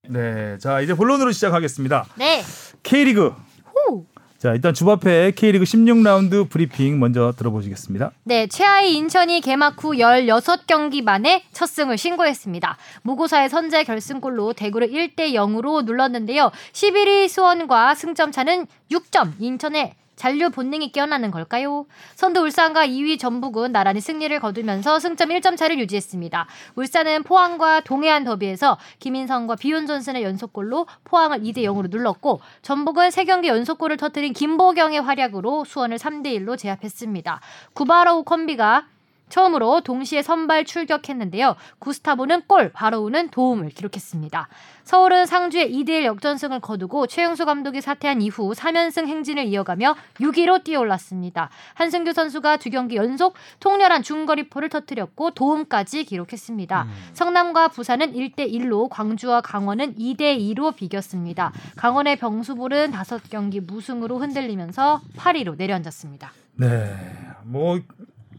네, 0.08 0.58
자 0.58 0.80
이제 0.80 0.94
본론으로 0.94 1.32
시작하겠습니다. 1.32 2.06
네. 2.14 2.40
K리그 2.84 3.34
후. 3.64 4.06
자 4.38 4.52
일단 4.52 4.72
주바페 4.72 5.32
K리그 5.32 5.64
16라운드 5.64 6.48
브리핑 6.48 7.00
먼저 7.00 7.32
들어보시겠습니다. 7.36 8.12
네, 8.22 8.46
최하위 8.46 8.94
인천이 8.94 9.40
개막 9.40 9.82
후 9.82 9.90
16경기 9.90 11.02
만에 11.02 11.42
첫 11.52 11.66
승을 11.66 11.98
신고했습니다. 11.98 12.76
무고사의 13.02 13.48
선제 13.48 13.82
결승골로 13.82 14.52
대구를 14.52 14.90
1대 14.90 15.32
0으로 15.32 15.84
눌렀는데요. 15.84 16.52
11위 16.72 17.28
수원과 17.28 17.96
승점 17.96 18.30
차는 18.30 18.68
6점. 18.92 19.32
인천의 19.40 19.94
잔류 20.20 20.50
본능이 20.50 20.92
깨어나는 20.92 21.30
걸까요? 21.30 21.86
선두 22.14 22.42
울산과 22.42 22.86
2위 22.86 23.18
전북은 23.18 23.72
나란히 23.72 24.02
승리를 24.02 24.38
거두면서 24.38 24.98
승점 24.98 25.30
1점 25.30 25.56
차를 25.56 25.78
유지했습니다. 25.78 26.46
울산은 26.74 27.22
포항과 27.22 27.80
동해안 27.80 28.24
더비에서 28.24 28.76
김인성과 28.98 29.56
비온 29.56 29.86
존슨의 29.86 30.22
연속골로 30.22 30.86
포항을 31.04 31.40
2대 31.40 31.60
0으로 31.62 31.88
눌렀고 31.88 32.42
전북은 32.60 33.08
3경기 33.08 33.46
연속골을 33.46 33.96
터뜨린 33.96 34.34
김보경의 34.34 35.00
활약으로 35.00 35.64
수원을 35.64 35.96
3대 35.96 36.26
1로 36.38 36.58
제압했습니다. 36.58 37.40
구바로우 37.72 38.24
콤비가 38.24 38.88
처음으로 39.30 39.80
동시에 39.80 40.22
선발 40.22 40.66
출격했는데요. 40.66 41.56
구스타보는 41.78 42.42
골, 42.46 42.70
바로우는 42.72 43.30
도움을 43.30 43.70
기록했습니다. 43.70 44.48
서울은 44.84 45.26
상주에 45.26 45.70
2대1 45.70 46.04
역전승을 46.04 46.60
거두고 46.60 47.06
최영수 47.06 47.46
감독이 47.46 47.80
사퇴한 47.80 48.20
이후 48.20 48.52
3연승 48.52 49.06
행진을 49.06 49.46
이어가며 49.46 49.94
6위로 50.16 50.64
뛰어올랐습니다. 50.64 51.48
한승규 51.74 52.12
선수가 52.12 52.58
두 52.58 52.70
경기 52.70 52.96
연속 52.96 53.34
통렬한 53.60 54.02
중거리포를 54.02 54.68
터뜨렸고 54.68 55.30
도움까지 55.30 56.04
기록했습니다. 56.04 56.86
성남과 57.12 57.68
부산은 57.68 58.14
1대1로 58.14 58.88
광주와 58.90 59.40
강원은 59.40 59.94
2대2로 59.94 60.74
비겼습니다. 60.74 61.52
강원의 61.76 62.16
병수볼은 62.16 62.92
5경기 62.92 63.64
무승으로 63.64 64.18
흔들리면서 64.18 65.00
8위로 65.16 65.56
내려앉았습니다. 65.56 66.32
네, 66.56 66.96
뭐 67.44 67.78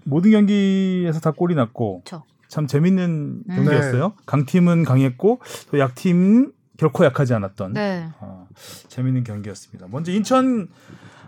모든 0.03 0.31
경기에서 0.31 1.19
다 1.19 1.31
골이 1.31 1.55
났고 1.55 2.01
그렇죠. 2.05 2.23
참 2.47 2.67
재밌는 2.67 3.43
음. 3.49 3.55
경기였어요. 3.55 4.13
강팀은 4.25 4.83
강했고 4.83 5.39
또 5.71 5.79
약팀 5.79 6.51
결코 6.77 7.05
약하지 7.05 7.33
않았던 7.33 7.73
네. 7.73 8.09
어, 8.19 8.47
재밌는 8.89 9.23
경기였습니다. 9.23 9.87
먼저 9.89 10.11
인천 10.11 10.67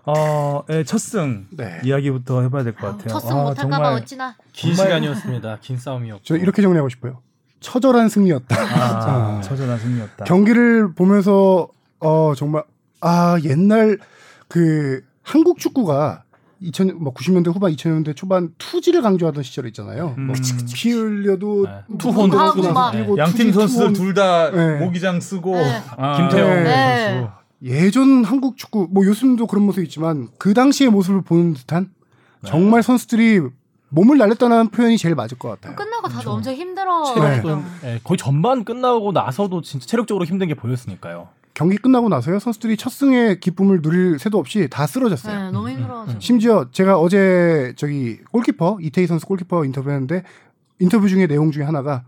어 0.06 0.64
의 0.68 0.84
첫승 0.86 1.48
네. 1.52 1.80
이야기부터 1.86 2.42
해봐야 2.42 2.64
될 2.64 2.74
것 2.74 2.88
같아요. 2.88 3.08
첫승 3.08 3.30
아, 3.32 3.44
못할까봐 3.44 3.62
정말 3.62 3.94
어찌나 3.94 4.36
긴 4.52 4.76
시간이었습니다. 4.76 5.60
긴 5.62 5.78
싸움이었고. 5.78 6.24
저 6.26 6.36
이렇게 6.36 6.62
정리하고 6.62 6.90
싶어요. 6.90 7.22
처절한 7.62 8.10
승리였다. 8.10 8.56
아, 8.62 9.38
아. 9.38 9.42
처절한 9.42 9.80
승리였다. 9.80 10.26
경기를 10.26 10.94
보면서 10.94 11.70
어 12.02 12.34
정말 12.36 12.64
아 13.00 13.38
옛날 13.46 13.98
그 14.50 15.02
한국 15.22 15.58
축구가 15.60 16.24
2000, 16.64 16.98
뭐 17.00 17.14
90년대 17.14 17.54
후반, 17.54 17.72
2000년대 17.74 18.16
초반 18.16 18.50
투지를 18.58 19.02
강조하던 19.02 19.44
시절 19.44 19.68
있잖아요. 19.68 20.16
음. 20.18 20.28
뭐 20.28 20.36
피 20.74 20.92
흘려도 20.92 21.66
네. 21.66 21.98
투혼도 21.98 22.38
하고 22.40 22.62
투 22.62 22.72
막. 22.74 22.92
뛰고 22.92 23.18
양팀 23.18 23.52
선수들 23.52 23.94
투혼. 23.94 23.94
둘다 23.94 24.52
네. 24.52 24.80
모기장 24.80 25.20
쓰고 25.22 25.56
네. 25.56 25.82
아, 25.98 26.18
김태형 26.18 26.64
네. 26.64 27.14
선수. 27.14 27.30
예전 27.64 28.24
한국 28.26 28.58
축구 28.58 28.88
뭐 28.92 29.06
요즘도 29.06 29.48
그런 29.48 29.66
모습 29.66 29.84
있지만 29.84 30.28
그 30.38 30.54
당시의 30.54 30.90
모습을 30.90 31.22
보는 31.22 31.54
듯한 31.54 31.92
정말 32.46 32.84
선수들이 32.84 33.42
몸을 33.90 34.18
날렸다는 34.18 34.70
표현이 34.70 34.98
제일 34.98 35.16
맞을 35.16 35.38
것 35.38 35.50
같아요. 35.50 35.76
끝나고 35.76 36.10
다들 36.10 36.28
엄청 36.28 36.54
힘들어. 36.54 37.14
체력은 37.14 37.64
예, 37.86 38.00
거의 38.04 38.18
전반 38.18 38.66
끝나고 38.66 39.12
나서도 39.12 39.62
진짜 39.62 39.86
체력적으로 39.86 40.26
힘든 40.26 40.48
게 40.48 40.56
보였으니까요. 40.56 41.30
경기 41.54 41.78
끝나고 41.78 42.10
나서요 42.10 42.40
선수들이 42.40 42.78
첫 42.78 42.92
승의 42.92 43.40
기쁨을 43.40 43.82
누릴 43.82 44.18
새도 44.18 44.40
없이 44.40 44.68
다 44.70 44.88
쓰러졌어요. 44.88 45.46
네, 45.46 45.52
너무 45.52 45.70
힘들어. 45.70 46.04
음. 46.06 46.16
심지어 46.20 46.68
제가 46.72 46.98
어제 47.00 47.74
저기 47.76 48.18
골키퍼 48.32 48.80
이태희 48.82 49.06
선수 49.08 49.26
골키퍼 49.28 49.66
인터뷰했는데 49.66 50.24
인터뷰 50.80 51.08
중에 51.08 51.28
내용 51.28 51.52
중에 51.52 51.64
하나가 51.64 52.04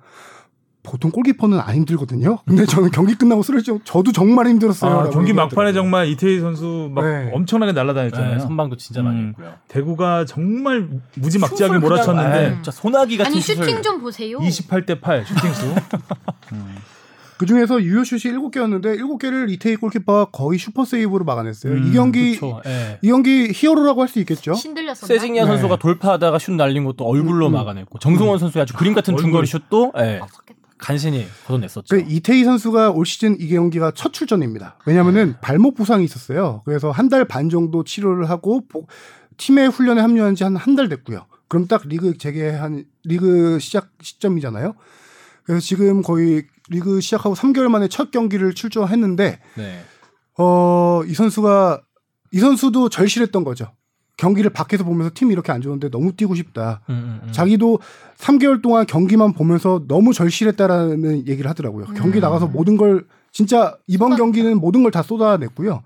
보통 0.82 1.10
골키퍼는 1.12 1.60
안 1.60 1.76
힘들거든요. 1.76 2.40
근데 2.46 2.66
저는 2.66 2.92
경기 2.92 3.16
끝나고 3.16 3.42
쓰러져 3.42 3.80
저도 3.84 4.12
정말 4.12 4.48
힘들었어요. 4.48 4.92
아, 4.92 5.10
경기 5.10 5.34
막판에. 5.34 5.74
정말 5.74 6.08
이태희 6.10 6.40
선수 6.40 6.90
막 6.94 7.04
네. 7.04 7.32
엄청나게 7.34 7.72
날아다녔잖아요. 7.72 8.34
네, 8.36 8.40
선방도 8.40 8.78
진짜 8.78 9.02
많이 9.02 9.20
음. 9.20 9.30
했고요. 9.30 9.54
대구가 9.68 10.26
정말 10.26 10.88
무지막지하게 11.16 11.80
몰아쳤는데 11.80 12.46
아, 12.46 12.54
진짜 12.54 12.72
소나기 12.72 13.18
같은 13.18 13.32
아니 13.32 13.42
슈팅 13.42 13.82
좀 13.82 14.00
보세요. 14.00 14.38
28대 14.40 15.02
8 15.02 15.26
슈팅 15.26 15.54
수. 15.54 15.66
음. 16.54 16.76
그 17.38 17.46
중에서 17.46 17.82
유효슛이 17.82 18.34
7개였는데 18.34 18.98
7개를 19.00 19.50
이태희 19.52 19.76
골키퍼가 19.78 20.26
거의 20.32 20.58
슈퍼 20.58 20.86
세이브로 20.86 21.26
막아냈어요. 21.26 21.74
음, 21.74 21.88
이 21.88 21.92
경기. 21.94 22.40
예. 22.66 23.00
이 23.02 23.08
경기 23.10 23.50
히어로라고 23.54 24.02
할 24.02 24.08
수 24.08 24.20
있겠죠. 24.20 24.54
신들렸었나? 24.54 25.08
세징야 25.08 25.42
네. 25.44 25.48
선수가 25.48 25.76
돌파하다가 25.78 26.40
슛 26.40 26.52
날린 26.54 26.86
것도 26.86 27.04
얼굴로 27.06 27.48
음, 27.48 27.52
음. 27.52 27.54
막아냈고 27.54 28.00
정승원 28.00 28.40
선수의 28.40 28.62
아주 28.64 28.74
그림 28.74 28.94
같은. 28.94 29.18
중거리 29.18 29.48
슛도 29.48 29.92
예, 30.00 30.20
없었겠다. 30.22 30.60
간신히 30.78 31.26
걷어냈었죠. 31.48 31.96
그 31.96 32.04
이태희 32.08 32.44
선수가 32.46 32.92
올 32.92 33.06
시즌 33.06 33.36
이 33.40 33.48
경기가 33.50 33.92
첫 33.92 34.14
출전입니다. 34.14 34.78
왜냐하면은 34.86 35.36
발목 35.42 35.76
부상이 35.76 36.04
있었어요. 36.06 36.62
그래서 36.66 36.92
한 36.92 37.10
달 37.10 37.26
반 37.26 37.50
정도 37.50 37.84
치료를 37.84 38.30
하고 38.30 38.62
복- 38.68 38.88
팀의 39.38 39.70
훈련에 39.70 40.00
합류한 40.02 40.36
지 40.36 40.44
한 40.46 40.56
한 40.56 40.76
달 40.76 40.88
됐고요. 40.90 41.26
그럼 41.48 41.68
딱 41.68 41.82
리그 41.88 42.18
재개한 42.18 42.86
리그 43.04 43.60
시작 43.60 43.90
시점이잖아요. 44.02 44.74
그래서 45.44 45.62
지금 45.62 46.02
거의 46.02 46.44
리그 46.70 47.02
시작하고 47.02 47.36
3개월 47.36 47.68
만에 47.70 47.88
첫 47.88 48.12
경기를 48.12 48.54
출전했는데 48.54 49.40
네. 49.56 49.80
어, 50.38 51.02
이 51.06 51.14
선수가 51.14 51.82
이 52.32 52.40
선수도 52.40 52.90
절실했던 52.90 53.44
거죠. 53.44 53.72
경기를 54.18 54.50
밖에서 54.50 54.84
보면서 54.86 55.12
팀이 55.14 55.34
이렇게 55.34 55.52
안 55.52 55.62
좋은데 55.62 55.90
너무 55.90 56.14
뛰고 56.14 56.36
싶다. 56.36 56.82
음, 56.90 56.94
음, 56.94 57.28
음. 57.28 57.32
자기도 57.34 57.80
3개월 58.18 58.62
동안 58.62 58.86
경기만 58.86 59.34
보면서 59.34 59.84
너무 59.88 60.14
절실했다라는 60.14 61.28
얘기를 61.28 61.50
하더라고요. 61.50 61.88
경기 61.98 62.20
나가서 62.22 62.48
모든 62.48 62.78
걸 62.78 63.06
진짜 63.32 63.76
이번 63.88 64.16
경기는 64.16 64.58
모든 64.58 64.84
걸 64.84 64.92
다 64.92 65.04
쏟아냈고요. 65.04 65.84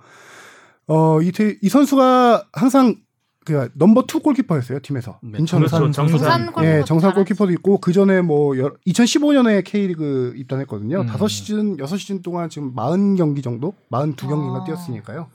어, 0.88 1.21
이, 1.21 1.32
이 1.61 1.69
선수가 1.69 2.45
항상 2.53 2.95
그 3.46 3.70
넘버 3.74 4.04
투 4.06 4.20
골키퍼였어요 4.20 4.80
팀에서 4.82 5.20
네, 5.24 5.40
인천에서. 5.40 5.78
그렇죠. 5.80 5.92
정산. 5.94 6.18
정산 6.20 6.46
골키퍼 6.52 6.66
예, 6.66 6.84
정산 6.84 7.12
잘하지. 7.12 7.16
골키퍼도 7.16 7.52
있고 7.54 7.80
그 7.80 7.94
전에 7.94 8.22
뭐 8.22 8.52
2015년에 8.86 9.64
K리그 9.64 10.34
입단했거든요. 10.36 11.02
음. 11.02 11.06
다섯 11.08 11.28
시즌, 11.28 11.80
여섯 11.80 11.98
시즌 11.98 12.22
동안 12.22 12.50
지금 12.50 12.74
40 12.76 13.16
경기 13.18 13.42
정도, 13.42 13.74
42 13.92 14.28
경기인가 14.28 14.60
아. 14.62 14.64
뛰었으니까요. 14.66 15.28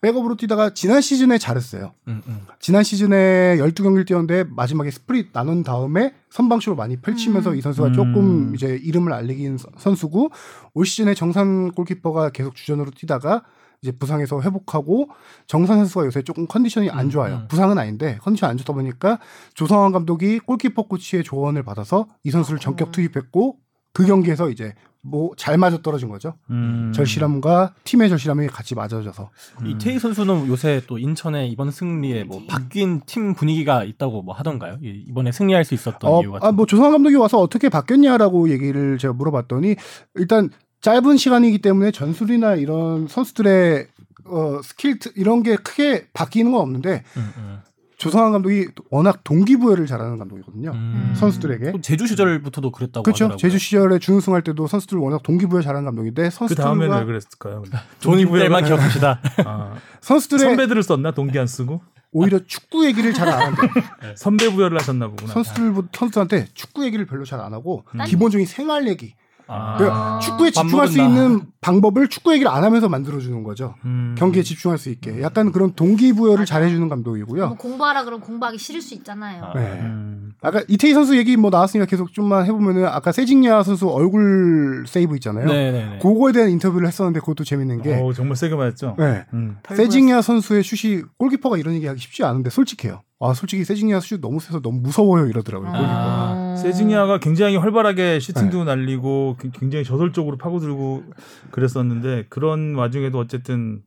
백업으로 0.00 0.36
뛰다가 0.36 0.74
지난 0.74 1.00
시즌에 1.00 1.38
잘했어요. 1.38 1.92
음, 2.08 2.22
음. 2.26 2.40
지난 2.58 2.82
시즌에 2.82 3.56
12 3.58 3.82
경기를 3.84 4.04
뛰었는데 4.04 4.44
마지막에 4.50 4.90
스플릿 4.90 5.28
나눈 5.32 5.62
다음에 5.62 6.14
선방쇼를 6.30 6.74
많이 6.76 6.96
펼치면서 6.96 7.50
음. 7.50 7.56
이 7.56 7.60
선수가 7.60 7.88
음. 7.88 7.92
조금 7.92 8.54
이제 8.54 8.78
이름을 8.82 9.12
알리긴 9.12 9.58
선- 9.58 9.70
선수고 9.76 10.30
올 10.74 10.86
시즌에 10.86 11.14
정산 11.14 11.70
골키퍼가 11.72 12.30
계속 12.30 12.56
주전으로 12.56 12.90
뛰다가 12.92 13.44
이제 13.82 13.90
부상에서 13.92 14.40
회복하고 14.40 15.08
정산 15.48 15.78
선수가 15.78 16.06
요새 16.06 16.22
조금 16.22 16.46
컨디션이 16.46 16.88
안 16.88 17.06
음, 17.06 17.10
좋아요. 17.10 17.34
음. 17.34 17.48
부상은 17.48 17.78
아닌데 17.78 18.16
컨디션 18.22 18.48
안 18.50 18.56
좋다 18.56 18.72
보니까 18.72 19.18
조성환 19.54 19.90
감독이 19.92 20.38
골키퍼 20.38 20.82
코치의 20.86 21.24
조언을 21.24 21.64
받아서 21.64 22.06
이 22.22 22.30
선수를 22.30 22.60
전격 22.60 22.92
투입했고 22.92 23.56
그 23.92 24.06
경기에서 24.06 24.48
이제 24.50 24.72
뭐 25.04 25.32
잘 25.36 25.58
맞아 25.58 25.82
떨어진 25.82 26.08
거죠. 26.08 26.34
음. 26.50 26.92
절실함과 26.94 27.74
팀의 27.82 28.08
절실함이 28.08 28.46
같이 28.46 28.76
맞아져서 28.76 29.30
이태희 29.66 29.98
선수는 29.98 30.46
요새 30.46 30.80
또 30.86 30.96
인천의 30.96 31.50
이번 31.50 31.72
승리에 31.72 32.22
뭐 32.22 32.40
바뀐 32.48 33.00
팀 33.04 33.34
분위기가 33.34 33.82
있다고 33.82 34.22
뭐 34.22 34.32
하던가요? 34.32 34.78
이- 34.80 35.04
이번에 35.08 35.32
승리할 35.32 35.64
수 35.64 35.74
있었던 35.74 36.08
어, 36.08 36.22
이유 36.22 36.30
같은. 36.30 36.46
아, 36.46 36.52
뭐 36.52 36.66
조성환 36.66 36.92
감독이 36.92 37.16
와서 37.16 37.38
어떻게 37.40 37.68
바뀌었냐라고 37.68 38.50
얘기를 38.50 38.96
제가 38.96 39.12
물어봤더니 39.14 39.74
일단 40.14 40.50
짧은 40.82 41.16
시간이기 41.16 41.58
때문에 41.58 41.90
전술이나 41.92 42.56
이런 42.56 43.06
선수들의 43.08 43.86
어, 44.26 44.60
스킬 44.62 44.98
트- 44.98 45.12
이런 45.16 45.42
게 45.42 45.56
크게 45.56 46.06
바뀌는 46.12 46.52
건 46.52 46.60
없는데 46.60 47.02
음, 47.16 47.32
음. 47.36 47.58
조성환 47.98 48.32
감독이 48.32 48.66
워낙 48.90 49.22
동기부여를 49.22 49.86
잘하는 49.86 50.18
감독이거든요. 50.18 50.72
음. 50.72 51.14
선수들에게. 51.16 51.70
또 51.72 51.80
제주 51.80 52.08
시절부터도 52.08 52.72
그랬다고 52.72 53.04
그렇죠. 53.04 53.26
하더라고요. 53.26 53.38
제주 53.38 53.58
시절에 53.58 54.00
준우승할 54.00 54.42
때도 54.42 54.66
선수들 54.66 54.98
워낙 54.98 55.22
동기부여 55.22 55.62
잘하는 55.62 55.84
감독인데 55.84 56.24
그 56.24 56.30
선수들과 56.30 56.68
다음에는 56.68 56.98
왜 56.98 57.04
그랬을까요? 57.04 57.62
때만 58.02 58.64
기억합시다. 58.64 59.20
아, 59.46 59.74
선수들의 60.00 60.40
선배들을 60.46 60.82
썼나 60.82 61.12
동기 61.12 61.38
안 61.38 61.46
쓰고 61.46 61.80
오히려 62.10 62.40
축구 62.44 62.84
얘기를 62.86 63.12
잘 63.12 63.28
안 63.28 63.54
한대. 63.54 63.68
선배 64.16 64.52
부여를 64.52 64.78
하셨나 64.80 65.06
보구나. 65.06 65.32
선수들 65.32 65.72
선수한테 65.92 66.46
축구 66.54 66.84
얘기를 66.84 67.06
별로 67.06 67.24
잘 67.24 67.40
안 67.40 67.52
하고 67.54 67.84
음. 67.94 68.04
기본적인 68.04 68.46
생활 68.46 68.88
얘기. 68.88 69.14
아. 69.52 69.76
그 69.76 69.88
아. 69.90 70.18
축구에 70.20 70.50
집중할 70.50 70.88
수. 70.88 71.00
있는 71.00 71.42
방법을 71.60 72.08
축구 72.08 72.32
얘기를 72.32 72.50
안 72.50 72.64
하면서 72.64 72.88
만들어주는 72.88 73.42
거죠. 73.42 73.74
음. 73.84 74.14
경기에 74.18 74.42
집중할 74.42 74.78
수 74.78 74.88
있게. 74.90 75.20
약간 75.22 75.52
그런 75.52 75.74
동기부여를 75.74 76.46
잘해주는 76.46 76.88
감독이고요. 76.88 77.48
뭐 77.48 77.56
공부하라 77.56 78.04
그러면 78.04 78.24
공부하기 78.24 78.58
싫을 78.58 78.80
수 78.80 78.94
있잖아요. 78.94 79.44
아. 79.44 79.52
네. 79.54 79.80
음. 79.80 80.32
아까 80.40 80.62
이태희 80.66 80.92
선수 80.92 81.16
얘기 81.16 81.36
뭐 81.36 81.50
나왔으니까 81.50 81.86
계속 81.86 82.12
좀만 82.12 82.46
해보면은 82.46 82.86
아까 82.86 83.12
세징야 83.12 83.62
선수 83.62 83.88
얼굴 83.88 84.84
세이브 84.86 85.14
있잖아요. 85.16 85.46
네네네. 85.46 85.98
그거에 86.02 86.32
대한 86.32 86.50
인터뷰를 86.50 86.88
했었는데 86.88 87.20
그것도 87.20 87.44
재밌는 87.44 87.82
게 87.82 87.94
어우, 87.94 88.12
정말 88.12 88.36
세게 88.36 88.56
맞았죠. 88.56 88.96
네. 88.98 89.24
음. 89.34 89.58
세징야 89.68 90.20
선수의 90.20 90.64
슛이 90.64 91.02
골키퍼가 91.18 91.58
이런 91.58 91.74
얘기 91.74 91.86
하기 91.86 92.00
쉽지 92.00 92.24
않은데 92.24 92.50
솔직해요. 92.50 93.02
아 93.24 93.34
솔직히 93.34 93.64
세징야 93.64 94.00
슛 94.00 94.20
너무 94.20 94.40
세서 94.40 94.60
너무 94.60 94.80
무서워요 94.80 95.26
이러더라고요. 95.28 95.70
아. 95.72 96.56
세징야가 96.60 97.18
굉장히 97.20 97.56
활발하게 97.56 98.18
슈팅도 98.20 98.64
날리고 98.64 99.36
그- 99.38 99.50
굉장히 99.52 99.84
저돌적으로 99.84 100.36
파고들고 100.38 101.04
그랬었는데 101.52 102.26
그런 102.28 102.74
와중에도 102.74 103.18
어쨌든 103.18 103.82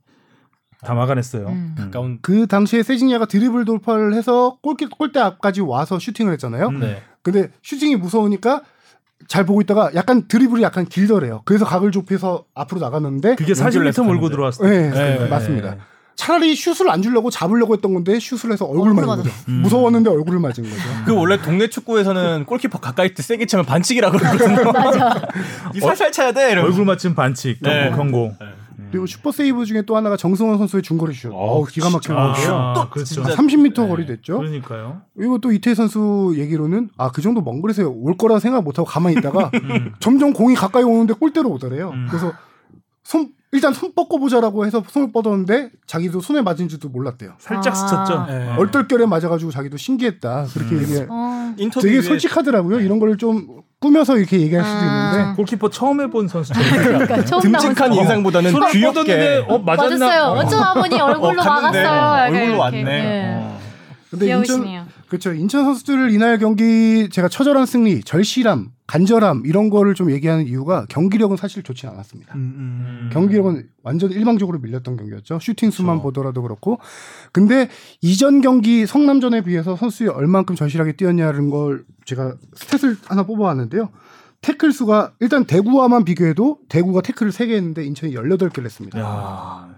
다 0.81 0.93
막아냈어요. 0.93 1.47
음. 1.47 1.75
가까운. 1.77 2.19
그 2.21 2.47
당시에 2.47 2.83
세징야가 2.83 3.25
드리블 3.25 3.65
돌파를 3.65 4.13
해서 4.13 4.57
골키, 4.61 4.86
골대 4.88 5.19
앞까지 5.19 5.61
와서 5.61 5.99
슈팅을 5.99 6.31
했잖아요. 6.33 6.67
음. 6.67 6.79
네. 6.79 7.01
근데 7.21 7.49
슈팅이 7.63 7.95
무서우니까 7.97 8.61
잘 9.27 9.45
보고 9.45 9.59
있다가 9.61 9.91
약간 9.95 10.27
드리블이 10.27 10.61
약간 10.61 10.86
길더래요. 10.86 11.41
그래서 11.45 11.65
각을 11.65 11.91
좁혀서 11.91 12.45
앞으로 12.53 12.79
나갔는데 12.81 13.36
그게 13.36 13.53
연결을 13.57 13.91
40m 13.91 14.03
몰고. 14.05 14.29
들어왔어요. 14.29 14.69
네, 14.69 14.89
네, 14.91 15.27
맞습니다. 15.27 15.77
네. 16.18 16.24
차라리 16.26 16.55
슛을 16.55 16.89
안 16.89 17.01
주려고 17.01 17.30
잡으려고 17.30 17.74
했던 17.74 17.93
건데 17.93 18.20
슛을 18.20 18.51
해서 18.53 18.66
얼굴 18.66 18.93
맞은 18.93 19.05
거죠. 19.24 19.30
음. 19.49 19.61
무서웠는데 19.63 20.09
얼굴을 20.09 20.39
맞은 20.39 20.63
거죠. 20.63 20.76
그 21.05 21.13
원래 21.16 21.41
동네 21.41 21.68
축구에서는 21.70 22.45
골키퍼 22.45 22.80
가까이 22.80 23.13
때 23.13 23.22
세게 23.22 23.45
차면 23.45 23.66
반칙이라고 23.66 24.18
그러거든요. 24.18 24.72
맞아. 24.72 25.28
이 25.76 25.80
살살 25.80 26.11
차야 26.11 26.32
돼. 26.32 26.51
이러면서. 26.51 26.68
얼굴 26.68 26.86
맞춤 26.86 27.16
반칙, 27.16 27.57
네. 27.61 27.89
경고, 27.91 27.97
경고. 27.97 28.36
그리고 28.91 29.07
슈퍼 29.07 29.32
세이브 29.32 29.66
중에 29.66 29.82
또 29.82 29.97
하나가 29.97 30.16
정승원 30.16 30.57
선수의 30.57 30.82
중거리 30.84 31.13
슛. 31.13 31.30
어우, 31.34 31.66
기가. 31.66 31.88
아, 31.88 32.89
그렇죠. 32.89 33.03
진짜- 33.24 33.36
30m 33.36 33.74
네. 33.82 33.88
거리 33.89 34.05
됐죠. 34.05 34.38
그러니까요. 34.38 35.01
그리고 35.18 35.39
또 35.39 35.51
이태희 35.51 35.76
선수 35.76 36.34
얘기로는 36.38 36.89
아 36.97 37.09
그 37.09 37.22
정도 37.22 37.41
먼 37.41 37.61
거리에서 37.61 37.89
올 37.89 38.16
거라 38.16 38.39
생각 38.39 38.63
못 38.63 38.78
하고 38.78 38.88
가만히 38.88 39.18
있다가 39.18 39.51
점점 39.99 40.32
공이 40.34 40.55
가까이 40.55 40.84
오는데 40.84 41.13
골대로 41.13 41.49
오더래요. 41.49 41.89
음. 41.89 42.07
그래서 42.09 42.32
손 43.03 43.30
일단 43.51 43.73
손 43.73 43.93
뻗고 43.93 44.19
보자라고 44.19 44.65
해서 44.65 44.83
손을 44.87 45.11
뻗었는데 45.13 45.69
자기도 45.87 46.19
손에 46.19 46.41
맞은 46.41 46.67
줄도 46.67 46.89
몰랐대요. 46.89 47.33
살짝 47.39 47.73
아. 47.73 47.75
스쳤죠. 47.75 48.25
네. 48.27 48.49
어. 48.49 48.55
얼떨결에 48.59 49.05
맞아가지고 49.05 49.51
자기도 49.51 49.77
신기했다. 49.77 50.47
그렇게 50.53 50.75
음. 50.75 50.81
얘기해. 50.81 51.05
어. 51.09 51.55
되게 51.81 52.01
솔직하더라고요. 52.01 52.79
이런 52.81 52.99
걸 52.99 53.15
좀 53.17 53.61
꾸며서 53.79 54.17
이렇게 54.17 54.39
얘기할 54.41 54.65
수도 54.65 54.77
아. 54.79 55.11
있는데 55.13 55.35
골키퍼 55.35 55.69
처음 55.69 56.01
해본 56.01 56.27
선수처럼. 56.27 56.83
그러니까 56.83 57.23
처음 57.23 57.41
듬직한 57.43 57.93
인상보다는 57.93 58.51
손을 58.51 58.69
귀엽게. 58.71 59.45
어 59.47 59.59
맞았나? 59.59 60.05
맞았어요. 60.05 60.23
어. 60.23 60.37
어쩌다 60.39 60.73
보니 60.73 60.99
얼굴로 60.99 61.27
어, 61.29 61.33
막았어요. 61.45 61.83
약간 61.85 62.21
얼굴로 62.23 62.43
이렇게. 62.45 62.57
왔네. 62.59 62.83
네. 62.83 63.35
어. 63.37 63.59
근데 64.09 64.25
인천 64.27 64.43
귀여우시네요. 64.43 64.85
그렇죠. 65.07 65.33
인천 65.33 65.63
선수들 65.65 66.11
이날 66.11 66.39
경기 66.39 67.09
제가 67.11 67.27
처절한 67.29 67.65
승리, 67.67 68.01
절실함, 68.01 68.69
간절함 68.88 69.43
이런 69.45 69.69
거를 69.69 69.95
좀 69.95 70.11
얘기하는 70.11 70.47
이유가 70.47 70.86
경기력은 70.89 71.38
사실 71.38 71.63
좋지 71.63 71.88
않았습니다. 71.88 72.36
음, 72.36 72.39
음. 72.39 73.09
경기력은 73.11 73.67
완전 73.83 74.11
일방적으로 74.11 74.59
밀렸던 74.59 74.97
경기였죠. 74.97 75.39
슈팅 75.39 75.71
수만 75.71 75.97
그렇죠. 75.97 76.03
보더라도 76.03 76.41
그렇고. 76.43 76.79
근데 77.31 77.69
이전 78.01 78.41
경기 78.41 78.86
성남전에 78.86 79.41
비해서 79.41 79.75
선수들이 79.75 80.09
얼만큼 80.09 80.55
절실하게 80.55 80.93
뛰었냐는 80.93 81.49
걸 81.49 81.83
제가 82.05 82.36
스탯을 82.55 82.97
하나 83.05 83.23
뽑아왔는데요. 83.23 83.89
태클 84.41 84.71
수가 84.71 85.13
일단 85.19 85.45
대구와만 85.45 86.05
비교해도 86.05 86.59
대구가 86.69 87.01
태클을 87.01 87.31
3개 87.31 87.51
했는데 87.51 87.83
인천이 87.83 88.13
18개를 88.13 88.65
했습니다. 88.65 88.99
야. 88.99 89.75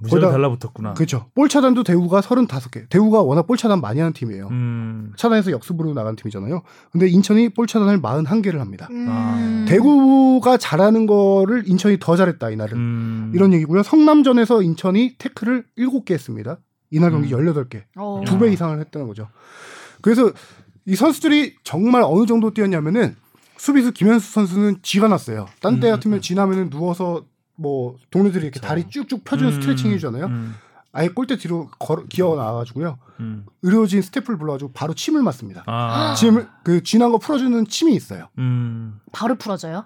무지하게 0.00 0.26
거기다- 0.26 0.30
달라붙었구나. 0.32 0.94
그렇죠. 0.94 1.26
볼 1.34 1.48
차단도 1.48 1.84
대구가 1.84 2.20
35개. 2.20 2.88
대구가 2.88 3.22
워낙 3.22 3.46
볼 3.46 3.56
차단 3.56 3.80
많이 3.80 4.00
하는 4.00 4.12
팀이에요. 4.12 4.48
음. 4.48 5.12
차단해서 5.16 5.50
역습으로 5.52 5.94
나간 5.94 6.16
팀이잖아요. 6.16 6.62
근데 6.90 7.08
인천이 7.08 7.50
볼 7.50 7.66
차단을 7.66 8.00
41개를 8.00 8.58
합니다. 8.58 8.88
음. 8.90 9.66
대구가 9.68 10.56
잘하는 10.56 11.06
거를 11.06 11.64
인천이 11.66 11.98
더 12.00 12.16
잘했다 12.16 12.50
이날은. 12.50 12.76
음. 12.76 13.32
이런 13.34 13.52
얘기고요. 13.52 13.82
성남전에서 13.82 14.62
인천이 14.62 15.16
태클을 15.18 15.64
7개 15.78 16.12
했습니다. 16.12 16.58
이날 16.90 17.10
경기 17.10 17.32
음. 17.34 17.38
18개. 17.40 17.82
어. 17.96 18.22
두배 18.26 18.50
이상을 18.52 18.78
했다는 18.80 19.06
거죠. 19.06 19.28
그래서 20.02 20.30
이 20.86 20.96
선수들이 20.96 21.56
정말 21.62 22.02
어느 22.04 22.26
정도 22.26 22.52
뛰었냐면은 22.52 23.14
수비수 23.58 23.92
김현수 23.92 24.32
선수는 24.32 24.78
쥐가 24.82 25.06
났어요. 25.08 25.46
딴때 25.60 25.88
음. 25.88 25.92
같으면 25.92 26.20
쥐나면은 26.22 26.70
누워서 26.70 27.22
뭐 27.60 27.96
동료들이 28.10 28.44
이렇게 28.44 28.60
다리 28.60 28.88
쭉쭉 28.88 29.24
펴주는 29.24 29.52
음. 29.52 29.60
스트레칭 29.60 29.90
해주잖아요. 29.90 30.26
음. 30.26 30.54
아예 30.92 31.08
골대 31.08 31.36
뒤로 31.36 31.68
걸어, 31.78 32.04
기어 32.08 32.34
나와가지고요. 32.34 32.98
음. 33.20 33.46
의료진 33.62 34.02
스태프를 34.02 34.38
불러가지고 34.38 34.72
바로 34.72 34.94
침을 34.94 35.22
맞습니다. 35.22 35.62
아. 35.66 36.14
침을 36.14 36.48
그 36.64 36.82
쥐난 36.82 37.12
거 37.12 37.18
풀어주는 37.18 37.66
침이 37.66 37.94
있어요. 37.94 38.28
음. 38.38 38.98
바로 39.12 39.36
풀어져요. 39.36 39.84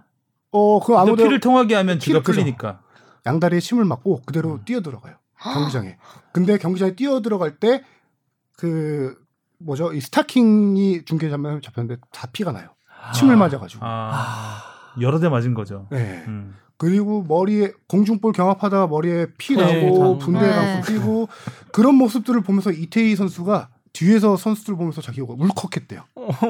어, 0.53 0.81
그또 0.81 0.99
아무도 0.99 1.25
피를 1.25 1.41
통하게 1.41 1.75
하면 1.75 1.99
그죠. 1.99 2.23
풀리니까. 2.23 2.81
양다리에 3.27 3.61
침을 3.61 3.85
맞고 3.85 4.23
그대로 4.25 4.61
뛰어 4.65 4.81
들어가요. 4.81 5.17
경기장에. 5.43 5.99
근데 6.33 6.57
경기장에 6.59 6.95
뛰어 6.95 7.21
들어갈 7.21 7.57
때 7.59 7.83
그 8.57 9.17
뭐죠? 9.59 9.93
이 9.93 10.01
스타킹이 10.01 11.05
중계 11.05 11.31
장면에 11.31 11.61
잡혔는데 11.61 12.01
다 12.13 12.29
피가 12.33 12.53
나요. 12.53 12.69
침을 13.15 13.37
맞아가지고. 13.37 13.85
아, 13.85 14.63
여러 15.01 15.19
대 15.19 15.29
맞은 15.29 15.55
거죠. 15.55 15.89
네. 15.91 16.25
음. 16.29 16.55
그리고 16.77 17.23
머리에 17.27 17.73
공중볼 17.89 18.33
경합하다가 18.33 18.87
머리에 18.89 19.27
피 19.39 19.57
네, 19.57 19.63
나고 19.83 19.99
당- 19.99 20.19
분대 20.19 20.41
네. 20.41 20.57
나고 20.57 20.87
뛰고 20.87 21.29
그런 21.73 21.95
모습들을 21.95 22.41
보면서 22.43 22.71
이태희 22.73 23.15
선수가 23.17 23.69
뒤에서 23.93 24.37
선수들 24.37 24.75
보면서 24.75 25.01
자기가 25.01 25.25
울컥했대요. 25.39 26.01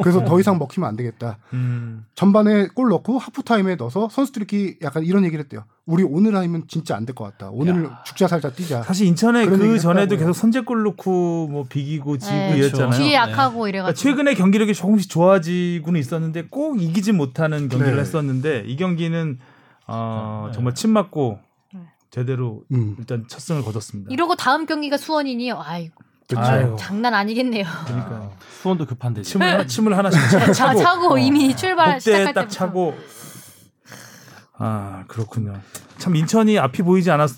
그래서 0.03 0.25
더 0.25 0.41
이상 0.41 0.57
먹히면 0.59 0.89
안 0.89 0.97
되겠다. 0.97 1.37
음. 1.53 2.07
전반에 2.15 2.69
골 2.69 2.89
넣고 2.89 3.19
하프타임에 3.19 3.75
넣어서 3.77 4.09
선수들끼리 4.11 4.79
약간 4.81 5.05
이런 5.05 5.27
얘기를 5.27 5.45
했대요. 5.45 5.65
우리 5.85 6.03
오늘 6.05 6.35
아니면 6.37 6.63
진짜 6.69 6.97
안 6.97 7.05
될 7.05 7.15
것 7.15 7.25
같다. 7.25 7.51
오늘 7.53 7.91
죽자 8.07 8.29
살자 8.29 8.49
뛰자. 8.51 8.83
사실 8.83 9.07
인천에 9.09 9.45
그 9.45 9.79
전에도 9.79 10.15
했다고요. 10.15 10.19
계속 10.21 10.33
선제골 10.41 10.85
넣고 10.85 11.49
뭐 11.49 11.65
비기고 11.69 12.17
지고 12.17 12.33
네. 12.33 12.57
이랬잖아요. 12.57 12.93
뒤에 12.99 13.09
네. 13.09 13.15
약하고 13.15 13.59
그러니까 13.61 13.69
이래가지고. 13.69 14.03
최근에 14.11 14.35
경기력이 14.37 14.73
조금씩 14.73 15.11
좋아지고는 15.11 16.01
있었는데 16.01 16.47
꼭 16.51 16.81
이기지 16.81 17.13
못하는 17.13 17.69
경기를 17.69 17.97
네. 17.97 18.01
했었는데 18.01 18.65
이 18.67 18.77
경기는 18.77 19.39
어, 19.87 20.47
네. 20.49 20.53
정말 20.55 20.75
침 20.75 20.91
맞고 20.91 21.39
네. 21.73 21.81
제대로 22.11 22.63
음. 22.73 22.97
일단 22.99 23.25
첫 23.29 23.41
승을 23.41 23.63
거뒀습니다. 23.63 24.13
이러고 24.13 24.35
다음 24.37 24.67
경기가 24.67 24.97
수원이니 24.97 25.53
아이고 25.53 26.03
그렇죠. 26.29 26.51
아유. 26.51 26.77
장난 26.79 27.13
아니겠네요. 27.15 27.65
그러니까 27.87 28.31
수원도 28.63 28.87
급한데. 28.87 29.23
침을 29.23 29.47
하나, 29.47 29.67
침을 29.67 29.97
하나씩 29.97 30.21
자, 30.31 30.53
차고, 30.53 30.83
차고 30.83 31.15
어, 31.15 31.19
이미 31.19 31.55
출발 31.55 32.01
시작할 32.01 32.33
딱 32.33 32.41
때부터. 32.43 32.49
차고 32.55 32.95
아 34.57 35.05
그렇군요. 35.09 35.61
참 35.99 36.17
인천이 36.17 36.59
앞이 36.59 36.83
보이지 36.83 37.11
않았 37.11 37.31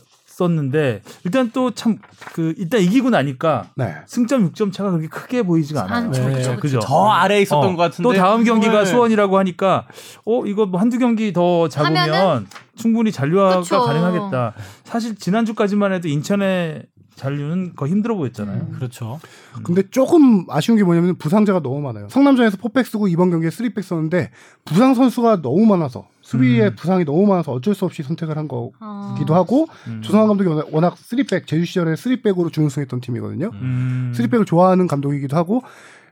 었는데 0.45 1.03
일단 1.25 1.51
또 1.53 1.71
참 1.71 1.99
그 2.35 2.55
일단 2.59 2.81
이기고 2.83 3.11
나니까 3.11 3.71
네. 3.77 3.95
승점 4.07 4.51
6점 4.53 4.73
차가 4.73 4.91
그렇게 4.91 5.09
크게 5.09 5.43
보이지가 5.43 5.85
않아요. 5.85 5.95
한- 5.95 6.11
그렇죠, 6.11 6.29
그렇죠. 6.31 6.57
그죠? 6.61 6.79
저 6.81 7.07
아래에 7.09 7.43
있었던 7.43 7.65
어, 7.73 7.77
것 7.77 7.83
같은데. 7.83 8.03
또 8.03 8.13
다음 8.15 8.45
경기가 8.45 8.81
네. 8.81 8.85
수원이라고 8.85 9.39
하니까 9.39 9.87
어 10.27 10.45
이거 10.47 10.67
뭐 10.67 10.81
한두 10.81 10.99
경기 10.99 11.33
더 11.33 11.69
잡으면 11.69 11.97
하면은? 12.11 12.47
충분히 12.75 13.11
잔류가 13.13 13.61
그쵸. 13.61 13.81
가능하겠다. 13.81 14.53
사실 14.85 15.17
지난주까지만 15.17 15.93
해도 15.95 16.09
인천의 16.09 16.83
잔류는 17.15 17.73
거의 17.77 17.93
힘들어 17.93 18.15
보였잖아요. 18.15 18.67
음. 18.69 18.73
그렇죠. 18.75 19.19
근데 19.63 19.83
조금 19.91 20.45
아쉬운 20.51 20.77
게 20.77 20.85
뭐냐면 20.85 21.17
부상자가 21.17 21.61
너무 21.61 21.81
많아요. 21.81 22.09
성남전에서 22.11 22.59
포백 22.59 22.87
쓰고 22.87 23.09
이번 23.09 23.31
경기에 23.31 23.49
쓰리백 23.51 23.83
썼는데 23.83 24.31
부상 24.67 24.93
선수가 24.95 25.41
너무 25.41 25.65
많아서 25.65 26.07
수비에 26.27 26.67
음. 26.67 26.75
부상이 26.75 27.05
너무 27.05 27.25
많아서 27.25 27.53
어쩔 27.53 27.73
수 27.73 27.85
없이 27.85 28.03
선택을 28.03 28.37
한 28.37 28.49
어. 28.51 28.71
거기도 28.81 29.37
하고 29.37 29.69
음. 29.87 30.03
조성환 30.03 30.27
감독이 30.27 30.51
워낙, 30.73 30.99
쓰리백 30.99 31.47
제주 31.47 31.65
시절에 31.65 31.95
쓰리백으로 31.95 32.51
준우승했던 32.51 33.01
팀이거든요. 33.01 33.51
음. 33.53 34.13
쓰리백을 34.13 34.45
좋아하는 34.45 34.89
감독이기도 34.89 35.37
하고 35.37 35.63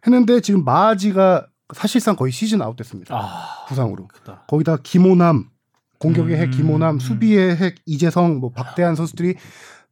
했는데 0.06 0.40
지금 0.40 0.64
마하지가 0.64 1.48
사실상 1.74 2.14
거의 2.14 2.30
시즌 2.30 2.62
아웃됐습니다. 2.62 3.12
아, 3.16 3.64
부상으로. 3.66 4.06
크다. 4.06 4.44
거기다 4.46 4.76
김호남 4.84 5.48
공격의 5.98 6.36
핵 6.36 6.44
음. 6.44 6.50
김호남 6.52 7.00
수비의 7.00 7.56
핵 7.56 7.74
이재성 7.84 8.38
뭐 8.38 8.50
박대한 8.50 8.94
선수들이 8.94 9.34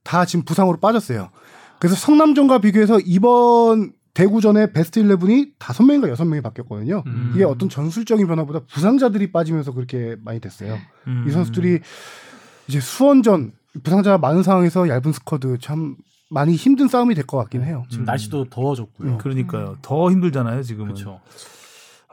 다 0.05 0.25
지금 0.25 0.45
부상으로 0.45 0.79
빠졌어요. 0.79 1.31
그래서 1.81 1.97
성남전과 1.97 2.61
비교해서 2.61 3.01
이번 3.01 3.93
대구전에 4.15 4.73
베스트 4.73 5.03
11이 5.03 5.53
다섯 5.59 5.85
명인가 5.85 6.09
여섯 6.11 6.25
명이 6.25 6.43
바뀌었거든요. 6.43 7.03
음. 7.07 7.33
이게 7.35 7.45
어떤 7.45 7.69
전술적인 7.69 8.27
변화보다 8.27 8.61
부상자들이 8.71 9.33
빠지면서 9.33 9.73
그렇게 9.73 10.17
많이 10.23 10.39
됐어요. 10.41 10.77
음. 11.07 11.25
이 11.27 11.31
선수들이 11.31 11.81
이제 12.69 12.81
수원전 12.81 13.53
부상자가 13.83 14.19
많은 14.19 14.43
상황에서 14.43 14.89
얇은 14.89 15.13
스쿼드 15.13 15.59
참 15.61 15.97
많이 16.31 16.55
힘든 16.55 16.89
싸움이 16.89 17.15
될 17.15 17.25
것 17.27 17.39
같긴 17.39 17.63
해요. 17.63 17.85
지금 17.91 18.05
음. 18.05 18.07
날씨도 18.07 18.47
더워졌고요. 18.51 19.13
음, 19.13 19.19
그러니까요. 19.19 19.77
더 19.83 20.11
힘들잖아요, 20.11 20.63
지금은. 20.63 20.89
그렇죠. 20.95 21.21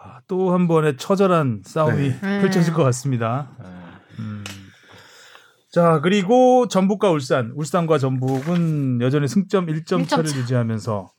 아, 0.02 0.20
또한 0.28 0.68
번의 0.70 0.95
처절한 0.97 1.64
싸움이 1.66 2.10
네. 2.22 2.41
펼쳐질 2.41 2.74
것 2.74 2.84
같습니다. 2.84 3.50
네. 3.62 3.66
음. 4.20 4.43
자, 5.72 6.00
그리고 6.02 6.68
전북과 6.68 7.12
울산. 7.12 7.52
울산과 7.56 7.97
전북은 7.97 9.02
여전히 9.02 9.28
승점 9.28 9.68
1점 9.68 9.70
일점 9.70 10.06
차를 10.06 10.26
차. 10.26 10.38
유지하면서 10.39 11.10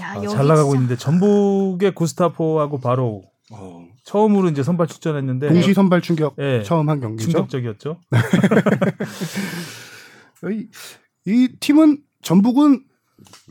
야, 0.00 0.12
아, 0.16 0.26
잘 0.26 0.46
나가고 0.46 0.70
진짜. 0.70 0.74
있는데 0.76 0.96
전북의 0.96 1.94
구스타포하고 1.94 2.80
바로 2.80 3.22
처음으로 4.04 4.48
이제 4.50 4.62
선발 4.62 4.86
출전했는데 4.88 5.48
동시 5.48 5.72
선발 5.74 6.00
충격 6.02 6.34
예, 6.38 6.62
처음 6.62 6.88
한 6.88 7.00
경기죠. 7.00 7.30
충격적이었죠. 7.30 7.98
이, 10.52 10.68
이 11.26 11.48
팀은 11.60 11.98
전북은 12.22 12.84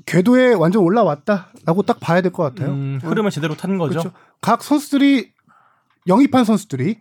궤도에 0.05 0.53
완전 0.53 0.83
올라왔다라고 0.83 1.83
딱 1.83 1.99
봐야 1.99 2.21
될 2.21 2.31
것 2.31 2.43
같아요. 2.43 2.71
음, 2.71 2.99
흐름을 3.01 3.31
제대로 3.31 3.55
타는 3.55 3.77
거죠. 3.77 3.91
그렇죠. 3.99 4.11
각 4.41 4.63
선수들이 4.63 5.31
영입한 6.07 6.45
선수들이 6.45 6.99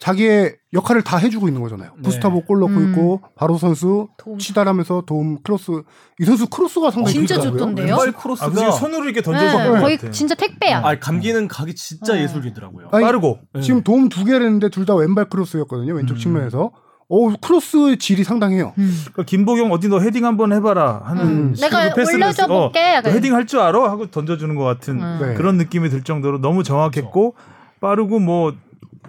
자기의 0.00 0.56
역할을 0.72 1.02
다 1.02 1.18
해주고 1.18 1.46
있는 1.48 1.60
거잖아요. 1.60 1.90
네. 1.96 2.02
구스타보 2.02 2.44
골 2.46 2.60
넣고 2.60 2.72
음. 2.72 2.90
있고 2.90 3.20
바로 3.36 3.58
선수 3.58 4.08
도움. 4.16 4.38
치달하면서 4.38 5.04
도움 5.06 5.38
크로스 5.42 5.82
이 6.18 6.24
선수 6.24 6.48
크로스가 6.48 6.90
상당히 6.90 7.14
진짜. 7.18 7.38
좋던데요? 7.38 7.86
왼발 7.96 8.08
아, 8.08 8.12
크로스가 8.12 8.50
그냥 8.50 8.72
손으로 8.72 9.04
이렇게 9.04 9.20
네, 9.20 9.22
던져서 9.22 9.58
것 9.72 9.80
거의 9.80 9.96
같아. 9.98 10.10
진짜 10.10 10.34
택배야. 10.34 10.80
아, 10.84 10.98
감기는 10.98 11.48
각이 11.48 11.74
진짜 11.74 12.14
네. 12.14 12.22
예술이더라고요. 12.22 12.88
아니, 12.92 13.04
빠르고. 13.04 13.40
네. 13.52 13.60
지금 13.60 13.82
도움 13.82 14.08
두 14.08 14.24
개를 14.24 14.46
했는데 14.46 14.70
둘 14.70 14.86
다 14.86 14.94
왼발 14.94 15.26
크로스였거든요. 15.28 15.94
왼쪽 15.94 16.14
음. 16.14 16.18
측면에서. 16.18 16.72
어 17.12 17.34
크로스의 17.40 17.98
질이 17.98 18.22
상당해요. 18.24 18.72
음. 18.78 18.94
그러니까 19.12 19.24
김보경 19.24 19.72
어디 19.72 19.88
너 19.88 19.98
헤딩 19.98 20.24
한번 20.24 20.52
해봐라 20.52 21.02
하는 21.04 21.24
음. 21.24 21.54
내가 21.60 21.92
패스를 21.92 22.22
올려줘. 22.22 22.44
어, 22.44 22.46
볼게. 22.46 22.80
너 22.80 22.88
약간. 22.94 23.12
헤딩 23.12 23.34
할 23.34 23.46
줄 23.46 23.58
알아 23.60 23.82
하고 23.90 24.06
던져주는 24.10 24.54
것 24.54 24.62
같은 24.64 25.02
음. 25.02 25.18
네. 25.20 25.34
그런 25.34 25.56
느낌이 25.58 25.90
들 25.90 26.04
정도로 26.04 26.40
너무 26.40 26.62
정확했고 26.62 27.34
빠르고 27.80 28.20
뭐 28.20 28.54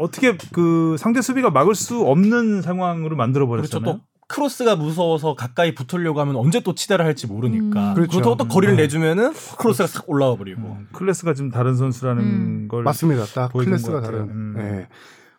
어떻게 0.02 0.38
그 0.52 0.96
상대 1.00 1.22
수비가 1.22 1.50
막을 1.50 1.76
수 1.76 2.02
없는 2.02 2.62
상황으로 2.62 3.16
만들어 3.16 3.48
그렇죠. 3.48 3.80
버렸잖아요. 3.80 4.00
또 4.00 4.02
크로스가 4.28 4.76
무서워서 4.78 5.36
가까이 5.36 5.76
붙으려고 5.76 6.22
하면 6.22 6.36
언제 6.38 6.62
또 6.62 6.74
치달을 6.74 7.06
할지 7.06 7.28
모르니까. 7.28 7.90
음. 7.90 7.94
그렇죠. 7.96 8.12
그렇다고 8.12 8.38
또 8.38 8.48
거리를 8.48 8.76
음. 8.76 8.78
내주면은 8.78 9.34
크로스가 9.58 9.88
싹 9.88 10.10
올라와 10.10 10.36
버리고. 10.36 10.62
음, 10.62 10.88
클래스가 10.94 11.34
좀 11.34 11.52
다른 11.52 11.76
선수라는 11.76 12.24
음. 12.24 12.68
걸 12.70 12.84
맞습니다. 12.84 13.26
딱 13.26 13.52
클래스가. 13.52 14.02
다른. 14.02 14.20
음. 14.30 14.54
네. 14.58 14.88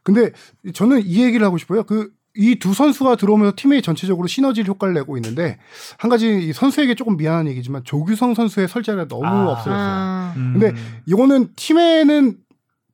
근데 0.03 0.33
저는 0.75 1.03
이 1.05 1.23
얘기를 1.23 1.45
하고 1.47 1.59
싶어요. 1.59 1.85
그 1.85 2.11
이 2.35 2.59
두 2.59 2.73
선수가 2.73 3.17
들어오면서 3.17 3.55
팀의 3.57 3.83
전체적으로 3.83 4.27
시너지 4.27 4.63
효과를 4.63 4.95
내고 4.95 5.17
있는데 5.19 5.59
한 5.99 6.09
가지 6.09 6.49
이 6.49 6.53
선수에게 6.53 6.95
조금 6.95 7.17
미안한 7.17 7.47
얘기지만 7.49 7.85
조규성 7.85 8.35
선수의 8.35 8.69
설자가 8.69 9.07
너무 9.09 9.27
아. 9.27 9.51
없어졌어요. 9.51 9.75
아. 9.77 10.35
음. 10.37 10.59
근데 10.59 10.75
이거는 11.07 11.49
팀에는 11.57 12.37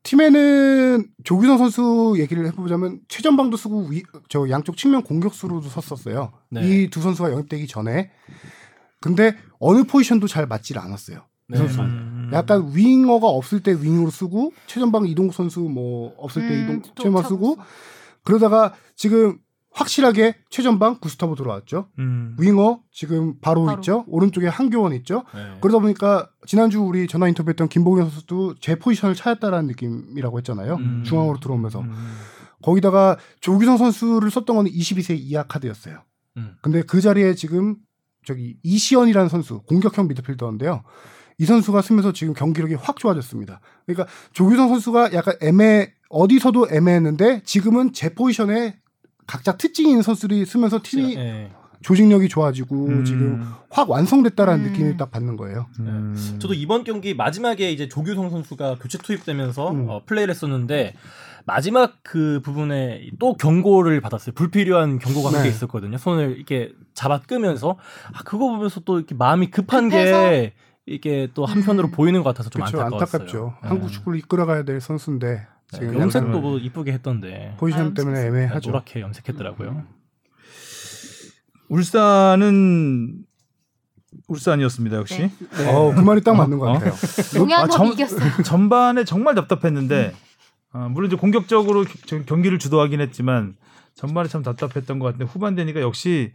팀에는 0.02 1.08
조규성 1.24 1.58
선수 1.58 2.14
얘기를 2.18 2.46
해보자면 2.46 3.00
최전방도 3.08 3.56
쓰고 3.56 3.88
위, 3.88 4.02
저 4.28 4.48
양쪽 4.48 4.76
측면 4.76 5.02
공격수로도 5.02 5.68
섰었어요. 5.68 6.32
네. 6.50 6.84
이두 6.84 7.00
선수가 7.00 7.32
영입되기 7.32 7.66
전에. 7.66 8.10
근데 9.00 9.36
어느 9.58 9.84
포지션도 9.84 10.26
잘 10.26 10.46
맞질 10.46 10.78
않았어요. 10.78 11.18
이 11.18 11.52
네. 11.52 11.58
선수. 11.58 11.80
음. 11.80 12.30
약간 12.32 12.72
윙어가 12.74 13.26
없을 13.26 13.62
때 13.62 13.72
윙으로 13.72 14.10
쓰고 14.10 14.52
최전방 14.66 15.06
이동 15.06 15.30
선수 15.30 15.60
뭐 15.60 16.14
없을 16.18 16.42
때 16.48 16.54
음, 16.54 16.82
이동 16.96 17.12
차고 17.12 17.28
쓰고. 17.28 17.56
그러다가 18.22 18.74
지금 18.96 19.38
확실하게 19.78 20.34
최전방 20.50 20.98
구스타보 21.00 21.36
들어왔죠. 21.36 21.88
음. 22.00 22.36
윙어 22.38 22.80
지금 22.90 23.38
바로, 23.40 23.64
바로. 23.64 23.78
있죠. 23.78 24.04
오른쪽에 24.08 24.48
한교원 24.48 24.92
있죠. 24.94 25.22
네. 25.32 25.58
그러다 25.60 25.78
보니까 25.78 26.28
지난주 26.46 26.80
우리 26.80 27.06
전화 27.06 27.28
인터뷰했던 27.28 27.68
김보경 27.68 28.10
선수도 28.10 28.56
제 28.60 28.74
포지션을 28.74 29.14
찾았다라는 29.14 29.68
느낌이라고 29.68 30.38
했잖아요. 30.38 30.74
음. 30.74 31.02
중앙으로 31.06 31.38
들어오면서 31.38 31.80
음. 31.80 31.94
거기다가 32.62 33.18
조규성 33.40 33.76
선수를 33.76 34.30
썼던 34.32 34.56
건 34.56 34.66
22세 34.66 35.16
이하 35.16 35.44
카드였어요. 35.44 36.02
음. 36.38 36.56
근데 36.60 36.82
그 36.82 37.00
자리에 37.00 37.34
지금 37.34 37.76
저기 38.24 38.56
이시연이라는 38.64 39.28
선수 39.28 39.62
공격형 39.62 40.08
미드필더인데요. 40.08 40.82
이 41.38 41.44
선수가 41.44 41.82
쓰면서 41.82 42.12
지금 42.12 42.34
경기력이 42.34 42.74
확 42.74 42.96
좋아졌습니다. 42.96 43.60
그러니까 43.86 44.12
조규성 44.32 44.70
선수가 44.70 45.12
약간 45.12 45.34
애매 45.40 45.92
어디서도 46.10 46.68
애매했는데 46.72 47.42
지금은 47.44 47.92
제 47.92 48.12
포지션에 48.12 48.80
각자 49.28 49.56
특징 49.56 49.88
있는 49.88 50.02
선수들이 50.02 50.44
쓰면서 50.46 50.80
팀이 50.82 51.14
네. 51.14 51.50
조직력이 51.82 52.28
좋아지고 52.28 52.86
음. 52.86 53.04
지금 53.04 53.52
확 53.70 53.88
완성됐다라는 53.88 54.64
음. 54.64 54.72
느낌을 54.72 54.96
딱 54.96 55.12
받는 55.12 55.36
거예요. 55.36 55.66
음. 55.78 56.36
저도 56.40 56.54
이번 56.54 56.82
경기 56.82 57.14
마지막에 57.14 57.70
이제 57.70 57.88
조규성 57.88 58.30
선수가 58.30 58.76
교체 58.80 58.98
투입되면서 58.98 59.70
음. 59.70 59.86
어, 59.88 60.02
플레이를 60.04 60.34
했었는데 60.34 60.94
마지막 61.44 61.98
그 62.02 62.40
부분에 62.42 63.10
또 63.20 63.34
경고를 63.34 64.00
받았어요. 64.00 64.34
불필요한 64.34 64.98
경고가 64.98 65.42
네. 65.42 65.48
있었거든요. 65.48 65.98
손을 65.98 66.36
이렇게 66.36 66.72
잡아 66.94 67.20
끄면서 67.20 67.76
아 68.12 68.22
그거 68.24 68.48
보면서 68.48 68.80
또 68.80 68.98
이렇게 68.98 69.14
마음이 69.14 69.50
급한 69.50 69.88
급해서? 69.88 70.30
게 70.30 70.54
이게 70.86 71.28
또 71.34 71.44
한편으로 71.44 71.88
음. 71.88 71.90
보이는 71.92 72.22
것 72.22 72.30
같아서 72.30 72.50
좀 72.50 72.60
그렇죠. 72.60 72.80
안타까웠어요. 72.80 73.20
안타깝죠. 73.22 73.54
네. 73.62 73.68
한국 73.68 73.92
축구를 73.92 74.18
이끌어가야 74.18 74.64
될 74.64 74.80
선수인데 74.80 75.46
지금 75.72 75.92
네, 75.92 76.00
염색도 76.00 76.40
뭐 76.40 76.58
이쁘게 76.58 76.92
했던데 76.92 77.54
포지션 77.58 77.88
아, 77.88 77.94
때문에 77.94 78.26
애매하죠. 78.26 78.70
노랗게 78.70 79.00
염색했더라고요. 79.00 79.84
울산은 81.68 83.24
울산이었습니다 84.26 84.96
역시. 84.96 85.30
어, 85.68 85.94
그 85.94 86.00
말이 86.00 86.22
딱 86.22 86.34
맞는 86.34 86.58
것 86.58 86.68
어? 86.70 86.72
같아요. 86.74 86.92
동양컵 87.36 87.64
아, 87.64 87.66
점- 87.68 87.86
이겼어요. 87.92 88.30
전반에 88.44 89.04
정말 89.04 89.34
답답했는데 89.34 90.14
아, 90.72 90.88
물론 90.88 91.08
이제 91.08 91.16
공격적으로 91.16 91.84
겨- 91.84 92.22
경기를 92.24 92.58
주도하긴 92.58 93.00
했지만 93.00 93.56
전반에 93.94 94.28
참 94.28 94.42
답답했던 94.42 94.98
것 94.98 95.06
같은데 95.06 95.24
후반 95.26 95.54
되니까 95.54 95.80
역시 95.80 96.32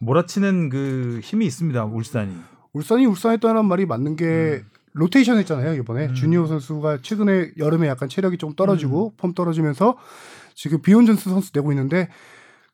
몰아치는 0.00 0.68
그 0.68 1.20
힘이 1.22 1.46
있습니다 1.46 1.84
울산이. 1.86 2.34
울산이 2.74 3.06
울산했다는 3.06 3.64
말이 3.64 3.86
맞는 3.86 4.16
게 4.16 4.62
로테이션 4.96 5.38
했잖아요 5.38 5.74
이번에 5.74 6.06
음. 6.06 6.14
주니오 6.14 6.46
선수가 6.46 7.00
최근에 7.02 7.52
여름에 7.58 7.86
약간 7.86 8.08
체력이 8.08 8.38
좀 8.38 8.54
떨어지고 8.54 9.12
폼 9.18 9.34
떨어지면서 9.34 9.96
지금 10.54 10.80
비욘 10.80 11.04
존슨 11.04 11.28
선수 11.28 11.50
내고 11.54 11.70
있는데 11.72 12.08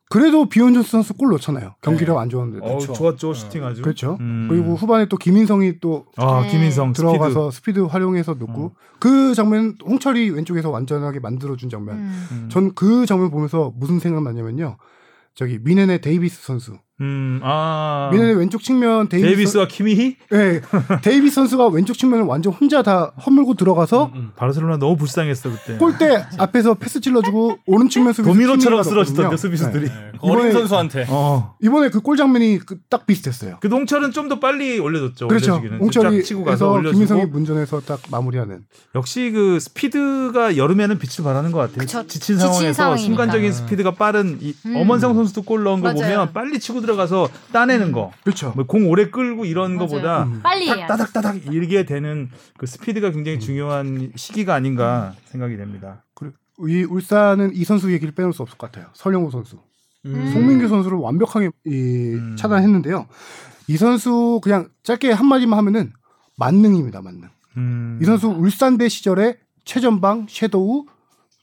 그래도 0.09 0.49
비욘 0.49 0.73
존슨 0.73 0.91
선수 0.91 1.15
골 1.15 1.31
넣잖아요 1.31 1.75
경기력 1.81 2.19
안 2.19 2.29
좋은데 2.29 2.59
어, 2.63 2.79
좋았죠 2.79 3.35
슈팅 3.35 3.65
아주. 3.65 3.83
그렇죠 3.83 4.19
음. 4.21 4.47
그리고 4.49 4.77
후반에 4.77 5.07
또 5.07 5.17
김인성이 5.17 5.81
또 5.81 6.27
아 6.27 6.43
네. 6.43 6.49
김인성 6.51 6.93
들어가서 6.93 7.51
스피드, 7.51 7.81
활용해서 7.81 8.35
넣고 8.35 8.65
어. 8.67 8.73
그 9.01 9.35
장면 9.35 9.77
홍철이 9.85 10.31
왼쪽에서 10.31 10.71
완전하게 10.71 11.19
만들어준 11.19 11.71
장면 11.71 11.97
음. 11.97 12.27
스피드. 12.29 12.35
음. 12.45 12.49
전 12.51 12.83
그 12.83 13.07
장면 13.07 13.31
보면서 13.31 13.73
무슨 13.75 13.99
생각 13.99 14.23
나냐면요 14.23 14.77
저기 15.35 15.59
뮌헨의 15.61 16.01
데이비스 16.01 16.43
선수 16.45 16.79
음, 17.03 17.41
아 17.43 18.11
뮌헨의 18.13 18.37
왼쪽 18.37 18.63
측면 18.63 19.09
데이비스, 19.09 19.27
데이비스 19.29 19.57
와 19.59 19.67
키미히 19.67 20.17
네, 20.31 20.61
데이비스 21.03 21.35
선수가 21.35 21.69
왼쪽 21.69 21.99
측면을 21.99 22.25
완전 22.25 22.53
혼자 22.53 22.83
다 22.83 23.13
허물고 23.27 23.55
들어가서 23.55 24.13
음, 24.15 24.19
음. 24.19 24.31
바르셀로나 24.37 24.77
너무 24.79 24.97
불쌍했어 24.97 25.51
그때. 25.51 25.77
골대 25.79 26.25
앞에서 26.39 26.75
패스 26.75 27.01
찔러주고 27.01 27.59
오른 27.67 27.89
측면 27.89 28.13
수비 28.13 28.29
도미노처럼 28.29 28.83
쓰러지던데 28.85 29.37
수비수들이. 29.37 29.87
네, 29.89 30.13
어린 30.21 30.47
이번에- 30.47 30.53
선수한테 30.53 31.07
어. 31.09 31.57
이번에 31.61 31.89
그 31.91 32.01
골 32.03 32.17
장면이 32.17 32.59
그- 32.65 32.79
딱 32.89 33.07
비슷했어요. 33.07 33.57
그 33.61 33.67
홍철은 33.67 34.13
좀 34.13 34.29
더 34.29 34.39
빨리 34.39 34.79
올려줬죠. 34.79 35.27
그렇죠. 35.29 35.61
쫙 35.91 36.23
치고 36.23 36.45
가서. 36.45 36.81
김인성이 36.81 37.27
문전에서 37.27 37.81
딱 37.81 38.01
마무리하는. 38.11 38.61
역시 38.95 39.31
그 39.33 39.59
스피드가 39.59 40.57
여름에는 40.57 40.99
빛을 41.01 41.25
발하는 41.25 41.51
것 41.51 41.59
같아요. 41.59 41.79
그쵸. 41.79 42.07
지친 42.07 42.37
지친 42.37 42.39
상황에서 42.39 42.73
상황이니까. 42.73 43.05
순간적인 43.07 43.53
스피드가 43.53 43.95
빠른 43.95 44.39
이 44.41 44.55
음. 44.67 44.77
엄원상 44.77 45.15
선수도 45.15 45.43
골 45.43 45.65
넣은 45.65 45.81
거 45.81 45.93
맞아요. 45.93 46.15
보면 46.15 46.33
빨리 46.33 46.61
치고 46.61 46.81
들어 46.81 46.92
가서 46.97 47.29
따내는 47.53 47.93
거. 47.93 48.13
그렇죠. 48.25 48.53
뭐 48.57 48.65
공 48.67 48.89
오래 48.91 49.11
끌고 49.11 49.45
이런 49.45 49.77
맞아요. 49.77 49.89
거보다 49.89 50.23
음. 50.25 50.41
빨리 50.43 50.67
딱 50.67 50.77
해야 50.77 50.87
돼. 50.87 50.89
따닥 50.89 51.13
따닥 51.13 51.47
일게 51.53 51.85
되는 51.85 52.31
그 52.59 52.67
스피드가 52.67 53.11
굉장히 53.11 53.39
중요한 53.41 54.13
시기가 54.17 54.55
아닌가 54.55 55.15
생각이 55.27 55.57
됩니다. 55.57 56.05
그리고 56.15 56.37
이 56.69 56.85
울산은 56.85 57.53
이 57.55 57.65
선수 57.65 57.93
얘기를 57.93 58.15
빼놓을 58.15 58.33
수 58.33 58.43
없을 58.43 58.57
것 58.59 58.71
같아요. 58.71 58.91
설영우 58.95 59.31
선수. 59.31 59.59
음. 60.05 60.31
송민규 60.33 60.69
선수를 60.69 60.99
완벽하게 60.99 61.51
이 61.67 62.15
음. 62.15 62.37
차단했는데요. 62.37 63.07
이 63.69 63.77
선수 63.77 64.41
그냥 64.43 64.69
짧게 64.83 65.13
한 65.13 65.27
마디만 65.27 65.57
하면은 65.59 65.93
만능입니다. 66.37 67.03
만능. 67.03 67.29
음. 67.57 67.99
이 68.03 68.05
선수 68.05 68.29
울산대 68.29 68.89
시절에 68.89 69.39
최전방, 69.65 70.27
섀도우, 70.29 70.87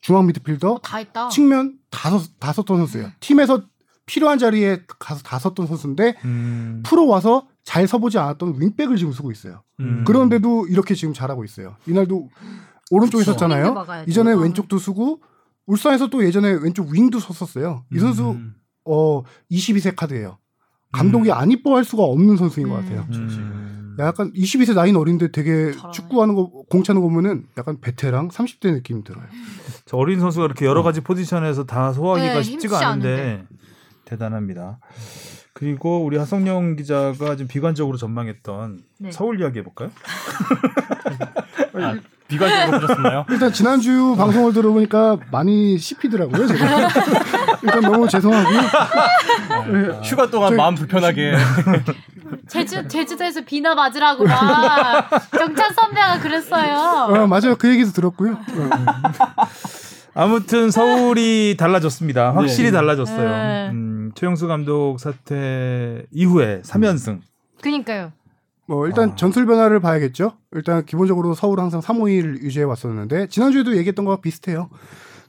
중앙 0.01 0.27
미드필더, 0.27 0.79
다 0.83 0.97
했다. 0.97 1.29
측면 1.29 1.75
다섯 1.89 2.21
다 2.39 2.51
썼던 2.51 2.77
선수예요. 2.77 3.11
팀에서 3.21 3.63
필요한 4.10 4.39
자리에 4.39 4.82
가서 4.97 5.22
다 5.22 5.38
썼던 5.38 5.68
선수인데 5.68 6.16
음. 6.26 6.82
프로 6.84 7.05
와서 7.05 7.47
잘 7.64 7.88
서보지 7.88 8.18
않았던 8.18 8.60
윙백을 8.60 8.97
지금 8.97 9.14
쓰고 9.14 9.32
있어요. 9.32 9.62
음. 9.80 10.03
그런데도 10.03 10.66
이렇게 10.66 10.95
지금 10.95 11.14
잘하고 11.14 11.43
있어요. 11.43 11.76
이날도 11.86 12.28
오른쪽에 12.89 13.22
그쵸. 13.22 13.34
섰잖아요. 13.34 13.86
이전에 14.07 14.32
어. 14.32 14.38
왼쪽도 14.38 14.80
쓰고 14.80 15.22
울산에서 15.68 16.07
또 16.07 16.26
예전에 16.26 16.49
왼쪽 16.53 16.89
윙도 16.89 17.20
섰었어요. 17.20 17.86
이 17.93 17.99
선수 17.99 18.32
음. 18.32 18.55
어 18.84 19.22
22세 19.51 19.95
카드예요. 19.95 20.39
감독이 20.91 21.32
안 21.32 21.51
이뻐할 21.51 21.86
수가 21.86 22.01
없는 22.01 22.36
선수인 22.38 22.68
것 22.68 22.78
음. 22.78 22.82
같아요. 22.82 23.05
음. 23.12 23.95
약간 23.99 24.34
22세 24.34 24.74
나이는 24.74 24.99
어린데 24.99 25.32
되게 25.32 25.72
잘하네. 25.74 25.91
축구하는 25.93 26.34
거 26.34 26.49
공차는 26.72 26.99
거 27.01 27.07
보면은 27.07 27.45
약간 27.60 27.80
베테랑 27.80 28.30
30대 28.30 28.74
느낌이 28.74 29.03
들어요. 29.03 29.26
저 29.86 29.97
어린 29.97 30.20
선수가 30.20 30.45
이렇게 30.45 30.66
여러 30.66 30.82
가지 30.82 31.01
포지션에서 31.01 31.66
다 31.66 31.93
소화하기가 31.93 32.34
네, 32.34 32.41
쉽지가 32.41 32.76
힘쓰지 32.78 32.86
않은데 32.86 33.45
대단합니다. 34.10 34.80
그리고 35.53 36.03
우리 36.03 36.18
하성룡 36.18 36.76
기자가 36.78 37.36
좀 37.36 37.47
비관적으로 37.47 37.97
전망했던 37.97 38.80
네. 38.99 39.12
서울 39.12 39.39
이야기 39.41 39.60
해볼까요? 39.60 39.89
아, 41.76 41.95
비관적으로 42.28 42.80
보셨나요? 42.88 43.26
일단 43.30 43.51
지난주 43.51 44.16
방송을 44.18 44.53
들어보니까 44.53 45.18
많이 45.32 45.78
씹히더라고요. 45.78 46.47
제가. 46.47 46.88
일단 47.64 47.82
너무 47.82 48.07
죄송하고요. 48.07 48.60
휴가 50.03 50.30
동안 50.30 50.49
저희- 50.51 50.57
마음 50.57 50.76
불편하게 50.76 51.34
제주 52.47 52.88
제주도에서 52.88 53.41
비나 53.41 53.76
맞으라고 53.76 54.24
막 54.24 55.10
경찬 55.32 55.74
선배가 55.74 56.20
그랬어요. 56.20 57.14
어, 57.14 57.28
맞아요. 57.28 57.55
그 57.57 57.70
얘기도 57.70 57.91
들었고요. 57.91 58.34
어. 58.34 58.70
아무튼 60.20 60.70
서울이 60.70 61.55
달라졌습니다. 61.57 62.36
확실히 62.36 62.72
네. 62.72 62.72
달라졌어요. 62.74 63.30
네. 63.30 63.70
음, 63.70 64.11
최영수 64.15 64.47
감독 64.47 64.97
사태 64.99 66.03
이후에 66.11 66.61
3연승. 66.61 67.22
그니까요. 67.61 68.11
뭐 68.67 68.86
일단 68.86 69.11
아. 69.11 69.15
전술 69.15 69.45
변화를 69.45 69.80
봐야겠죠. 69.80 70.34
일단 70.51 70.86
기본적으로 70.86 71.34
서울은 71.36 71.63
항상 71.63 71.80
3-5-1을 71.80 72.41
유지해 72.41 72.65
왔었는데 72.65 73.28
지난주에도 73.28 73.78
얘기했던 73.78 74.03
거와 74.03 74.17
비슷해요. 74.17 74.70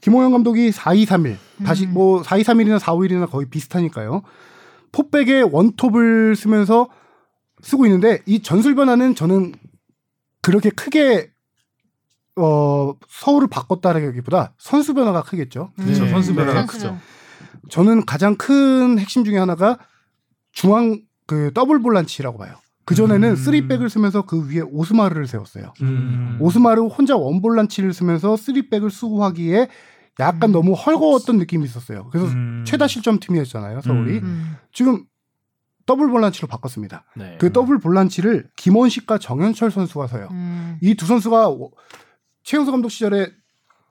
김호영 0.01 0.33
감독이 0.33 0.71
4-2-3-1 0.71 1.37
다시 1.65 1.87
음. 1.87 1.95
뭐 1.95 2.23
4-2-3-1이나 2.23 2.81
4-5-1이나 2.81 3.31
거의 3.31 3.47
비슷하니까요. 3.49 4.23
포백에 4.91 5.43
원톱을 5.43 6.35
쓰면서 6.35 6.89
쓰고 7.63 7.87
있는데 7.87 8.19
이 8.27 8.43
전술 8.43 8.75
변화는 8.75 9.15
저는 9.15 9.55
그렇게 10.43 10.71
크게 10.71 11.31
어 12.37 12.95
서울을 13.09 13.49
바꿨다라기보다 13.49 14.55
선수 14.59 14.95
변화가 14.95 15.23
크겠죠. 15.23 15.73
그렇죠. 15.77 16.05
네. 16.05 16.11
선수 16.11 16.35
변화가 16.35 16.61
음. 16.63 16.67
선수는. 16.67 16.95
크죠. 16.95 17.01
저는 17.69 18.07
가장 18.07 18.37
큰 18.37 18.99
핵심 18.99 19.25
중에 19.25 19.37
하나가 19.39 19.79
중앙 20.53 21.01
그 21.27 21.53
더블 21.55 21.81
볼란치라고 21.81 22.39
봐요. 22.39 22.55
그 22.85 22.95
전에는 22.95 23.31
음. 23.31 23.37
쓰리백을 23.37 23.89
쓰면서 23.91 24.23
그 24.23 24.49
위에 24.49 24.61
오스마르를 24.63 25.27
세웠어요. 25.27 25.73
음. 25.83 26.39
오스마르 26.41 26.83
혼자 26.87 27.17
원볼란치를 27.17 27.93
쓰면서 27.93 28.37
쓰리백을 28.37 28.91
구축하기에 28.91 29.69
약간 30.19 30.51
너무 30.51 30.73
헐거웠던 30.73 31.39
느낌이 31.39 31.65
있었어요. 31.65 32.09
그래서 32.11 32.27
음. 32.33 32.65
최다 32.67 32.89
실점 32.89 33.21
팀이었잖아요, 33.21 33.81
서울이. 33.83 34.19
음. 34.19 34.25
음. 34.25 34.57
지금 34.73 35.05
더블 35.87 36.09
볼란치로 36.11 36.49
바꿨습니다. 36.49 37.05
네. 37.17 37.37
그 37.41 37.53
더블 37.53 37.79
볼란치를 37.79 38.49
김원식과 38.57 39.19
정현철 39.19 39.71
선수가 39.71 40.07
서요. 40.09 40.29
음. 40.33 40.79
이 40.81 40.89
두 40.89 41.07
선수가 41.07 41.49
워- 41.49 41.71
최용수 42.51 42.73
감독 42.73 42.89
시절에 42.89 43.31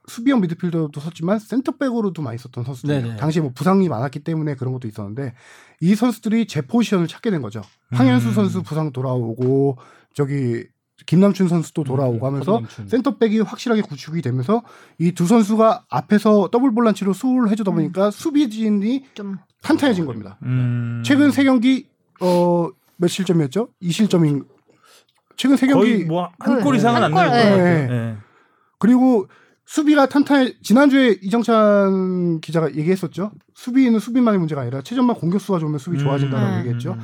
수비형 0.08 0.42
미드필더도 0.42 1.00
섰지만 1.00 1.40
센터백으로도 1.40 2.22
많이 2.22 2.38
썼던. 2.38 2.66
네네. 2.84 3.16
당시에 3.16 3.42
뭐 3.42 3.52
부상이 3.56 3.88
많았기 3.88 4.20
때문에 4.20 4.56
그런 4.56 4.74
것도 4.74 4.86
있었는데 4.86 5.34
이 5.80 5.96
선수들이 5.96 6.46
제 6.48 6.60
포지션을 6.62 7.08
찾게 7.08 7.32
된 7.32 7.42
거죠. 7.42 7.62
황현수 7.94 8.28
음. 8.30 8.34
선수 8.34 8.62
부상 8.62 8.92
돌아오고 8.92 9.78
저기 10.14 10.66
김남춘 11.06 11.48
선수도 11.48 11.86
돌아오고 11.86 12.28
하면서 12.28 12.52
김남춘. 12.56 12.88
센터백이 12.90 13.40
확실하게 13.40 13.82
구축이 13.82 14.22
되면서 14.22 14.62
이 14.98 15.14
두 15.14 15.26
선수가 15.26 15.86
앞에서 15.90 16.50
더블 16.52 16.74
볼란치로 16.74 17.14
수를 17.14 17.50
해주다 17.52 17.72
보니까 17.72 18.12
수비진이 18.12 19.06
좀 19.14 19.38
탄탄해진 19.62 20.06
겁니다. 20.06 20.38
음. 20.44 21.02
최근 21.06 21.32
세 21.32 21.46
경기 21.46 21.88
어 22.20 22.68
몇 22.98 23.08
실점이었죠? 23.08 23.70
2실점인 23.82 24.46
최근 25.38 25.56
세 25.56 25.68
경기 25.68 26.04
뭐한 26.04 26.58
네. 26.58 26.62
골 26.62 26.76
이상은 26.76 27.02
안한 27.04 27.14
골, 27.14 27.26
넣을 27.26 27.30
것 27.30 27.58
네. 27.64 27.82
같아요. 27.88 28.29
네. 28.80 28.88
그리고 28.88 29.28
수비가 29.66 30.08
탄탄해 30.08 30.56
지난주에 30.64 31.20
이정찬 31.22 32.42
기자가 32.42 32.74
얘기했었죠. 32.74 33.32
수비는 33.54 34.00
수비만의 34.00 34.40
문제가 34.40 34.62
아니라 34.62 34.82
최전방 34.82 35.16
공격수가 35.18 35.60
좋으면 35.60 35.78
수비 35.78 36.00
좋아진다라고 36.00 36.54
음. 36.54 36.60
얘기했죠. 36.60 36.98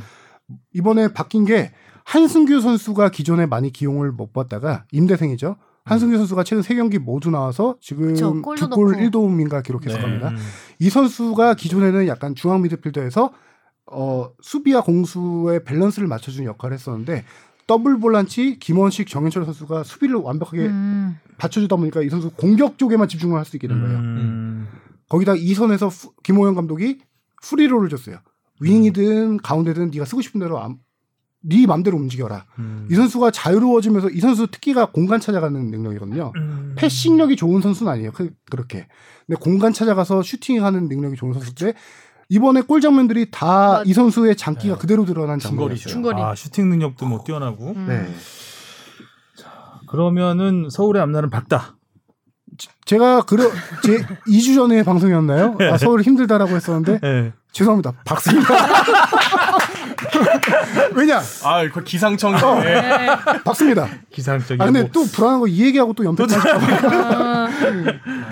이번에 0.73 1.13
바뀐 1.13 1.45
게 1.45 1.71
한승규 2.05 2.61
선수가 2.61 3.09
기존에 3.09 3.45
많이 3.45 3.71
기용을 3.71 4.11
못 4.11 4.33
받다가 4.33 4.85
임대생이죠. 4.91 5.57
한승규 5.83 6.17
선수가 6.17 6.43
최근 6.43 6.63
세 6.63 6.73
경기 6.73 6.97
모두 6.97 7.29
나와서 7.29 7.75
지금 7.79 8.15
두 8.15 8.32
골 8.32 8.57
넣고. 8.59 8.93
1도움인가 8.93 9.61
기록했을 9.61 9.99
네. 9.99 10.01
겁니다. 10.03 10.29
음. 10.29 10.37
이 10.79 10.89
선수가 10.89 11.53
기존에는 11.53 12.07
약간 12.07 12.33
중앙 12.33 12.63
미드필더에서 12.63 13.31
어, 13.91 14.29
수비와 14.41 14.81
공수의 14.81 15.63
밸런스를 15.63 16.07
맞춰주는 16.07 16.47
역할을 16.47 16.73
했었는데 16.73 17.23
더블 17.67 17.99
볼란치 17.99 18.59
김원식 18.59 19.07
정현철 19.07 19.45
선수가 19.45 19.83
수비를 19.83 20.15
완벽하게 20.17 20.67
음. 20.67 21.17
받쳐주다 21.37 21.75
보니까 21.77 22.01
이 22.01 22.09
선수 22.09 22.29
공격 22.31 22.77
쪽에만 22.77 23.07
집중을 23.07 23.37
할 23.37 23.45
수 23.45 23.55
있게 23.57 23.67
된 23.67 23.81
거예요. 23.81 23.97
음. 23.97 24.67
거기다 25.09 25.35
이 25.35 25.53
선에서 25.53 25.87
후- 25.87 26.13
김호영 26.23 26.55
감독이 26.55 26.99
프리롤을 27.43 27.89
줬어요. 27.89 28.17
윙이든 28.61 29.37
가운데든 29.37 29.91
네가 29.91 30.05
서고 30.05 30.21
싶은 30.21 30.39
대로 30.39 30.59
암- 30.61 30.77
네 31.47 31.67
맘대로 31.67 31.97
움직여라. 31.97 32.45
음. 32.57 32.87
이 32.89 32.95
선수가 32.95 33.29
자유로워지면서 33.31 34.09
이 34.09 34.19
선수 34.19 34.47
특기가 34.47 34.91
공간 34.91 35.19
찾아가는 35.19 35.69
능력이거든요. 35.69 36.31
음. 36.35 36.73
패싱력이 36.75 37.35
좋은 37.35 37.61
선수는 37.61 37.91
아니에요. 37.91 38.11
그, 38.13 38.31
그렇게. 38.49 38.87
근데 39.27 39.39
공간 39.39 39.71
찾아가서 39.73 40.23
슈팅하는 40.23 40.87
능력이 40.87 41.15
좋은 41.17 41.33
선수인데 41.33 41.73
이번에 42.29 42.61
골 42.61 42.81
장면들이 42.81 43.29
다 43.31 43.83
이 43.85 43.93
선수의 43.93 44.35
장기가 44.35 44.75
네. 44.75 44.79
그대로 44.81 45.05
드러난 45.05 45.37
장면이죠. 45.39 45.89
중거리. 45.89 46.21
아 46.21 46.33
슈팅 46.35 46.69
능력도 46.69 47.05
뭐 47.05 47.23
뛰어나고. 47.23 47.73
음. 47.75 47.85
네. 47.87 48.07
그러면은 49.87 50.67
서울의 50.69 51.01
앞날은 51.03 51.29
밝다. 51.29 51.75
제가 52.85 53.21
그러 53.23 53.43
제 53.83 53.97
2주 54.27 54.55
전에 54.55 54.83
방송이었나요? 54.83 55.57
아, 55.71 55.77
서울 55.77 56.01
힘들다라고 56.01 56.55
했었는데 56.55 56.99
네. 56.99 57.33
죄송합니다. 57.51 57.93
박습니다. 58.05 58.47
왜냐? 60.95 61.21
아, 61.43 61.67
그 61.71 61.83
기상청. 61.83 62.35
어. 62.35 62.59
네. 62.63 63.07
박습니다. 63.43 63.87
기상적인. 64.11 64.61
아 64.61 64.65
근데 64.65 64.81
뭐. 64.81 64.89
또 64.91 65.03
불안한 65.05 65.39
거 65.41 65.47
이 65.47 65.63
얘기하고 65.65 65.93
또 65.93 66.03
봐. 66.35 66.49
아, 67.47 67.49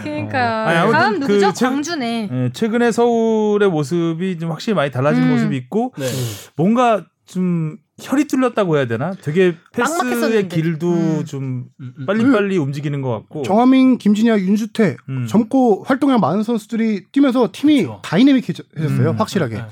그러니까 0.03 0.67
아니, 0.67 0.77
아무튼 0.77 0.99
다음 0.99 1.13
그 1.19 1.19
누구죠? 1.19 1.53
책- 1.53 1.69
광주네. 1.69 2.29
예, 2.31 2.49
최근에 2.53 2.91
서울의 2.91 3.69
모습이 3.69 4.39
좀 4.39 4.51
확실히 4.51 4.75
많이 4.75 4.91
달라진 4.91 5.23
음. 5.23 5.29
모습이 5.29 5.55
있고 5.57 5.93
네. 5.97 6.05
뭔가 6.55 7.05
좀 7.25 7.77
혈이 8.01 8.25
뚫렸다고 8.25 8.75
해야 8.77 8.87
되나? 8.87 9.13
되게 9.21 9.55
패스의. 9.71 10.49
길도 10.49 10.91
음. 10.91 11.25
좀 11.25 11.65
음, 11.79 11.93
음. 11.99 12.05
빨리빨리 12.07 12.57
움직이는 12.57 13.01
것 13.01 13.11
같고. 13.11 13.43
정하민, 13.43 13.97
김진야, 13.99 14.39
윤주태 14.39 14.97
음. 15.09 15.27
젊고 15.27 15.83
활동량 15.87 16.19
많은 16.19 16.41
선수들이 16.43 17.05
뛰면서 17.11 17.49
팀이 17.51 17.83
그렇죠. 17.83 18.01
다이내믹해졌어요. 18.03 19.09
음. 19.11 19.15
확실하게. 19.17 19.55
네. 19.55 19.63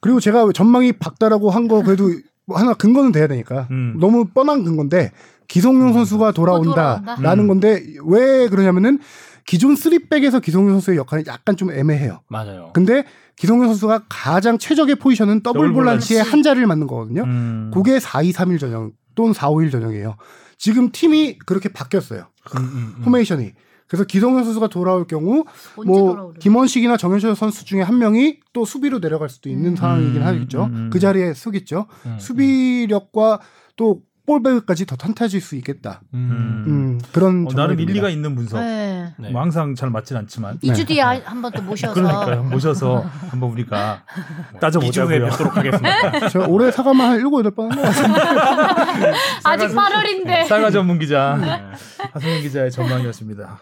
그리고 0.00 0.20
제가 0.20 0.48
전망이 0.54 0.92
밝다라고 0.92 1.50
한 1.50 1.68
거 1.68 1.82
그래도 1.82 2.10
뭐 2.46 2.58
하나 2.58 2.74
근거는 2.74 3.12
돼야 3.12 3.26
되니까 3.28 3.68
음. 3.70 3.96
너무 4.00 4.24
뻔한 4.26 4.64
근건데 4.64 5.12
기성용 5.48 5.92
선수가 5.92 6.32
돌아온다라는 6.32 7.04
돌아온다? 7.04 7.34
음. 7.34 7.46
건데 7.48 7.82
왜 8.06 8.48
그러냐면은 8.48 8.98
기존 9.46 9.74
3백에서 9.74 10.40
기성용 10.42 10.70
선수의 10.72 10.96
역할이 10.98 11.24
약간 11.26 11.56
좀 11.56 11.70
애매해요. 11.72 12.20
맞아요. 12.28 12.70
근데 12.72 13.04
기성용 13.36 13.66
선수가 13.66 14.04
가장 14.08 14.58
최적의 14.58 14.96
포지션은 14.96 15.42
더블 15.42 15.72
볼란치의 15.72 16.18
볼란치. 16.20 16.30
한 16.30 16.42
자리를 16.42 16.66
맡는 16.66 16.86
거거든요. 16.86 17.22
음. 17.24 17.70
그게 17.74 17.98
4-2-3-1 17.98 18.60
전형 18.60 18.92
또는 19.14 19.32
4-5-1 19.32 19.72
전형이에요. 19.72 20.16
지금 20.58 20.90
팀이 20.92 21.38
그렇게 21.46 21.68
바뀌었어요. 21.70 22.26
음, 22.56 22.62
음, 22.62 22.94
음. 22.98 23.02
포메이션이. 23.04 23.52
그래서 23.90 24.04
기성용 24.04 24.44
선수가 24.44 24.68
돌아올 24.68 25.04
경우 25.08 25.44
뭐 25.84 26.12
돌아오려? 26.12 26.38
김원식이나 26.38 26.96
정현철 26.96 27.34
선수 27.34 27.64
중에 27.64 27.82
한 27.82 27.98
명이 27.98 28.38
또 28.52 28.64
수비로 28.64 29.00
내려갈 29.00 29.28
수도 29.28 29.48
있는 29.50 29.70
음. 29.70 29.76
상황이긴 29.76 30.22
음, 30.22 30.26
하겠죠. 30.26 30.64
음, 30.66 30.74
음. 30.76 30.90
그 30.92 31.00
자리에 31.00 31.34
서겠죠. 31.34 31.86
음, 32.06 32.16
수비력과 32.20 33.40
또 33.74 34.02
볼백까지 34.26 34.86
더 34.86 34.94
탄탄해질 34.96 35.40
수 35.40 35.56
있겠다. 35.56 36.02
음. 36.14 36.64
음, 36.66 37.00
그런 37.12 37.46
어, 37.48 37.50
나름. 37.54 37.80
일리가 37.80 38.08
있는 38.10 38.34
분석. 38.36 38.60
네. 38.60 39.12
네. 39.18 39.30
뭐 39.30 39.40
항상 39.42 39.74
잘 39.74 39.90
맞진 39.90 40.16
않지만. 40.16 40.58
2주 40.60 40.86
뒤에 40.86 41.00
한번 41.02 41.50
또 41.52 41.62
모셔서 41.62 41.94
그러니까요. 41.94 42.44
모셔서 42.44 43.04
한번 43.30 43.50
우리가 43.50 44.04
따져보자고요. 44.60 45.16
2주 45.16 45.20
후에 45.20 45.28
뵙도록 45.30 45.56
하겠습니다. 45.56 46.28
제가 46.28 46.46
올해 46.46 46.70
사과만 46.70 47.10
한 47.10 47.18
7, 47.18 47.24
8번 47.26 47.70
한것 47.70 47.82
같아요. 47.82 49.14
아직 49.44 49.66
8월인데. 49.68 50.46
사과 50.46 50.70
전문 50.70 50.98
기자 50.98 51.72
하승현 52.12 52.42
기자의 52.42 52.70
전망이었습니다. 52.70 53.58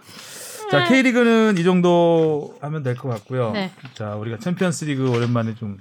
자 0.70 0.84
K리그는 0.84 1.56
이 1.56 1.64
정도 1.64 2.56
하면 2.60 2.82
될 2.82 2.94
것 2.94 3.08
같고요. 3.08 3.52
네. 3.52 3.70
자 3.94 4.16
우리가 4.16 4.36
챔피언스 4.38 4.84
리그 4.84 5.10
오랜만에 5.10 5.54
좀 5.54 5.78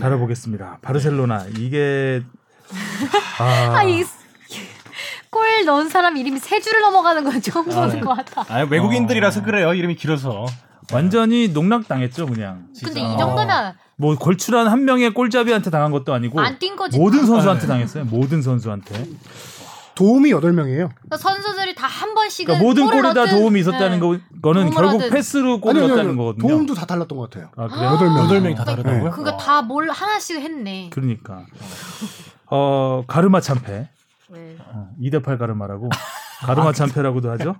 다뤄보겠습니다. 0.00 0.78
바르셀로나 0.82 1.46
이게 1.58 2.22
아, 3.38 3.78
아, 3.78 3.82
이, 3.84 4.04
골 5.30 5.64
넣은 5.64 5.88
사람 5.88 6.16
이름이 6.16 6.38
세 6.38 6.60
줄을 6.60 6.80
넘어가는 6.80 7.24
건 7.24 7.40
처음 7.42 7.70
아, 7.72 7.74
보는 7.74 7.94
네. 7.96 8.00
것 8.00 8.14
같아. 8.14 8.44
아, 8.48 8.62
외국인들이라서 8.62 9.42
그래요. 9.42 9.74
이름이 9.74 9.96
길어서. 9.96 10.46
완전히 10.92 11.48
농락당했죠 11.48 12.26
그냥. 12.26 12.68
근데 12.82 13.00
진짜. 13.00 13.14
이 13.14 13.18
정도면 13.18 13.74
뭐 13.96 14.14
걸출한 14.16 14.68
한 14.68 14.84
명의 14.84 15.12
골잡이한테 15.12 15.68
당한 15.70 15.90
것도 15.90 16.14
아니고 16.14 16.40
안 16.40 16.58
뛴 16.60 16.76
거지. 16.76 16.96
모든 16.98 17.20
다. 17.20 17.26
선수한테 17.26 17.62
네. 17.62 17.66
당했어요. 17.68 18.04
모든 18.04 18.40
선수한테. 18.40 19.04
도움이 19.96 20.30
8명이에요. 20.30 20.90
그러니까 20.94 21.16
선수들이 21.16 21.74
다 21.74 21.86
한 21.88 22.14
번씩은 22.14 22.46
그러니까 22.46 22.64
모든 22.64 22.86
골이 22.86 23.14
다 23.14 23.26
도움이 23.26 23.60
있었다는 23.60 23.92
네. 23.92 23.98
거, 23.98 24.18
도움을 24.42 24.70
결국 24.70 25.00
하든. 25.00 25.10
패스로 25.10 25.60
골을 25.60 25.80
아니, 25.80 25.88
넣었다는 25.88 26.16
거거든요. 26.16 26.46
도움도 26.48 26.74
다 26.74 26.84
달랐던 26.86 27.16
것 27.18 27.30
같아요. 27.30 27.50
아, 27.56 27.66
그래요? 27.66 27.90
여덟 27.94 28.08
명. 28.10 28.24
여덟 28.24 28.40
명이 28.42 28.54
다 28.54 28.64
네. 28.64 28.70
다르다고요? 28.76 29.10
그러니까 29.10 29.36
다뭘 29.38 29.90
하나씩 29.90 30.38
했네. 30.40 30.90
그러니까 30.92 31.46
어 32.50 33.04
가르마 33.06 33.40
참패 33.40 33.88
네. 34.30 34.56
어, 34.72 34.90
2대8 35.00 35.38
가르마라고 35.38 35.88
가르마 36.44 36.72
참패라고도 36.72 37.30
하죠. 37.32 37.56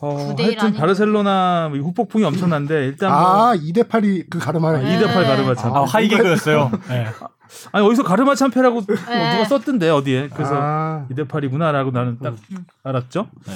어, 0.00 0.34
9대1 0.34 0.42
하여튼. 0.58 0.72
바르셀로나 0.74 1.70
이 1.74 1.78
후폭풍이 1.78 2.24
엄청난데 2.24 2.86
일단 2.86 3.10
뭐 3.10 3.20
아, 3.50 3.54
2대 3.56 3.88
8이 3.88 4.26
그 4.28 4.38
가르마를. 4.38 4.82
네. 4.82 4.98
2대 4.98 5.06
8 5.06 5.24
가르마 5.24 5.54
참패. 5.54 5.78
아, 5.78 5.84
하이 5.84 6.08
개그였어요. 6.08 6.70
네. 6.88 7.06
아니 7.72 7.86
어디서 7.86 8.02
가르마 8.02 8.34
참패라고 8.34 8.80
뭐 8.80 8.96
네. 9.08 9.32
누가 9.32 9.44
썼던데 9.44 9.90
어디에 9.90 10.28
그래서 10.32 10.54
아, 10.58 11.06
2대 11.10 11.28
8이구나라고 11.28 11.92
나는 11.92 12.18
딱 12.22 12.34
음. 12.50 12.66
알았죠. 12.82 13.28
네. 13.46 13.52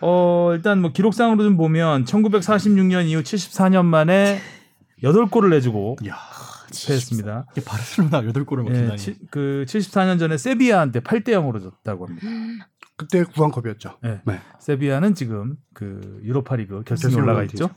어 0.00 0.50
일단 0.54 0.80
뭐 0.80 0.92
기록상으로 0.92 1.42
좀 1.42 1.56
보면 1.56 2.04
1946년 2.04 3.06
이후 3.06 3.22
74년 3.22 3.84
만에 3.84 4.38
8골을 5.02 5.50
내주고 5.50 5.96
이야, 6.02 6.16
패했습니다. 6.86 7.46
이게 7.52 7.64
바르셀로나 7.64 8.22
8골을 8.22 8.66
예, 8.66 8.70
먹힌다니. 8.70 8.98
치- 8.98 9.16
그 9.30 9.64
74년 9.68 10.18
전에 10.18 10.36
세비야한테 10.36 11.00
8대 11.00 11.28
0으로 11.30 11.62
졌다고 11.62 12.06
합니다. 12.06 12.26
그때 12.96 13.24
구한컵이었죠. 13.24 13.98
네. 14.02 14.20
네. 14.24 14.40
세비야는 14.60 15.14
지금 15.14 15.56
그 15.74 16.20
유로파리그 16.22 16.82
결승에 16.84 17.14
올라가 17.14 17.42
있죠. 17.44 17.70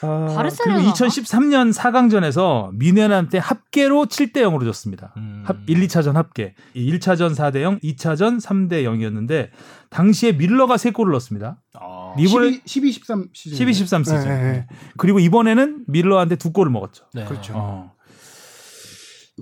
아? 0.00 0.48
그리고 0.62 0.78
2013년 0.92 1.72
4강전에서 1.74 2.70
뮌헨한테 2.74 3.38
합계로 3.38 4.06
7대 4.06 4.36
0으로 4.36 4.64
졌습니다. 4.64 5.12
음. 5.16 5.42
합 5.44 5.56
1, 5.66 5.80
2차전 5.88 6.12
합계. 6.12 6.54
1차전 6.76 7.34
4대 7.34 7.62
0, 7.62 7.80
2차전 7.80 8.40
3대 8.40 8.84
0이었는데 8.84 9.50
당시에 9.90 10.32
뮐러가 10.32 10.76
3골을 10.76 11.10
넣었습니다. 11.10 11.60
아. 11.74 11.97
이번에 12.18 12.60
12, 12.64 12.92
13 12.92 13.28
시즌. 13.32 13.56
12, 13.56 13.72
13 13.74 14.04
시즌. 14.04 14.20
네, 14.20 14.24
네, 14.28 14.52
네. 14.52 14.66
그리고 14.96 15.18
이번에는 15.18 15.84
뮐러한테 15.86 16.36
두 16.36 16.52
골을 16.52 16.70
먹었죠. 16.72 17.04
네. 17.14 17.24
그렇죠. 17.24 17.52
어. 17.56 17.92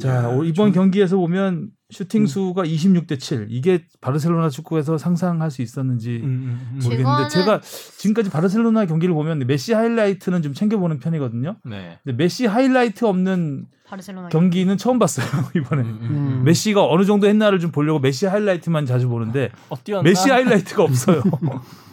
자, 0.01 0.29
오- 0.29 0.45
이번 0.45 0.73
경기에서 0.73 1.17
보면 1.17 1.71
슈팅 1.89 2.27
수가 2.27 2.65
26대 2.65 3.19
7. 3.19 3.47
이게 3.49 3.85
바르셀로나 4.03 4.51
축구에서 4.51 4.99
상상할 4.99 5.51
수 5.51 5.63
있었는지 5.63 6.21
음, 6.23 6.25
음, 6.25 6.71
음. 6.75 6.81
모르겠는데 6.83 7.29
제거는- 7.29 7.31
제가 7.31 7.61
지금까지 7.63 8.29
바르셀로나 8.31 8.85
경기를 8.87 9.15
보면 9.15 9.39
메시 9.47 9.73
하이라이트는 9.73 10.43
좀 10.43 10.53
챙겨 10.53 10.77
보는 10.79 10.99
편이거든요. 10.99 11.57
네. 11.65 11.99
근데 12.05 12.17
메시 12.23 12.45
하이라이트 12.45 13.07
없는 13.07 13.67
바르셀로나 13.89 14.29
경기는 14.29 14.77
처음 14.77 14.99
봤어요 14.99 15.25
이번에. 15.57 15.83
음, 15.83 15.99
음. 16.03 16.09
음. 16.41 16.45
메시가 16.45 16.85
어느 16.85 17.05
정도 17.07 17.27
했나를 17.29 17.59
좀 17.61 17.71
보려고 17.71 17.99
메시 17.99 18.27
하이라이트만 18.27 18.85
자주 18.85 19.09
보는데 19.09 19.51
어, 19.71 19.77
뛰었나? 19.83 20.03
메시 20.03 20.29
하이라이트가 20.29 20.83
없어요. 20.83 21.23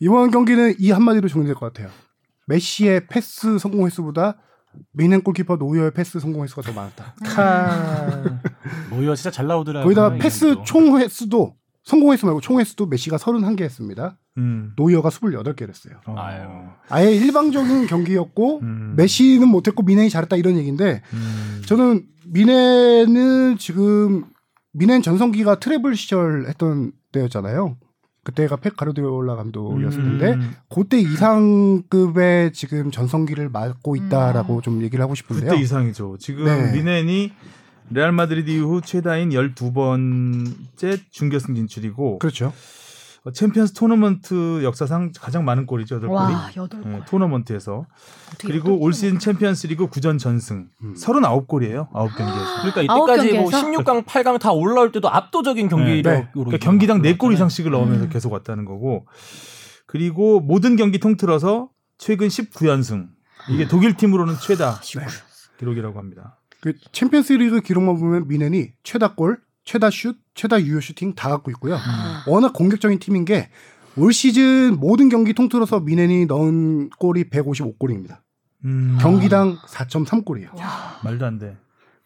이번 0.00 0.30
경기는 0.30 0.74
이 0.78 0.90
한마디로 0.90 1.28
정리될 1.28 1.54
것 1.54 1.72
같아요. 1.72 1.90
메시의 2.46 3.06
패스 3.06 3.58
성공 3.58 3.86
횟수보다 3.86 4.36
뮌헨 4.92 5.22
골키퍼 5.22 5.56
노이어의 5.56 5.92
패스 5.92 6.20
성공 6.20 6.42
횟수가 6.42 6.62
더 6.62 6.72
많았다. 6.72 7.14
노이어 8.90 9.14
진짜 9.14 9.30
잘 9.30 9.46
나오더라고요. 9.46 9.84
거기다가 9.84 10.16
이 10.16 10.18
패스. 10.18 10.56
총 10.64 10.98
횟수도 10.98 11.54
성공 11.82 12.12
횟수 12.12 12.26
말고 12.26 12.40
총 12.40 12.60
횟수도 12.60 12.86
메시가 12.86 13.16
31개 13.16 13.62
했습니다. 13.62 14.18
음. 14.38 14.72
노이어가 14.76 15.08
28개를 15.08 15.70
했어요. 15.70 16.00
어. 16.06 16.14
아유. 16.16 16.48
아예 16.88 17.12
일방적인 17.12 17.86
경기였고 17.86 18.60
음. 18.60 18.94
메시는 18.96 19.48
못했고 19.48 19.82
뮌헨이 19.82 20.10
잘했다 20.10 20.36
이런 20.36 20.56
얘기인데 20.56 21.02
음. 21.12 21.62
저는 21.66 22.04
뮌헨은 22.28 23.58
지금 23.58 24.24
뮌헨 24.72 25.02
전성기가 25.02 25.58
트레블 25.58 25.96
시절 25.96 26.46
했던 26.48 26.92
때였잖아요. 27.12 27.76
그때가 28.22 28.56
펩 28.56 28.76
가르디올라 28.76 29.36
감독이었을 29.36 30.02
텐데 30.02 30.32
음. 30.34 30.54
그때 30.68 31.00
이상급의 31.00 32.52
지금 32.52 32.90
전성기를 32.90 33.48
맞고 33.48 33.96
있다라고 33.96 34.60
좀 34.60 34.82
얘기를 34.82 35.02
하고 35.02 35.14
싶은데요. 35.14 35.50
그때 35.50 35.62
이상이죠. 35.62 36.16
지금 36.18 36.44
네. 36.44 36.72
뮌헨이 36.72 37.32
레알 37.90 38.12
마드리드 38.12 38.50
이후 38.50 38.80
최다인 38.80 39.30
12번째 39.30 41.00
준결승 41.10 41.54
진출이고 41.54 42.18
그렇죠. 42.18 42.52
어, 43.24 43.32
챔피언스 43.32 43.74
토너먼트 43.74 44.64
역사상 44.64 45.12
가장 45.18 45.44
많은 45.44 45.66
골이죠. 45.66 46.00
8골이. 46.00 46.10
와 46.10 46.50
여덟 46.56 46.80
골. 46.80 46.92
네, 46.92 47.00
토너먼트에서. 47.06 47.86
그리고 48.40 48.72
올골 48.74 48.92
시즌 48.94 49.18
챔피언스 49.18 49.66
리그 49.66 49.88
9전 49.88 50.18
전승. 50.18 50.68
음. 50.82 50.94
39골이에요. 50.94 51.90
9경기에서. 51.90 52.72
그러니까 52.72 52.92
아홉 52.94 53.10
이때까지 53.10 53.32
뭐 53.34 53.50
경기에서? 53.50 53.82
16강, 53.82 54.04
8강 54.06 54.40
다 54.40 54.52
올라올 54.52 54.92
때도 54.92 55.10
압도적인 55.10 55.68
경기력으로 55.68 56.28
그러니까 56.32 56.56
경기당 56.58 56.98
4골 56.98 57.04
올라왔잖아요. 57.04 57.34
이상씩을 57.34 57.70
넣으면서 57.70 58.04
음. 58.04 58.10
계속 58.10 58.32
왔다는 58.32 58.64
거고. 58.64 59.06
그리고 59.86 60.40
모든 60.40 60.76
경기 60.76 60.98
통틀어서 60.98 61.68
최근 61.98 62.28
19연승. 62.28 63.08
이게 63.50 63.68
독일 63.68 63.96
팀으로는 63.96 64.36
최다 64.40 64.80
기록이라고 65.58 65.98
합니다. 65.98 66.38
그 66.60 66.74
챔피언스 66.92 67.34
리그 67.34 67.60
기록만 67.60 67.98
보면 67.98 68.28
뮌헨이 68.28 68.72
최다 68.82 69.14
골, 69.14 69.40
최다 69.70 69.90
슛, 69.90 70.16
최다 70.34 70.62
유효 70.62 70.80
슈팅 70.80 71.14
다 71.14 71.28
갖고 71.28 71.50
있고요. 71.52 71.78
워낙 72.26 72.52
공격적인 72.52 72.98
팀인 72.98 73.24
게 73.24 73.48
올 73.96 74.12
시즌 74.12 74.78
모든 74.78 75.08
경기 75.08 75.32
통틀어서 75.32 75.80
뮌헨이 75.80 76.26
넣은 76.26 76.90
골이 76.98 77.24
155골입니다. 77.24 78.18
음. 78.64 78.98
경기당 79.00 79.56
4.3골이에요. 79.66 80.50
말도 81.04 81.26
안 81.26 81.38
돼. 81.38 81.56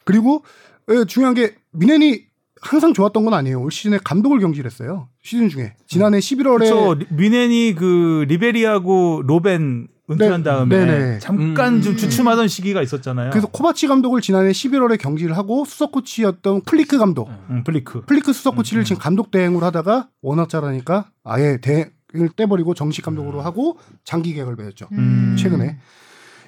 그리고 0.05 0.45
예, 0.91 1.05
중요한 1.05 1.35
게 1.35 1.55
뮌헨이 1.73 2.25
항상 2.63 2.95
좋았던 2.95 3.25
건 3.25 3.35
아니에요. 3.35 3.61
올 3.61 3.71
시즌에 3.71 3.99
감독을 4.03 4.41
경질했어요. 4.41 5.09
시즌 5.23 5.49
중에 5.49 5.75
지난해 5.87 6.19
11월에 6.19 6.69
저 6.69 6.97
뮌헨이 7.15 7.75
그 7.77 8.25
리베리하고 8.29 9.23
로벤 9.27 9.89
은퇴한 10.11 10.43
네, 10.43 10.51
다음에 10.51 10.85
네네. 10.85 11.19
잠깐 11.19 11.75
음, 11.75 11.83
좀 11.83 11.93
음, 11.93 11.97
주춤하던 11.97 12.49
시기가 12.49 12.83
있었잖아요. 12.83 13.31
그래서 13.31 13.47
코바치 13.47 13.87
감독을 13.87 14.21
지난해 14.21 14.51
11월에 14.51 14.99
경질을 14.99 15.37
하고 15.37 15.65
수석 15.65 15.93
코치였던 15.93 16.63
플리크 16.63 16.99
감독, 16.99 17.31
음, 17.49 17.65
플리크. 17.65 18.03
플리크 18.05 18.33
수석 18.35 18.57
코치를 18.57 18.85
지금 18.85 19.01
감독 19.01 19.31
대행으로 19.31 19.65
하다가 19.65 20.09
워낙 20.21 20.51
잘하니까 20.51 21.11
아예 21.25 21.59
대행을 21.63 22.31
떼버리고 22.37 22.75
정식 22.75 23.03
감독으로 23.03 23.41
하고 23.41 23.79
장기 24.05 24.35
계약을 24.35 24.57
맺었죠. 24.57 24.89
음. 24.93 25.37
최근에 25.39 25.79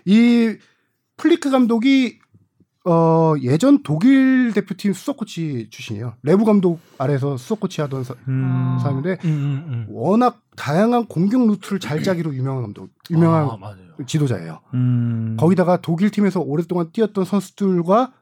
이 0.04 0.56
플리크 1.16 1.50
감독이 1.50 2.18
어 2.88 3.34
예전 3.42 3.82
독일 3.82 4.52
대표팀 4.52 4.92
수석 4.92 5.16
코치 5.16 5.68
출신이에요. 5.70 6.14
뢰브 6.22 6.44
감독 6.44 6.78
아래서 6.98 7.36
수석 7.36 7.58
코치 7.58 7.80
하던 7.80 8.04
사, 8.04 8.14
음. 8.28 8.78
사람인데 8.80 9.18
음, 9.24 9.28
음, 9.28 9.64
음. 9.68 9.86
워낙 9.88 10.40
다양한 10.56 11.06
공격 11.06 11.44
루트를 11.46 11.80
잘 11.80 12.04
짜기로 12.04 12.32
유명한 12.34 12.62
감독, 12.62 12.90
유명한 13.10 13.48
아. 13.60 13.76
지도자예요. 14.06 14.60
음. 14.74 15.36
거기다가 15.38 15.78
독일 15.82 16.10
팀에서 16.10 16.40
오랫동안 16.40 16.92
뛰었던 16.92 17.24
선수들과 17.24 18.12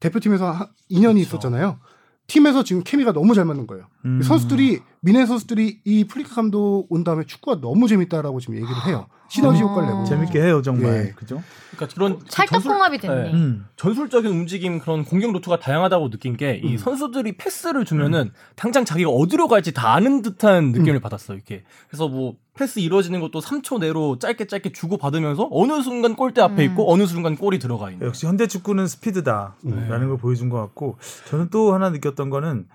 대표팀에서 0.00 0.50
한 0.50 0.66
2년이 0.90 1.14
그렇죠. 1.14 1.18
있었잖아요. 1.20 1.78
팀에서 2.26 2.64
지금 2.64 2.82
케미가 2.84 3.12
너무 3.12 3.34
잘 3.34 3.46
맞는 3.46 3.66
거예요. 3.66 3.86
음. 4.04 4.20
선수들이 4.20 4.80
뮌헨 5.00 5.24
선수들이 5.24 5.80
이 5.84 6.04
플리크 6.04 6.34
감독 6.34 6.86
온 6.90 7.02
다음에 7.02 7.24
축구가 7.24 7.60
너무 7.62 7.88
재밌다라고 7.88 8.40
지금 8.40 8.56
얘기를 8.56 8.74
해요. 8.86 9.06
시너지 9.28 9.62
아. 9.62 9.66
효과를 9.66 9.88
내고. 9.88 10.04
재밌게 10.04 10.40
해요 10.40 10.62
정말. 10.62 11.06
예. 11.06 11.12
그죠? 11.16 11.42
그러니까 11.76 11.94
그런 11.94 12.18
그 12.18 12.24
찰떡궁합이 12.28 12.98
됐네. 12.98 13.22
네. 13.24 13.32
음. 13.32 13.66
전술적인 13.76 14.30
움직임 14.30 14.78
그런 14.78 15.04
공격 15.04 15.32
루트가 15.32 15.58
다양하다고 15.58 16.10
느낀 16.10 16.36
게 16.36 16.60
이 16.60 16.72
음. 16.72 16.78
선수들이 16.78 17.36
패스를 17.36 17.84
주면은 17.84 18.32
당장 18.54 18.84
자기가 18.84 19.10
어디로 19.10 19.48
갈지 19.48 19.72
다 19.72 19.92
아는 19.94 20.22
듯한 20.22 20.72
느낌을 20.72 21.00
받았어요. 21.00 21.36
이렇게 21.36 21.64
그래서 21.88 22.08
뭐 22.08 22.34
패스 22.54 22.78
이루어지는 22.78 23.20
것도 23.20 23.40
3초 23.40 23.80
내로 23.80 24.18
짧게 24.18 24.46
짧게 24.46 24.72
주고 24.72 24.96
받으면서 24.96 25.48
어느 25.50 25.82
순간 25.82 26.16
골대 26.16 26.40
앞에 26.40 26.64
음. 26.64 26.70
있고 26.70 26.90
어느 26.90 27.06
순간 27.06 27.36
골이 27.36 27.58
들어가 27.58 27.90
있는. 27.90 28.06
역시 28.06 28.26
현대 28.26 28.46
축구는 28.46 28.86
스피드다라는 28.86 29.54
네. 29.62 30.06
걸 30.06 30.16
보여준 30.16 30.48
것 30.48 30.58
같고 30.58 30.96
저는 31.28 31.48
또 31.50 31.74
하나 31.74 31.90
느꼈던 31.90 32.30
거는 32.30 32.66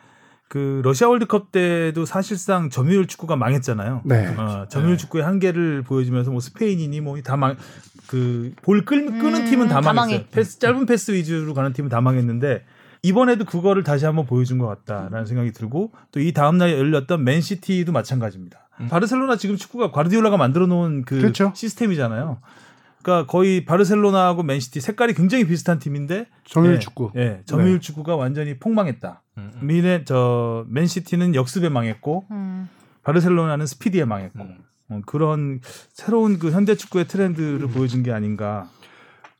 그 0.51 0.81
러시아 0.83 1.07
월드컵 1.07 1.53
때도 1.53 2.03
사실상 2.03 2.69
점유율 2.69 3.07
축구가 3.07 3.37
망했잖아요. 3.37 4.01
네. 4.03 4.27
어, 4.35 4.65
점유율 4.67 4.97
네. 4.97 4.97
축구의 4.97 5.23
한계를 5.23 5.81
보여주면서 5.83 6.29
뭐 6.31 6.41
스페인이니 6.41 6.99
뭐다망그볼 6.99 8.85
끄는 8.85 9.21
음, 9.21 9.45
팀은 9.45 9.67
다 9.69 9.75
다 9.75 9.93
망했어요. 9.93 10.19
망했- 10.25 10.31
패스 10.31 10.59
짧은 10.59 10.85
패스 10.85 11.11
위주로 11.11 11.53
가는 11.53 11.71
팀은 11.71 11.89
다 11.89 12.01
망했는데 12.01 12.65
이번에도 13.03 13.45
그거를 13.45 13.83
다시 13.83 14.03
한번 14.05 14.25
보여준 14.25 14.57
것 14.57 14.67
같다라는 14.67 15.25
생각이 15.25 15.53
들고 15.53 15.91
또 16.11 16.19
이 16.19 16.33
다음 16.33 16.57
날 16.57 16.73
열렸던 16.77 17.23
맨시티도 17.23 17.91
마찬가지입니다. 17.93 18.67
음. 18.81 18.87
바르셀로나 18.89 19.37
지금 19.37 19.55
축구가 19.55 19.91
과르디올라가 19.91 20.35
만들어 20.37 20.67
놓은 20.67 21.03
그 21.05 21.17
그렇죠. 21.19 21.51
시스템이잖아요. 21.55 22.39
그러니까 23.01 23.25
거의 23.25 23.65
바르셀로나하고 23.65 24.43
맨시티 24.43 24.79
색깔이 24.79 25.13
굉장히 25.13 25.45
비슷한 25.45 25.79
팀인데 25.79 26.27
점유율 26.45 26.75
예, 26.75 26.79
축구. 26.79 27.11
예, 27.15 27.41
점유율 27.45 27.73
네. 27.73 27.79
축구가 27.79 28.15
완전히 28.15 28.57
폭망했다. 28.57 29.21
음, 29.37 29.51
음. 29.55 29.67
미네 29.67 30.05
저 30.05 30.65
맨시티는 30.69 31.35
역습에 31.35 31.69
망했고 31.69 32.25
음. 32.31 32.69
바르셀로나는 33.03 33.65
스피디에 33.65 34.05
망했고 34.05 34.39
음. 34.43 34.57
어, 34.89 35.01
그런 35.05 35.61
새로운 35.93 36.37
그 36.37 36.51
현대 36.51 36.75
축구의 36.75 37.07
트렌드를 37.07 37.67
보여준 37.67 38.03
게 38.03 38.11
아닌가. 38.11 38.69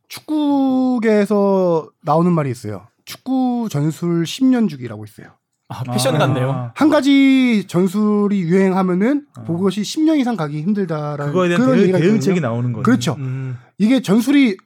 축구계에서 0.08 1.90
나오는 2.02 2.32
말이 2.32 2.50
있어요. 2.50 2.88
축구 3.06 3.68
전술 3.70 4.24
10년 4.24 4.70
주기라고 4.70 5.06
있어요. 5.06 5.28
아, 5.74 5.84
패션 5.92 6.18
같네요. 6.18 6.72
한 6.76 6.90
가지 6.90 7.66
전술이 7.68 8.42
유행하면은 8.42 9.24
어. 9.38 9.44
그것이 9.46 9.82
10년 9.82 10.20
이상 10.20 10.36
가기 10.36 10.62
힘들다라는 10.62 11.28
그거에 11.28 11.48
대한 11.48 11.62
그런 11.62 11.76
대응, 11.76 11.84
얘기가 11.84 11.98
대응책이. 12.00 12.42
나오는 12.42 12.74
거죠. 12.74 12.84
그렇죠. 12.84 13.16
음. 13.20 13.58
이게 13.78 14.02
전술이 14.02 14.58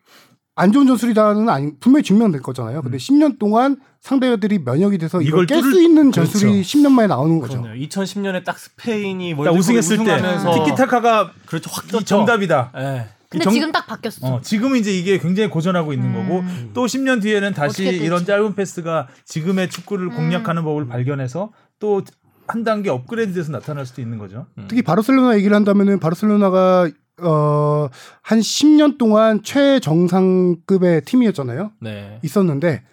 안 0.58 0.72
좋은 0.72 0.88
전술이다는 0.88 1.49
아니 1.49 1.72
분명히 1.80 2.03
증명될 2.03 2.41
거잖아요. 2.41 2.82
근데 2.82 2.97
10년 2.97 3.38
동안 3.38 3.78
상대들이 4.01 4.60
면역이 4.60 4.97
돼서 4.99 5.22
이걸 5.22 5.41
음. 5.41 5.45
깰수 5.47 5.62
뚫을- 5.74 5.82
있는 5.84 6.12
전술이 6.12 6.51
그렇죠. 6.53 6.78
10년 6.80 6.91
만에 6.91 7.08
나오는 7.08 7.39
거죠. 7.39 7.62
그렇네요. 7.62 7.88
2010년에 7.88 8.43
딱 8.45 8.58
스페인이 8.58 9.32
딱 9.32 9.39
월드컵 9.39 9.60
우승했을 9.60 9.97
때 10.06 10.22
티키타카가 10.66 11.32
그렇죠 11.45 11.70
확 11.74 11.88
떴죠. 11.88 12.06
정답이다. 12.06 12.72
예. 12.78 13.06
근데 13.30 13.43
정- 13.43 13.53
지금 13.53 13.71
딱 13.71 13.88
바뀌었어. 13.88 14.28
어, 14.28 14.41
지금은 14.41 14.78
이제 14.80 14.91
이게 14.91 15.17
굉장히 15.17 15.49
고전하고 15.49 15.93
있는 15.93 16.13
음. 16.13 16.28
거고 16.28 16.43
또 16.73 16.86
10년 16.86 17.21
뒤에는 17.21 17.53
다시. 17.53 17.84
이런 17.86 18.26
짧은 18.26 18.55
패스가 18.55 19.07
지금의 19.26 19.69
축구를 19.69 20.07
음. 20.07 20.15
공략하는 20.15 20.63
법을 20.63 20.88
발견해서 20.88 21.51
또 21.80 22.01
한 22.47 22.63
단계 22.63 22.91
업그레이드돼서 22.91 23.51
나타날 23.51 23.88
수도 23.88 24.03
있는 24.03 24.19
거죠. 24.19 24.45
특히 24.67 24.84
바르셀로나 24.84 25.36
얘기를 25.38 25.55
한다면은 25.55 25.99
바르셀로나가 25.99 26.88
어, 27.23 27.89
한 28.21 28.39
10년 28.39 28.99
동안 28.99 29.41
최정상급의 29.41 31.01
팀이었잖아요. 31.05 31.71
네. 31.82 32.19
있었는데 32.23 32.84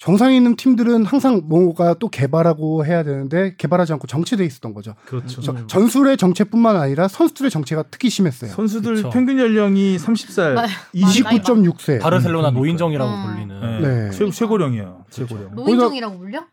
정상에 0.00 0.34
있는 0.34 0.56
팀들은 0.56 1.04
항상 1.04 1.42
뭔가 1.44 1.92
또 1.92 2.08
개발하고 2.08 2.86
해야 2.86 3.02
되는데 3.02 3.54
개발하지 3.58 3.92
않고 3.92 4.06
정체돼 4.06 4.42
있었던 4.46 4.72
거죠. 4.72 4.94
그렇죠. 5.04 5.42
저- 5.42 5.66
전술의 5.66 6.16
정체뿐만 6.16 6.74
아니라 6.76 7.06
선수들의 7.06 7.50
정체가 7.50 7.84
특히 7.90 8.08
심했어요. 8.08 8.50
선수들 8.50 8.94
그쵸. 8.94 9.10
평균 9.10 9.38
연령이 9.38 9.98
30살 9.98 10.54
맞아요. 10.54 10.68
29.6세. 10.94 12.00
바르셀로나 12.00 12.48
음, 12.48 12.54
노인정이라고 12.54 13.10
음. 13.12 13.26
불리는. 13.26 13.60
네. 13.82 13.88
네. 14.06 14.10
최, 14.10 14.30
최고령이에요. 14.30 15.04
최고령. 15.10 15.54
노인정이라고 15.54 16.18
불려? 16.18 16.44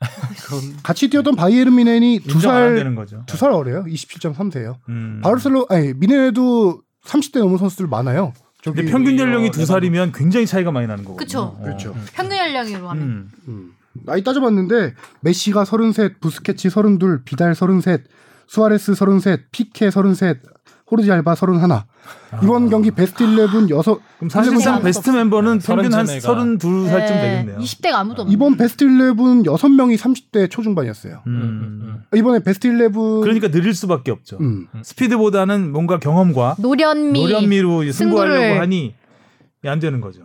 같이 0.84 1.10
뛰었던 1.10 1.38
바이에른 1.38 1.74
뮌헨이 1.74 2.16
인정 2.16 2.32
안 2.34 2.40
두살 2.64 2.76
되는 2.76 2.96
거죠. 2.96 3.24
두살 3.28 3.52
어려요. 3.52 3.86
27.3세예요. 3.86 4.76
음. 4.90 5.22
바르셀로 5.24 5.68
아니 5.70 5.94
뮌헨에도 5.94 6.82
30대 7.06 7.40
넘은 7.40 7.58
선수들 7.58 7.88
많아요. 7.88 8.34
근데 8.64 8.86
평균 8.86 9.18
연령이 9.20 9.52
두 9.52 9.60
레반도프. 9.60 9.66
살이면 9.66 10.12
굉장히 10.14 10.46
차이가 10.46 10.72
많이 10.72 10.88
나는 10.88 11.04
거거든요. 11.06 11.26
그쵸. 11.26 11.42
어. 11.42 11.62
그렇죠. 11.64 11.96
평균 12.14 12.38
연령으로 12.38 12.90
하면. 12.90 13.04
음. 13.04 13.32
음. 13.48 13.74
나이 14.06 14.24
따져봤는데 14.24 14.94
메시가 15.22 15.66
33, 15.66 16.16
부스케츠 16.20 16.70
32, 16.70 17.24
비달 17.26 17.56
33, 17.56 18.04
수아레스 18.48 18.96
33, 18.96 19.38
피케 19.52 19.90
33, 19.92 20.36
호르지 20.90 21.12
알바 21.12 21.36
31. 21.36 21.68
이번 22.44 22.70
경기 22.70 22.92
베스트 22.92 23.24
11 23.24 23.70
여섯 23.72 24.00
그럼 24.18 24.30
사실상 24.30 24.82
베스트 24.82 25.10
멤버는 25.10 25.60
평균 25.60 25.94
한 25.94 26.06
서른 26.06 26.58
32살쯤 26.58 26.88
네, 26.88 27.22
되겠네요. 27.22 27.58
20대가 27.60 27.94
아무도 27.96 28.22
없네. 28.22 28.34
이번 28.34 28.56
베스트 28.56 28.86
11 28.86 29.12
6명이 29.44 29.98
30대 29.98 30.50
초중반이었어요. 30.50 31.24
음. 31.28 31.32
음, 31.32 32.02
음. 32.12 32.18
이번에 32.18 32.40
베스트 32.40 32.68
11 32.68 32.92
그러니까 33.22 33.50
느릴 33.50 33.74
수밖에 33.74 34.12
없죠. 34.12 34.38
음. 34.40 34.68
스피드보다는 34.82 35.74
뭔가 35.74 36.00
경험과 36.00 36.56
노련미. 36.60 37.20
노련미로 37.22 37.92
승부하려고 37.92 38.40
승부를- 38.40 38.60
하니 38.60 38.96
안 39.66 39.80
되는 39.80 40.00
거죠. 40.00 40.22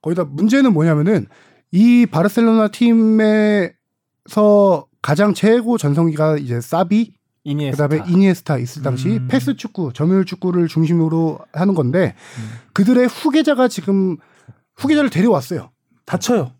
거기다 0.00 0.22
문제는 0.24 0.72
뭐냐면은 0.72 1.26
이 1.72 2.06
바르셀로나 2.06 2.68
팀에서 2.68 3.74
가장 5.02 5.34
최고 5.34 5.76
전성기가 5.76 6.36
이제 6.38 6.60
사비 6.60 7.14
이니에스타. 7.50 7.88
그다음에 7.88 8.10
이니에스타 8.10 8.58
있을 8.58 8.82
당시 8.82 9.08
음. 9.08 9.28
패스 9.28 9.56
축구, 9.56 9.92
점유율 9.92 10.24
축구를 10.24 10.68
중심으로 10.68 11.38
하는 11.52 11.74
건데 11.74 12.14
음. 12.38 12.50
그들의 12.74 13.06
후계자가 13.06 13.68
지금 13.68 14.16
후계자를 14.76 15.10
데려왔어요. 15.10 15.70
다쳐요. 16.04 16.52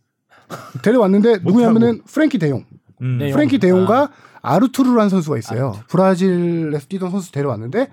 데려왔는데 0.83 1.39
누구냐면은 1.43 2.03
프렝키 2.05 2.39
데용. 2.39 2.65
음. 3.03 3.19
네. 3.19 3.31
프렝키 3.33 3.59
데용과 3.59 4.11
아르투르라는 4.41 5.09
선수가 5.11 5.39
있어요. 5.39 5.75
브라질에서 5.89 6.87
뛰던 6.89 7.11
선수 7.11 7.33
데려왔는데 7.33 7.89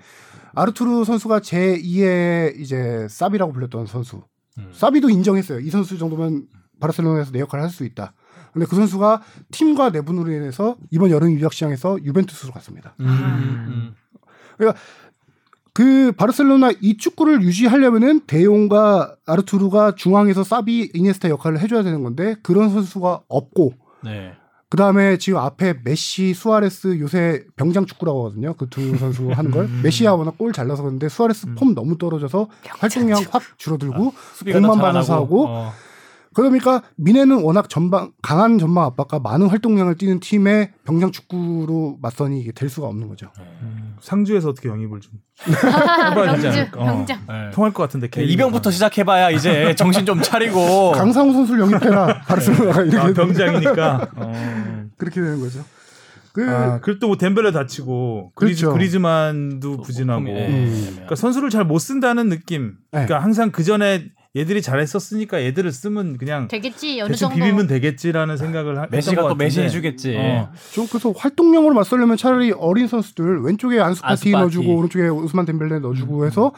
아르투르 0.54 1.04
선수가 1.04 1.40
제 1.40 1.76
2의 1.78 2.58
이제 2.58 3.06
사비라고 3.10 3.52
불렸던 3.52 3.86
선수. 3.86 4.22
음. 4.58 4.70
사비도 4.72 5.10
인정했어요. 5.10 5.60
이 5.60 5.68
선수 5.70 5.98
정도면 5.98 6.46
바르셀로나에서 6.80 7.30
내 7.32 7.40
역할을 7.40 7.62
할 7.62 7.70
수 7.70 7.84
있다. 7.84 8.14
근데 8.56 8.66
그 8.66 8.74
선수가 8.74 9.20
팀과 9.50 9.90
내분으로 9.90 10.32
인해서 10.32 10.76
이번 10.90 11.10
여름 11.10 11.30
유학 11.38 11.52
시장에서 11.52 12.02
유벤투스로 12.02 12.52
갔습니다. 12.52 12.94
음, 13.00 13.94
그 15.74 16.12
바르셀로나 16.12 16.70
이 16.80 16.96
축구를 16.96 17.42
유지하려면은 17.42 18.22
데용과 18.26 19.14
아르투르가 19.26 19.94
중앙에서 19.94 20.42
사비 20.42 20.90
이니에스타 20.94 21.28
역할을 21.28 21.60
해줘야 21.60 21.82
되는 21.82 22.02
건데 22.02 22.34
그런 22.42 22.70
선수가 22.70 23.20
없고 23.28 23.74
네. 24.02 24.32
그 24.70 24.78
다음에 24.78 25.18
지금 25.18 25.38
앞에 25.38 25.74
메시, 25.84 26.32
수아레스 26.32 26.98
요새 26.98 27.44
병장 27.56 27.84
축구라고 27.84 28.20
하거든요. 28.24 28.54
그 28.54 28.66
두 28.70 28.96
선수 28.96 29.30
하는 29.30 29.50
걸 29.50 29.68
메시가 29.82 30.14
워낙 30.14 30.38
골 30.38 30.52
잘 30.54 30.66
넣어서 30.66 30.82
그런데 30.82 31.10
수아레스 31.10 31.54
폼 31.56 31.74
너무 31.74 31.98
떨어져서 31.98 32.48
활동량 32.78 33.22
확 33.30 33.42
줄어들고 33.58 34.14
수비가 34.34 34.58
공만 34.60 34.78
더 34.78 34.82
받아서 34.82 35.14
하고 35.14 35.46
어. 35.48 35.72
그러니까 36.36 36.82
미네는 36.96 37.42
워낙 37.42 37.70
전방 37.70 38.12
강한 38.22 38.58
전방 38.58 38.84
압박과 38.84 39.20
많은 39.20 39.46
활동량을 39.46 39.96
띠는 39.96 40.20
팀의 40.20 40.70
병장 40.84 41.10
축구로 41.10 41.96
맞서니 42.02 42.38
이게 42.38 42.52
될 42.52 42.68
수가 42.68 42.88
없는 42.88 43.08
거죠. 43.08 43.30
음, 43.62 43.96
상주에서 44.02 44.50
어떻게 44.50 44.68
영입을 44.68 45.00
좀 45.00 45.12
해봐야 45.48 46.34
되지 46.34 46.42
병장, 46.42 46.52
않을까? 46.52 46.80
어. 46.80 46.84
병장. 46.84 47.20
네. 47.26 47.50
통할 47.52 47.72
것 47.72 47.82
같은데 47.84 48.10
K 48.10 48.26
이병부터 48.28 48.70
시작해봐야 48.70 49.30
이제 49.30 49.74
정신 49.76 50.04
좀 50.04 50.20
차리고 50.20 50.92
강상우 50.96 51.32
선수를 51.32 51.60
영입해라 51.62 52.20
바르셀로나가 52.26 52.82
이렇게 52.82 52.98
아, 52.98 53.12
병장이니까. 53.14 54.10
어. 54.16 54.84
그렇게 54.98 55.22
되는 55.22 55.40
거죠. 55.40 55.64
그 56.34 56.46
아, 56.50 56.80
그리고 56.82 56.98
또뭐 57.00 57.16
덴벨레 57.16 57.50
다치고 57.52 58.32
그리즈, 58.34 58.60
그렇죠. 58.66 58.74
그리즈만도 58.76 59.78
부진하고. 59.78 60.28
예, 60.28 60.48
음. 60.48 60.88
그러니까 60.92 61.14
선수를 61.14 61.48
잘 61.48 61.64
못 61.64 61.78
쓴다는 61.78 62.28
느낌. 62.28 62.74
네. 62.92 63.06
그러니까 63.06 63.20
항상 63.20 63.50
그 63.50 63.64
전에 63.64 64.04
얘들이 64.36 64.60
잘했었으니까 64.60 65.42
얘들을 65.42 65.72
쓰면 65.72 66.18
그냥 66.18 66.46
되겠지 66.48 67.00
어느 67.00 67.08
대충 67.12 67.30
정도. 67.30 67.42
비비면 67.42 67.66
되겠지라는 67.66 68.36
생각을 68.36 68.78
하, 68.78 68.86
메시가 68.90 69.28
또 69.28 69.34
메시 69.34 69.56
같은데. 69.56 69.66
해주겠지. 69.66 70.16
어. 70.18 70.52
좀 70.72 70.86
그래서 70.88 71.10
활동량으로 71.12 71.74
맞서려면 71.74 72.16
차라리 72.18 72.52
어린 72.52 72.86
선수들 72.86 73.40
왼쪽에 73.42 73.80
안수파티 73.80 74.10
안수 74.12 74.24
파티. 74.24 74.30
넣어주고 74.32 74.76
오른쪽에 74.76 75.08
우스만 75.08 75.46
덴벨레 75.46 75.78
넣어주고 75.78 76.26
해서 76.26 76.52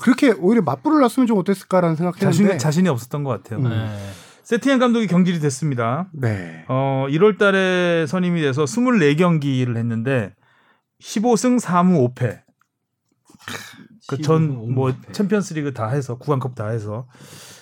그렇게 0.00 0.30
오히려 0.30 0.62
맞불을 0.62 1.00
놨으면 1.00 1.26
좀 1.26 1.38
어땠을까라는 1.38 1.96
생각했는데 1.96 2.30
자신 2.48 2.58
자신이 2.58 2.88
없었던 2.88 3.24
것 3.24 3.30
같아요. 3.42 3.60
음. 3.64 3.68
네. 3.68 3.96
세티엔 4.44 4.78
감독이 4.78 5.06
경질이 5.06 5.40
됐습니다. 5.40 6.08
네. 6.14 6.64
어, 6.68 7.06
1월 7.10 7.36
달에 7.36 8.06
선임이 8.06 8.40
돼서 8.40 8.64
24경기를 8.64 9.76
했는데 9.76 10.32
15승 11.02 11.60
4무 11.60 12.14
5패. 12.14 12.40
그 14.08 14.18
전 14.22 14.72
뭐 14.74 14.94
챔피언스 15.12 15.54
리그 15.54 15.72
다 15.74 15.88
해서 15.88 16.16
국왕컵 16.18 16.54
다 16.54 16.68
해서 16.68 17.06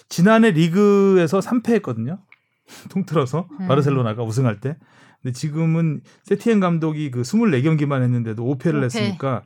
지난해 0.09 0.51
리그에서 0.53 1.40
3패 1.40 1.70
했거든요. 1.76 2.18
통틀어서 2.90 3.49
음. 3.61 3.68
바르셀로나가 3.68 4.22
우승할 4.22 4.61
때. 4.61 4.76
근데 5.22 5.32
지금은 5.32 6.03
세티엔 6.24 6.61
감독이 6.61 7.11
그 7.11 7.22
24경기만 7.22 8.03
했는데도 8.03 8.44
5패를 8.44 8.80
5패. 8.80 8.84
했으니까 8.84 9.42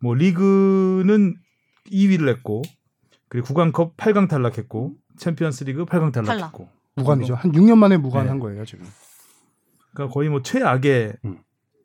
뭐 0.00 0.14
리그는 0.14 1.36
2위를 1.92 2.28
했고 2.28 2.62
그리고 3.28 3.46
국왕컵 3.48 3.96
8강 3.96 4.28
탈락했고 4.28 4.94
챔피언스 5.18 5.64
리그 5.64 5.84
8강 5.84 6.12
탈락했고. 6.12 6.68
무관이죠. 6.96 7.34
한 7.34 7.52
6년 7.52 7.76
만에 7.76 7.96
무관한 7.96 8.34
네. 8.36 8.40
거예요 8.40 8.64
지금. 8.64 8.86
그러니까 9.92 10.12
거의 10.14 10.28
뭐 10.28 10.42
최악의 10.42 11.14
음. 11.24 11.38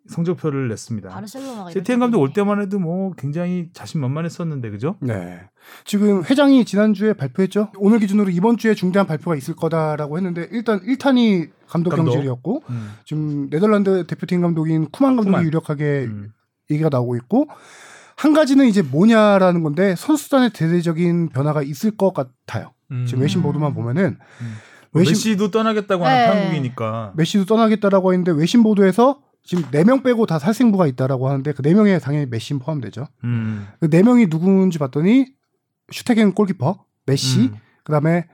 성적표를 0.09 0.67
냈습니다. 0.69 1.09
바르셀로나가 1.09 1.71
세티엔 1.71 1.99
감독 1.99 2.19
올 2.19 2.33
때만 2.33 2.61
해도 2.61 2.79
뭐 2.79 3.13
굉장히 3.13 3.69
자신만만했었는데 3.73 4.69
그죠? 4.71 4.95
네. 4.99 5.39
지금 5.85 6.23
회장이 6.23 6.65
지난주에 6.65 7.13
발표했죠. 7.13 7.71
오늘 7.77 7.99
기준으로 7.99 8.29
이번 8.31 8.57
주에 8.57 8.73
중대한 8.73 9.07
발표가 9.07 9.35
있을 9.35 9.55
거다라고 9.55 10.17
했는데 10.17 10.47
일단 10.51 10.79
1탄이 10.81 11.49
감독, 11.67 11.91
감독. 11.91 12.11
경질이었고 12.11 12.63
음. 12.69 12.93
지금 13.05 13.49
네덜란드 13.49 14.05
대표팀 14.07 14.41
감독인 14.41 14.89
쿠만 14.89 15.15
감독이 15.15 15.31
쿠만. 15.31 15.45
유력하게 15.45 16.05
음. 16.09 16.33
얘기가 16.71 16.89
나오고 16.89 17.15
있고 17.17 17.47
한 18.15 18.33
가지는 18.33 18.67
이제 18.67 18.81
뭐냐라는 18.81 19.63
건데 19.63 19.95
선수단의 19.95 20.51
대대적인 20.51 21.29
변화가 21.29 21.61
있을 21.61 21.91
것 21.91 22.13
같아요. 22.13 22.73
음. 22.91 23.05
지금 23.05 23.21
외신 23.21 23.41
보도만 23.41 23.73
보면은 23.73 24.17
음. 24.41 24.55
외신 24.93 25.13
메시도 25.13 25.51
떠나겠다고 25.51 26.03
하는 26.05 26.17
네. 26.17 26.25
판국이니까 26.25 27.13
메시도 27.15 27.45
떠나겠다라고 27.45 28.11
했는데 28.13 28.31
외신 28.31 28.63
보도에서 28.63 29.21
지금 29.49 29.63
네 29.71 29.83
명 29.83 30.03
빼고 30.03 30.27
다 30.27 30.37
살생부가 30.37 30.85
있다라고 30.85 31.27
하는데 31.27 31.51
그 31.53 31.63
네 31.63 31.73
명에 31.73 31.97
당연히 31.97 32.27
메시 32.27 32.53
포함되죠. 32.53 33.07
음. 33.23 33.67
그 33.79 33.94
네 33.94 34.03
명이 34.03 34.27
누군지 34.29 34.77
봤더니 34.77 35.25
슈테겐 35.91 36.33
골키퍼, 36.33 36.85
메시, 37.07 37.39
음. 37.47 37.55
그다음에 37.83 38.27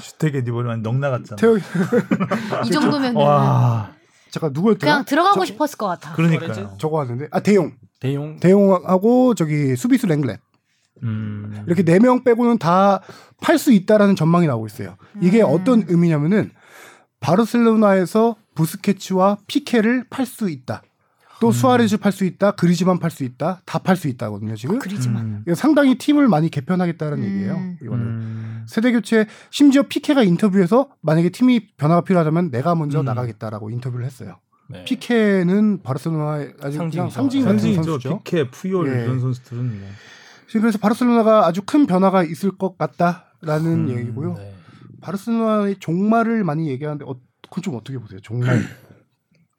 슈테겐 0.00 0.46
이번에 0.46 0.76
넉 0.76 0.96
나갔잖아. 0.96 1.36
태호 1.36 1.56
이 2.66 2.70
정도면 2.70 3.16
와, 3.16 3.90
잠깐 4.30 4.52
누구였더라? 4.52 4.92
그냥 4.92 5.04
들어가고 5.04 5.40
저- 5.40 5.44
싶었을 5.46 5.76
것 5.76 5.86
같아. 5.88 6.12
그러니까요. 6.12 6.76
저거 6.78 7.00
하는데 7.00 7.26
아 7.32 7.40
데용, 7.40 7.72
데용 7.98 8.38
데용하고 8.38 9.34
저기 9.34 9.74
수비수 9.74 10.06
랑글레 10.06 10.38
음. 11.02 11.64
이렇게 11.66 11.82
네 11.82 11.98
명 11.98 12.22
빼고는 12.22 12.58
다 12.58 13.00
팔 13.42 13.58
수 13.58 13.72
있다라는 13.72 14.14
전망이 14.14 14.46
나오고 14.46 14.66
있어요. 14.66 14.96
이게 15.20 15.42
음. 15.42 15.48
어떤 15.50 15.84
의미냐면은 15.88 16.52
바르셀로나에서 17.20 18.36
부스케츠와 18.56 19.38
피케를 19.46 20.06
팔 20.10 20.26
수 20.26 20.50
있다. 20.50 20.82
또 21.38 21.52
수아레즈 21.52 21.98
팔 21.98 22.12
수 22.12 22.24
있다. 22.24 22.52
그리즈만 22.52 22.98
팔 22.98 23.10
수 23.10 23.22
있다. 23.22 23.60
다 23.66 23.78
팔 23.78 23.96
수 23.96 24.08
있다거든요. 24.08 24.56
지금 24.56 24.78
그리지만. 24.78 25.24
음. 25.26 25.42
이거 25.46 25.54
상당히 25.54 25.96
팀을 25.98 26.28
많이 26.28 26.48
개편하겠다는 26.48 27.18
음. 27.18 27.24
얘기예요. 27.24 27.74
이거는 27.82 28.04
음. 28.06 28.64
세대 28.66 28.90
교체 28.90 29.26
심지어 29.50 29.82
피케가 29.82 30.22
인터뷰에서 30.24 30.88
만약에 31.02 31.28
팀이 31.28 31.74
변화가 31.76 32.00
필요하다면 32.00 32.50
내가 32.50 32.74
먼저 32.74 33.00
음. 33.00 33.04
나가겠다라고 33.04 33.68
인터뷰를 33.70 34.06
했어요. 34.06 34.38
네. 34.68 34.84
피케는 34.84 35.82
바르셀로나의 35.82 36.54
아주 36.62 36.78
그냥 36.78 36.90
상징이죠. 37.10 37.10
상징 37.10 37.42
같은 37.44 37.58
상징이죠. 37.58 37.82
선수죠. 37.82 38.20
피케, 38.24 38.50
푸열 38.50 38.88
예. 38.98 39.04
이런 39.04 39.20
선수들은 39.20 39.78
뭐. 39.80 39.88
지금 40.48 40.62
그래서 40.62 40.78
바르셀로나가 40.78 41.46
아주 41.46 41.60
큰 41.66 41.86
변화가 41.86 42.24
있을 42.24 42.50
것 42.56 42.78
같다라는 42.78 43.88
음, 43.90 43.90
얘기고요. 43.90 44.34
네. 44.34 44.54
바르셀로나의 45.02 45.76
종말을 45.80 46.42
많이 46.44 46.68
얘기하는데 46.70 47.04
어, 47.04 47.14
그건 47.48 47.62
좀 47.62 47.74
어떻게 47.76 47.98
보세요? 47.98 48.20
종말. 48.20 48.62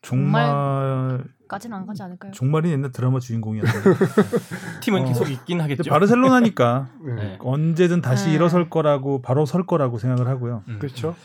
정말 0.01 1.23
까지는 1.47 1.77
안 1.77 1.85
가지 1.85 2.03
않을까요? 2.03 2.31
종말이 2.31 2.71
옛날 2.71 2.91
드라마 2.91 3.19
주인공이었는데 3.19 3.89
팀은 4.83 5.01
어. 5.01 5.05
계속 5.05 5.29
있긴 5.29 5.61
하겠죠. 5.61 5.89
바르셀로나니까 5.89 6.89
네. 7.17 7.37
언제든 7.39 8.01
다시 8.01 8.27
네. 8.27 8.35
일어설 8.35 8.69
거라고 8.69 9.21
바로 9.21 9.45
설 9.45 9.65
거라고 9.65 9.97
생각을 9.97 10.27
하고요. 10.27 10.63
음. 10.67 10.79
그렇죠. 10.79 11.15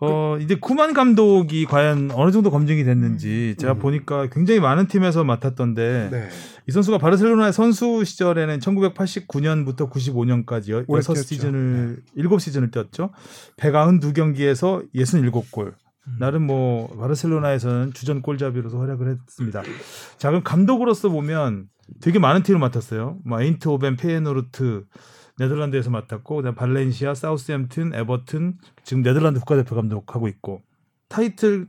어 0.00 0.36
이제 0.40 0.56
쿠만 0.56 0.92
감독이 0.92 1.64
과연 1.64 2.10
어느 2.12 2.30
정도 2.30 2.50
검증이 2.50 2.84
됐는지 2.84 3.54
제가 3.58 3.74
음. 3.74 3.78
보니까 3.78 4.28
굉장히 4.28 4.60
많은 4.60 4.88
팀에서 4.88 5.24
맡았던데 5.24 6.08
네. 6.10 6.28
이 6.68 6.72
선수가 6.72 6.98
바르셀로나의 6.98 7.52
선수 7.54 8.04
시절에는 8.04 8.58
1989년부터 8.58 9.90
95년까지 9.90 10.84
오래 10.86 10.98
6 10.98 11.06
뛰었죠. 11.06 11.22
시즌을 11.22 12.02
7 12.14 12.40
시즌을 12.40 12.70
뛰었죠. 12.72 13.10
192경기에서 13.56 14.86
67골. 14.94 15.74
음. 16.06 16.16
나름 16.18 16.46
뭐 16.46 16.88
바르셀로나에서는 16.96 17.92
주전 17.92 18.22
골잡이로서 18.22 18.78
활약을 18.78 19.08
했습니다. 19.08 19.62
자 20.18 20.28
그럼 20.30 20.42
감독으로서 20.42 21.08
보면 21.08 21.68
되게 22.00 22.18
많은 22.18 22.42
팀을 22.42 22.60
맡았어요. 22.60 23.18
뭐 23.24 23.40
에인트호벤, 23.40 23.96
페예노르트 23.96 24.86
네덜란드에서 25.38 25.90
맡았고 25.90 26.36
그다음 26.36 26.54
발렌시아, 26.54 27.14
사우스햄튼, 27.14 27.94
에버튼 27.94 28.58
지금 28.84 29.02
네덜란드 29.02 29.38
국가대표 29.40 29.74
감독하고 29.74 30.28
있고 30.28 30.62
타이틀을 31.08 31.66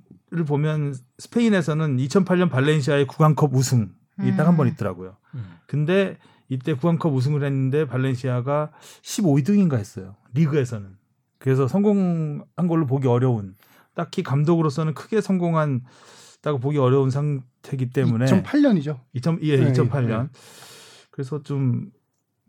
보면 0.47 0.95
스페인에서는 1.19 1.97
2008년 1.97 2.49
발렌시아의 2.49 3.07
구강컵 3.07 3.53
우승이 3.53 3.87
딱한번 4.37 4.67
음. 4.67 4.71
있더라고요. 4.71 5.17
음. 5.35 5.57
근데 5.67 6.17
이때 6.49 6.73
구강컵 6.73 7.13
우승을 7.13 7.43
했는데 7.43 7.85
발렌시아가 7.85 8.71
15위등인가 9.03 9.77
했어요. 9.77 10.15
리그에서는. 10.33 10.87
그래서 11.39 11.67
성공한 11.67 12.67
걸로 12.67 12.87
보기 12.87 13.07
어려운 13.07 13.55
딱히 13.97 14.21
감독으로서는 14.21 14.93
크게 14.93 15.21
성공한 15.21 15.81
다고 16.43 16.59
보기 16.59 16.77
어려운 16.77 17.09
상태이기 17.09 17.89
때문에 17.89 18.25
2008년이죠. 18.25 18.99
2000, 19.13 19.39
예, 19.41 19.57
네, 19.57 19.73
2008년. 19.73 20.29
그래서 21.09 21.41
좀 21.41 21.89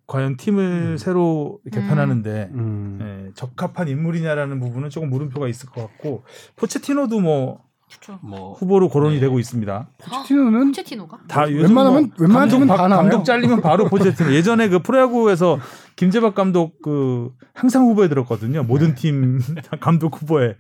과연 0.07 0.37
팀을 0.37 0.99
새로 0.99 1.61
개편하는데 1.73 2.51
음. 2.53 2.99
예, 3.01 3.33
적합한 3.35 3.89
인물이냐라는 3.89 4.61
부분은 4.61 4.91
조금 4.91 5.09
물음표가 5.09 5.49
있을 5.49 5.71
것 5.71 5.81
같고 5.81 6.23
포체티노도 6.57 7.21
뭐 7.21 7.65
그렇죠. 7.89 8.19
뭐 8.23 8.53
후보로 8.55 8.89
거론이 8.89 9.15
네. 9.15 9.21
되고 9.21 9.39
있습니다. 9.39 9.89
포체티노는 9.99 10.67
포체티노가? 10.69 11.19
다 11.29 11.51
요즘 11.51 11.75
웬만하면- 11.75 11.93
뭐 11.93 12.09
웬만한 12.19 12.49
팀은 12.49 12.67
감독, 12.67 12.77
다 12.77 12.83
바- 12.83 12.89
나와요. 12.89 13.09
감독 13.09 13.25
잘리면 13.25 13.61
바로 13.63 13.85
포체티노. 13.89 14.33
예전에 14.35 14.69
그 14.69 14.81
프로야구에서 14.81 15.59
김재박 15.97 16.35
감독 16.35 16.81
그 16.83 17.31
항상 17.55 17.85
후보에 17.85 18.09
들었거든요. 18.09 18.63
모든 18.65 18.95
팀 18.95 19.41
감독 19.81 20.21
후보에. 20.21 20.57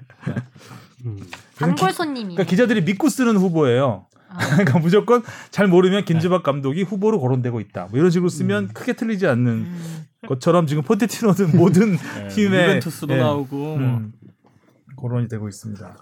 음. 1.04 1.18
단골 1.56 1.92
손님이. 1.92 2.34
그러니까 2.34 2.44
기자들이 2.44 2.82
믿고 2.82 3.08
쓰는 3.08 3.36
후보예요. 3.36 4.06
아. 4.30 4.38
그러니까 4.56 4.78
무조건 4.78 5.22
잘 5.50 5.68
모르면 5.68 6.04
김재박 6.04 6.42
감독이 6.42 6.82
후보로 6.82 7.20
거론되고 7.20 7.60
있다. 7.60 7.88
뭐 7.90 7.98
이런 7.98 8.10
식으로 8.10 8.28
쓰면 8.28 8.68
크게 8.68 8.94
틀리지 8.94 9.26
않는 9.26 9.46
음. 9.52 10.04
것처럼 10.26 10.66
지금 10.66 10.82
포체티노는 10.82 11.56
모든 11.56 11.96
네. 11.96 12.28
팀의 12.28 12.62
유벤투스도 12.68 13.14
예, 13.14 13.18
나오고 13.18 13.56
뭐. 13.56 13.76
음, 13.78 14.12
거론이 14.96 15.28
되고 15.28 15.48
있습니다. 15.48 15.96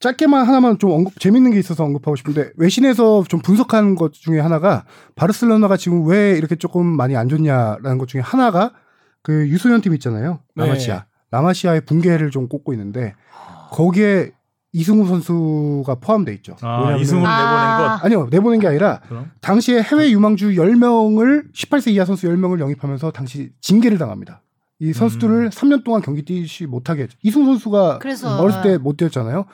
짧게만 0.00 0.46
하나만 0.46 0.78
좀 0.78 0.90
언급 0.90 1.18
재밌는 1.18 1.52
게 1.52 1.58
있어서 1.58 1.84
언급하고 1.84 2.16
싶은데 2.16 2.50
외신에서 2.56 3.24
좀 3.28 3.40
분석한 3.40 3.94
것 3.94 4.12
중에 4.12 4.40
하나가 4.40 4.84
바르셀로나가 5.14 5.76
지금 5.76 6.06
왜 6.06 6.36
이렇게 6.36 6.54
조금 6.54 6.86
많이 6.86 7.16
안 7.16 7.28
좋냐라는 7.28 7.98
것 7.98 8.06
중에 8.08 8.20
하나가 8.20 8.72
그 9.22 9.48
유소년 9.48 9.80
팀 9.80 9.94
있잖아요. 9.94 10.40
네. 10.54 10.64
라마시아. 10.64 11.06
라마시아의 11.30 11.82
붕괴를 11.86 12.30
좀 12.30 12.48
꼽고 12.48 12.72
있는데 12.74 13.14
거기에 13.72 14.32
이승우 14.72 15.06
선수가 15.08 15.94
포함돼 15.96 16.34
있죠. 16.34 16.54
아, 16.60 16.88
아. 16.88 16.96
내보낸 16.96 17.22
것. 17.22 18.04
아니요 18.04 18.28
내보낸 18.30 18.60
게 18.60 18.68
아니라 18.68 19.00
그럼? 19.08 19.30
당시에 19.40 19.80
해외 19.82 20.10
유망주 20.10 20.50
10명을 20.50 21.52
18세 21.54 21.92
이하 21.92 22.04
선수 22.04 22.28
10명을 22.28 22.60
영입하면서 22.60 23.10
당시 23.12 23.50
징계를 23.62 23.96
당합니다. 23.96 24.42
이 24.78 24.92
선수들을 24.92 25.50
3년 25.50 25.84
동안 25.84 26.02
경기 26.02 26.22
뛰지 26.22 26.66
못하게 26.66 27.04
했죠. 27.04 27.16
이승 27.22 27.44
선수가 27.46 27.98
그래서 28.00 28.36
어렸을 28.38 28.62
때 28.62 28.78
못 28.78 28.96
뛰었잖아요. 28.96 29.46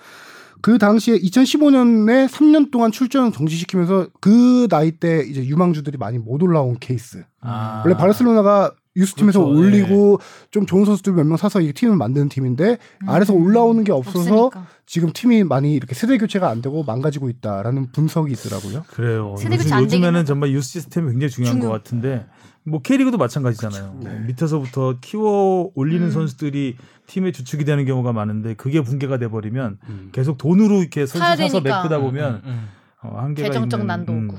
그 0.60 0.78
당시에 0.78 1.18
2015년에 1.18 2.28
3년 2.28 2.70
동안 2.70 2.92
출전 2.92 3.32
정지시키면서 3.32 4.08
그 4.20 4.68
나이 4.68 4.92
때 4.92 5.24
이제 5.28 5.44
유망주들이 5.44 5.98
많이 5.98 6.18
못 6.18 6.42
올라온 6.42 6.76
케이스. 6.78 7.24
아. 7.40 7.82
원래 7.84 7.96
바르셀로나가 7.96 8.72
유스팀에서 8.94 9.42
그렇죠. 9.44 9.58
올리고 9.58 10.20
좀 10.50 10.66
좋은 10.66 10.84
선수들 10.84 11.14
몇 11.14 11.24
명 11.24 11.36
사서 11.36 11.60
이 11.62 11.72
팀을 11.72 11.96
만드는 11.96 12.28
팀인데 12.28 12.76
아래서 13.06 13.32
올라오는 13.32 13.82
게 13.84 13.90
없어서 13.90 14.18
음. 14.20 14.46
없으니까. 14.46 14.66
지금 14.86 15.12
팀이 15.12 15.44
많이 15.44 15.74
이렇게 15.74 15.94
세대 15.94 16.18
교체가 16.18 16.48
안 16.50 16.60
되고 16.62 16.82
망가지고 16.84 17.28
있다라는 17.30 17.90
분석이 17.92 18.32
있더라고요. 18.32 18.84
그래요. 18.88 19.34
세대 19.38 19.56
교체 19.56 19.66
요즘, 19.66 19.76
안 19.76 19.84
요즘에는. 19.84 20.24
정말 20.26 20.50
유스 20.52 20.68
시스템이 20.72 21.10
굉장히 21.12 21.30
중요한 21.30 21.56
중요. 21.58 21.68
것 21.70 21.74
같은데 21.82 22.26
뭐 22.64 22.80
K리그도 22.80 23.18
마찬가지잖아요. 23.18 23.98
그렇죠. 24.00 24.08
네. 24.08 24.24
밑에서부터 24.26 24.98
키워 25.00 25.70
올리는 25.74 26.06
음. 26.06 26.10
선수들이 26.10 26.76
팀의 27.06 27.32
주축이 27.32 27.64
되는 27.64 27.84
경우가 27.84 28.12
많은데 28.12 28.54
그게 28.54 28.80
붕괴가 28.80 29.18
돼 29.18 29.28
버리면 29.28 29.78
음. 29.88 30.08
계속 30.12 30.38
돈으로 30.38 30.80
이렇게 30.80 31.06
선수 31.06 31.18
사서. 31.42 31.60
메꾸다 31.60 31.98
보면 31.98 32.34
음, 32.36 32.40
음. 32.44 32.68
어, 33.02 33.18
한계가 33.20 33.48
재정적 33.48 33.80
있는, 33.80 33.86
난도 33.88 34.12
음, 34.12 34.30
오고. 34.30 34.38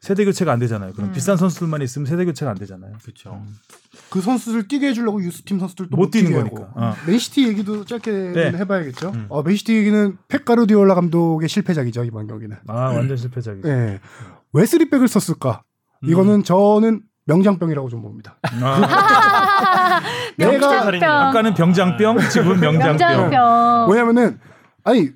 세대 0.00 0.24
교체가 0.24 0.52
안 0.52 0.58
되잖아요. 0.60 0.92
그럼 0.92 1.10
음. 1.10 1.12
비싼 1.12 1.36
선수들만 1.36 1.82
있으면 1.82 2.06
세대 2.06 2.24
교체가 2.24 2.50
안 2.52 2.56
되잖아요. 2.56 2.94
그렇죠. 3.02 3.42
그 4.10 4.20
선수들 4.20 4.68
뛰게 4.68 4.88
해주려고 4.88 5.20
유스팀 5.22 5.58
선수들도 5.58 5.94
못 5.96 6.04
못, 6.04 6.10
뛰는 6.10 6.30
뛰게 6.30 6.38
거니까. 6.38 6.62
하고. 6.70 6.80
어. 6.80 6.94
맨시티 7.06 7.46
얘기도 7.48 7.84
짧게 7.84 8.10
네. 8.12 8.52
해봐야겠죠. 8.58 9.10
음. 9.10 9.26
어, 9.28 9.42
맨시티 9.42 9.76
얘기는 9.76 10.16
펩 10.28 10.44
가르디올라 10.44 10.94
감독의 10.94 11.48
실패작이죠 11.48 12.04
이번 12.04 12.26
경기는. 12.28 12.56
아 12.68 12.74
완전 12.92 13.16
실패작이죠. 13.16 13.68
예. 13.68 14.00
왜 14.54 14.64
쓰리백을 14.64 15.08
썼을까? 15.08 15.62
음. 16.04 16.08
이거는 16.08 16.44
저는 16.44 17.02
명장병이라고 17.28 17.88
좀 17.88 18.02
봅니다. 18.02 18.36
아, 18.62 20.00
내가 20.36 20.50
명장병. 20.52 21.10
아까는 21.10 21.54
병장병, 21.54 22.18
지금 22.30 22.58
명장병. 22.58 22.96
명장병. 22.96 23.90
왜냐면은 23.90 24.40
아니 24.82 25.10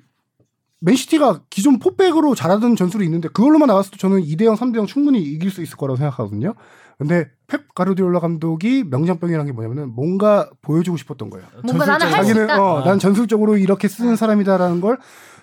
맨시티가 0.79 1.41
기존 1.49 1.79
포백으로 1.79 2.35
잘하던 2.35 2.75
전술이 2.75 3.03
있는데 3.05 3.29
그걸로만 3.29 3.67
나갔어도 3.67 3.97
저는 3.97 4.21
2대 4.21 4.45
0, 4.45 4.55
3대 4.55 4.77
0 4.77 4.85
충분히 4.85 5.21
이길 5.21 5.49
수 5.49 5.61
있을 5.61 5.75
거라고 5.77 5.97
생각하거든요. 5.97 6.53
근데 6.97 7.29
펩 7.47 7.65
가르디올라 7.73 8.19
감독이 8.19 8.83
명장병이라는 8.83 9.45
게 9.47 9.51
뭐냐면은 9.51 9.95
뭔가 9.95 10.49
보여주고 10.61 10.97
싶었던 10.97 11.29
거예요. 11.31 11.47
뭔가 11.63 11.85
나는 11.85 12.05
할수 12.05 12.17
자기는 12.17 12.43
있다. 12.43 12.61
어, 12.61 12.83
난 12.83 12.99
전술적으로 12.99 13.57
이렇게 13.57 13.87
쓰는 13.87 14.15
사람이다라는 14.15 14.81
걸 14.81 14.99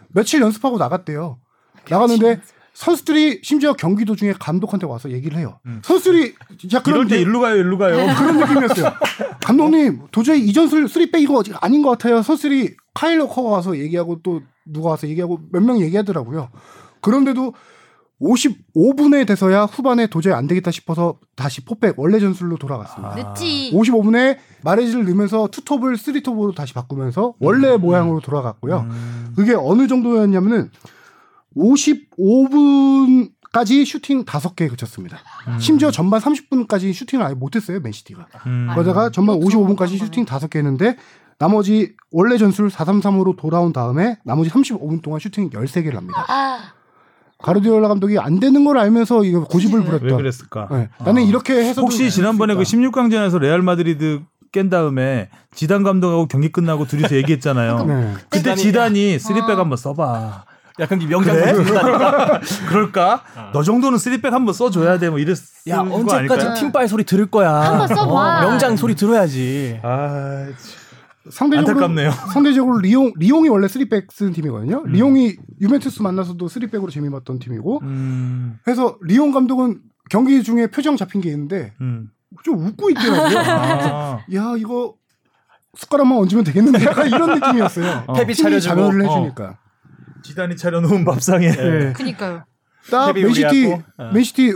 며칠 0.09 0.41
연습하고 0.41 0.79
나갔대요. 0.79 1.39
나갔는데 1.89 2.41
선수들이 2.81 3.41
심지어 3.43 3.75
경기 3.75 4.07
도중에 4.07 4.33
감독한테 4.41 4.87
와서 4.87 5.11
얘기를 5.11 5.37
해요. 5.37 5.59
음. 5.67 5.83
선수들이 5.85 6.35
야 6.73 6.81
그런 6.83 7.01
이럴 7.01 7.09
때 7.09 7.21
일로 7.21 7.39
가요, 7.41 7.57
일로 7.57 7.77
가요. 7.77 7.97
그런 8.17 8.39
느낌이었어요. 8.39 8.93
감독님 9.45 10.01
도저히 10.11 10.41
이 10.47 10.53
전술 10.55 10.87
3백 10.87 11.21
이거 11.21 11.43
아닌 11.61 11.83
것 11.83 11.91
같아요. 11.91 12.23
선수들이 12.23 12.75
카일 12.95 13.21
워커가 13.21 13.51
와서 13.51 13.77
얘기하고 13.79 14.21
또 14.23 14.41
누가 14.65 14.91
와서 14.91 15.07
얘기하고 15.09 15.41
몇 15.53 15.61
명 15.63 15.79
얘기하더라고요. 15.79 16.49
그런데도 17.03 17.53
55분에 18.23 19.27
돼서야 19.27 19.65
후반에 19.65 20.07
도저히 20.07 20.33
안 20.33 20.47
되겠다 20.47 20.71
싶어서 20.71 21.19
다시 21.37 21.63
포백 21.65 21.99
원래 21.99 22.19
전술로 22.19 22.57
돌아갔습니다. 22.57 23.15
늦지. 23.15 23.73
55분에 23.75 24.39
마레즈를 24.65 25.05
넣으면서 25.05 25.49
투톱을 25.49 25.99
쓰리톱으로 25.99 26.53
다시 26.53 26.73
바꾸면서 26.73 27.35
원래 27.41 27.77
모양으로 27.77 28.21
돌아갔고요. 28.21 28.87
음. 28.89 29.33
그게 29.37 29.55
어느 29.55 29.87
정도였냐면은 29.87 30.71
55분 31.57 33.31
까지 33.53 33.85
슈팅 33.85 34.25
5개 34.25 34.69
그쳤습니다. 34.71 35.19
심지어 35.59 35.91
전반 35.91 36.21
30분까지 36.21 36.93
슈팅을 36.93 37.25
아예 37.25 37.35
못했어요 37.35 37.81
맨시티가. 37.81 38.27
음. 38.47 38.69
그러다가 38.73 39.11
전반 39.11 39.37
이거 39.39 39.47
55분까지 39.49 39.77
그런 39.77 39.99
슈팅 39.99 40.25
5개 40.25 40.57
했는데 40.57 40.97
나머지 41.39 41.95
원래 42.13 42.39
전술 42.39 42.69
433으로 42.69 43.37
돌아온 43.37 43.73
다음에 43.73 44.19
나머지 44.25 44.51
35분 44.51 45.03
동안 45.03 45.19
슈팅 45.19 45.51
13개를 45.51 45.95
합니다. 45.95 46.25
아, 46.29 46.59
과르디올라 47.43 47.89
감독이 47.89 48.19
안 48.19 48.39
되는 48.39 48.65
걸 48.65 48.79
알면서 48.79 49.25
이거 49.25 49.45
고집을 49.45 49.81
왜 49.81 49.85
부렸던. 49.87 50.09
왜 50.11 50.15
그랬을까? 50.17 50.69
네. 50.71 50.89
나는 51.05 51.25
이렇게 51.25 51.55
해서 51.55 51.81
혹시 51.81 52.11
지난번에 52.11 52.55
그 52.55 52.63
16강전에서 52.63 53.39
레알 53.39 53.63
마드리드 53.63 54.21
깬 54.53 54.69
다음에 54.69 55.29
지단 55.55 55.83
감독하고 55.83 56.27
경기 56.29 56.53
끝나고 56.53 56.87
둘이서 56.87 57.17
얘기했잖아요. 57.17 57.85
네. 57.87 58.15
그때 58.29 58.53
지단이- 58.55 58.59
지단이 58.59 59.19
쓰리백 59.19 59.51
어. 59.57 59.61
한번 59.63 59.77
써봐. 59.77 60.45
약간 60.81 61.01
이 61.01 61.07
명장병 61.07 61.65
그래? 61.65 61.81
그럴까? 62.69 63.23
너 63.53 63.63
정도는 63.63 63.99
쓰리백 63.99 64.33
한번 64.33 64.55
써줘야 64.55 64.99
돼. 64.99 65.11
뭐 65.11 65.19
이랬을 65.19 65.43
야거 65.69 65.95
언제까지 65.95 66.15
아닐까요? 66.17 66.55
팀빨 66.55 66.89
소리 66.89 67.05
들을 67.05 67.27
거야. 67.27 67.53
한번 67.53 67.87
써봐. 67.89 68.39
어, 68.39 68.49
명장 68.49 68.77
소리 68.77 68.95
들어야지. 68.95 69.79
아, 69.83 70.47
상대적으로 71.31 71.85
안타깝네요. 71.85 72.11
상대적으로 72.33 72.79
리옹 72.79 73.13
리옹이 73.17 73.49
원래 73.51 73.67
3백 73.67 74.11
쓰는 74.11 74.33
팀이거든요. 74.33 74.83
음. 74.87 74.93
리옹이 74.93 75.37
유벤투스 75.61 76.03
만나서도 76.03 76.47
3백으로 76.47 76.91
재미봤던 76.91 77.39
팀이고 77.41 77.81
음, 77.83 78.59
그래서 78.65 78.97
리옹 79.03 79.33
감독은 79.33 79.81
경기 80.09 80.43
중에 80.43 80.69
표정 80.69 80.97
잡힌 80.97 81.21
게 81.21 81.29
있는데 81.31 81.75
음. 81.83 82.09
좀 82.43 82.59
웃고 82.65 82.91
있더라고요. 82.91 83.39
아, 83.47 84.19
야 84.35 84.55
이거 84.57 84.95
숟가락만 85.75 86.19
얹으면 86.19 86.43
되겠는데 86.45 86.85
약간 86.85 87.07
이런 87.07 87.39
느낌이었어요. 87.39 88.05
어. 88.07 88.13
펩이 88.15 88.27
팀이 88.27 88.35
차려주고, 88.35 88.75
자멸을 88.75 89.07
어. 89.07 89.09
해주니까. 89.09 89.59
지단이 90.23 90.57
차려놓은 90.57 91.05
밥상에. 91.05 91.51
네. 91.51 91.93
그니까요. 91.93 92.45
딱 92.91 93.13
맨시티 93.15 93.73
어. 93.99 94.11
맨시티 94.13 94.55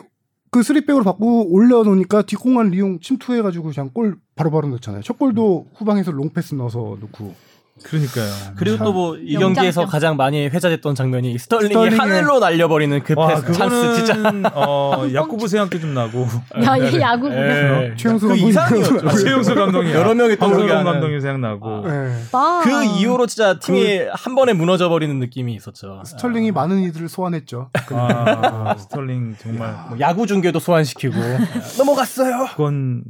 그 0.51 0.61
3백으로 0.61 1.03
바꾸고 1.05 1.53
올려놓으니까 1.53 2.23
뒷공간 2.23 2.69
리옹 2.71 3.01
침투해가지고 3.01 3.73
그냥 3.73 3.91
골 3.93 4.17
바로 4.37 4.51
바로 4.51 4.69
넣잖아요. 4.69 5.03
첫 5.03 5.19
골도 5.19 5.67
후방에서 5.75 6.13
롱패스 6.13 6.55
넣어서 6.55 6.97
넣고. 7.01 7.35
그러니까요. 7.83 8.31
그리고 8.57 8.85
또 8.85 8.93
뭐 8.93 9.17
이. 9.17 9.35
경기에서 9.37 9.85
가장 9.87 10.17
많이 10.17 10.47
회자됐던 10.47 10.95
장면이 10.95 11.37
스털링이 11.39 11.75
스털링의- 11.75 11.97
하늘로 11.99 12.39
날려버리는 12.39 13.03
그 13.03 13.15
와, 13.17 13.29
패스 13.29 13.53
찬스 13.53 13.95
진짜. 13.97 14.15
그거는 14.15 14.45
어, 14.55 15.05
야구부 15.13 15.49
생각도 15.49 15.81
좀 15.81 15.93
나고. 15.93 16.27
야, 16.65 16.79
얘 16.79 17.01
야구구나. 17.01 17.37
예. 17.37 17.95
최용수 17.97 18.27
그 18.29 18.29
감독이 18.29 18.49
이상이었죠. 18.49 19.09
아, 19.09 19.13
최용수 19.13 19.55
감독이 19.57 19.93
여러 19.93 20.15
명이 20.15 20.37
하는- 20.37 20.85
감독이 20.85 21.21
생각나고. 21.21 21.89
네. 21.89 22.15
빠. 22.31 22.61
그 22.63 22.85
이후로 22.85 23.27
진짜 23.27 23.59
팀이 23.59 24.03
한 24.13 24.35
번에 24.37 24.53
무너져 24.53 24.89
버리는 24.89 25.19
느낌이 25.19 25.53
있었죠. 25.57 26.03
스털링이 26.07 26.53
많은 26.53 26.79
이들을 26.85 27.09
소환했죠. 27.09 27.71
아, 27.91 28.77
스털링 28.79 29.35
정말 29.43 29.75
뭐 29.89 29.99
야구 29.99 30.29
중계도 30.29 30.61
소환시키고 30.61 31.15
넘어갔어요. 31.79 32.47
그건 32.53 33.03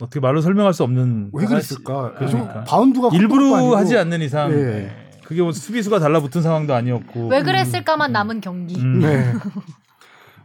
어떻게 0.00 0.20
말로 0.20 0.40
설명할 0.40 0.74
수 0.74 0.82
없는 0.82 1.30
왜 1.32 1.46
그랬을까? 1.46 2.14
그러니까. 2.14 2.64
바운드가 2.64 3.10
일부러. 3.12 3.76
하지 3.76 3.96
않는 3.96 4.22
이상 4.22 4.50
예. 4.52 4.90
그게 5.24 5.40
뭐 5.40 5.52
수비수가 5.52 5.98
달라붙은 6.00 6.42
상황도 6.42 6.74
아니었고 6.74 7.28
왜 7.28 7.42
그랬을까만 7.42 8.12
남은 8.12 8.40
경기. 8.40 8.76
음. 8.76 8.98
네. 9.00 9.32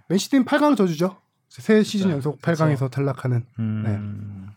맨시티는 0.08 0.46
8강 0.46 0.78
저주죠. 0.78 1.18
세 1.50 1.84
시즌 1.84 2.12
연속 2.12 2.42
8강에서 2.42 2.90
탈락하는. 2.92 3.44
음. 3.60 4.48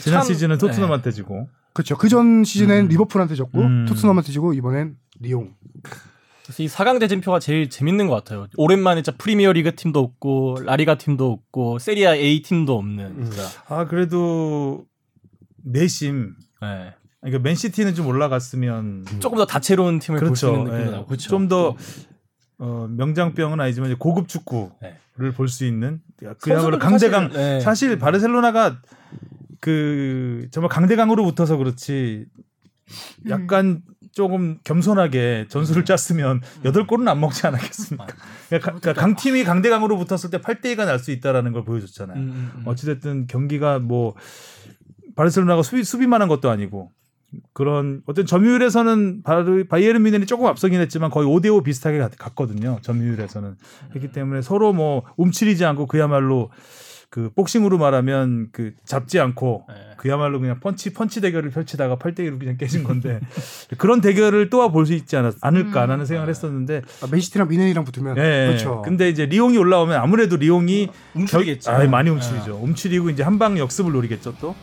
지난 0.00 0.20
참- 0.22 0.26
시즌은 0.34 0.58
토트넘한테 0.58 1.10
지고 1.12 1.48
그렇죠. 1.72 1.96
그 1.96 2.08
전 2.08 2.44
시즌엔 2.44 2.86
음. 2.86 2.88
리버풀한테 2.88 3.34
졌고 3.36 3.60
음. 3.60 3.86
토트넘한테 3.88 4.32
지고 4.32 4.52
이번엔 4.52 4.96
리옹. 5.20 5.54
그래서 6.52 6.62
이 6.62 6.66
4강 6.66 7.00
대진표가 7.00 7.38
제일 7.40 7.70
재밌는 7.70 8.06
것 8.06 8.14
같아요. 8.14 8.46
오랜만에 8.56 9.02
진짜 9.02 9.16
프리미어 9.16 9.52
리그 9.52 9.74
팀도 9.74 9.98
없고 9.98 10.58
라리가 10.64 10.98
팀도 10.98 11.32
없고 11.32 11.78
세리아 11.78 12.14
A 12.14 12.42
팀도 12.42 12.76
없는. 12.76 13.24
진짜. 13.24 13.42
아 13.68 13.86
그래도 13.86 14.84
내심 15.64 16.34
네. 16.60 16.94
그러니까 17.20 17.42
맨시티는 17.42 17.94
좀 17.94 18.06
올라갔으면 18.06 19.06
조금 19.20 19.38
더 19.38 19.46
다채로운 19.46 19.98
팀을 19.98 20.20
볼수 20.20 20.46
그렇죠. 20.46 20.58
있는 20.58 20.72
느낌도 20.72 20.90
예. 20.90 20.94
나고 20.94 21.06
그렇죠. 21.06 21.30
좀더 21.30 21.76
어, 22.58 22.88
명장병은 22.90 23.60
아니지만 23.60 23.90
이제 23.90 23.96
고급 23.98 24.28
축구를 24.28 24.70
네. 24.82 25.30
볼수 25.34 25.64
있는 25.64 26.00
그야말로 26.40 26.78
강대강 26.78 27.28
사실, 27.28 27.40
네. 27.40 27.60
사실 27.60 27.98
바르셀로나가 27.98 28.80
그 29.60 30.48
정말 30.50 30.68
강대강으로 30.68 31.24
붙어서 31.24 31.56
그렇지 31.56 32.26
약간 33.28 33.82
조금 34.12 34.58
겸손하게 34.64 35.46
전술을 35.48 35.84
짰으면 35.84 36.40
여덟 36.64 36.86
골은 36.86 37.08
안 37.08 37.18
먹지 37.20 37.46
않았겠습니까? 37.46 38.06
그러니까, 38.48 38.72
가- 38.72 38.78
그러니까 38.78 39.00
강팀이 39.00 39.44
강대강으로 39.44 39.96
붙었을 39.98 40.30
때 40.30 40.38
8대 40.38 40.64
2가 40.76 40.84
날 40.86 40.98
수 40.98 41.10
있다라는 41.10 41.52
걸 41.52 41.64
보여줬잖아요. 41.64 42.16
음, 42.18 42.22
음, 42.22 42.52
음. 42.56 42.62
어찌됐든 42.66 43.26
경기가 43.26 43.78
뭐 43.78 44.14
바르셀로나가 45.16 45.62
수비 45.62 45.82
수비만한 45.84 46.28
것도 46.28 46.50
아니고 46.50 46.90
그런 47.54 48.02
어떤 48.06 48.26
점유율에서는 48.26 49.22
바이에른 49.68 50.02
뮌헨이 50.02 50.26
조금 50.26 50.46
앞서긴 50.46 50.80
했지만 50.80 51.10
거의 51.10 51.26
5대5 51.26 51.64
비슷하게 51.64 51.98
갔, 51.98 52.12
갔거든요. 52.18 52.78
점유율에서는 52.82 53.56
그렇기 53.90 54.12
때문에 54.12 54.42
서로 54.42 54.72
뭐 54.74 55.02
움츠리지 55.16 55.64
않고 55.64 55.86
그야말로 55.86 56.50
그 57.12 57.28
복싱으로 57.34 57.76
말하면 57.76 58.48
그 58.52 58.72
잡지 58.86 59.20
않고 59.20 59.66
네. 59.68 59.74
그야말로 59.98 60.40
그냥 60.40 60.60
펀치 60.60 60.94
펀치 60.94 61.20
대결을 61.20 61.50
펼치다가 61.50 61.96
8대 61.96 62.20
1로 62.20 62.38
그냥 62.38 62.56
깨진 62.56 62.84
건데 62.84 63.20
그런 63.76 64.00
대결을 64.00 64.48
또볼수 64.48 64.94
있지 64.94 65.14
않았, 65.18 65.34
않을까 65.42 65.84
라는 65.84 66.04
음. 66.04 66.06
생각을 66.06 66.30
했었는데 66.30 66.80
아, 67.02 67.06
맨시티랑 67.10 67.48
미넨이랑 67.48 67.84
붙으면 67.84 68.16
예. 68.16 68.46
그렇죠. 68.46 68.80
근데 68.80 69.10
이제 69.10 69.26
리옹이 69.26 69.58
올라오면 69.58 70.00
아무래도 70.00 70.36
리옹이 70.36 70.88
움츠리겠죠. 71.12 71.70
아, 71.70 71.84
많이 71.84 72.08
움츠리죠. 72.08 72.58
움츠리고 72.62 73.10
이제 73.10 73.22
한방 73.22 73.58
역습을 73.58 73.92
노리겠죠 73.92 74.34
또. 74.40 74.54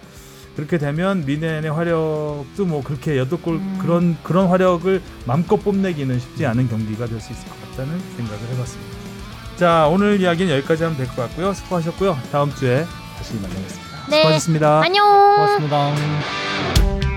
그렇게 0.55 0.79
되면 0.79 1.25
미넨의 1.27 1.71
화력도 1.71 2.65
뭐 2.65 2.83
그렇게 2.83 3.19
여덟 3.19 3.39
골 3.39 3.57
음. 3.57 3.77
그런 3.79 4.17
그런 4.23 4.47
화력을 4.47 4.99
마음껏 5.27 5.55
뽐내기는 5.57 6.17
쉽지 6.17 6.47
않은 6.47 6.67
경기가 6.67 7.05
될 7.05 7.21
수 7.21 7.31
있을 7.31 7.47
것 7.47 7.61
같다는 7.69 7.99
생각을 8.17 8.41
해봤습니다. 8.55 8.98
자 9.59 9.87
오늘 9.87 10.21
이야기는 10.21 10.55
여기까지 10.55 10.83
하면 10.83 10.97
될 10.97 11.05
것 11.07 11.17
같고요. 11.17 11.53
수고하셨고요. 11.53 12.17
다음 12.31 12.53
주에 12.55 12.85
다시 13.17 13.33
만나겠습니다. 13.33 14.05
네. 14.09 14.17
수고하셨습니다. 14.21 14.81
안녕. 14.81 15.05
고맙습니다. 15.35 17.08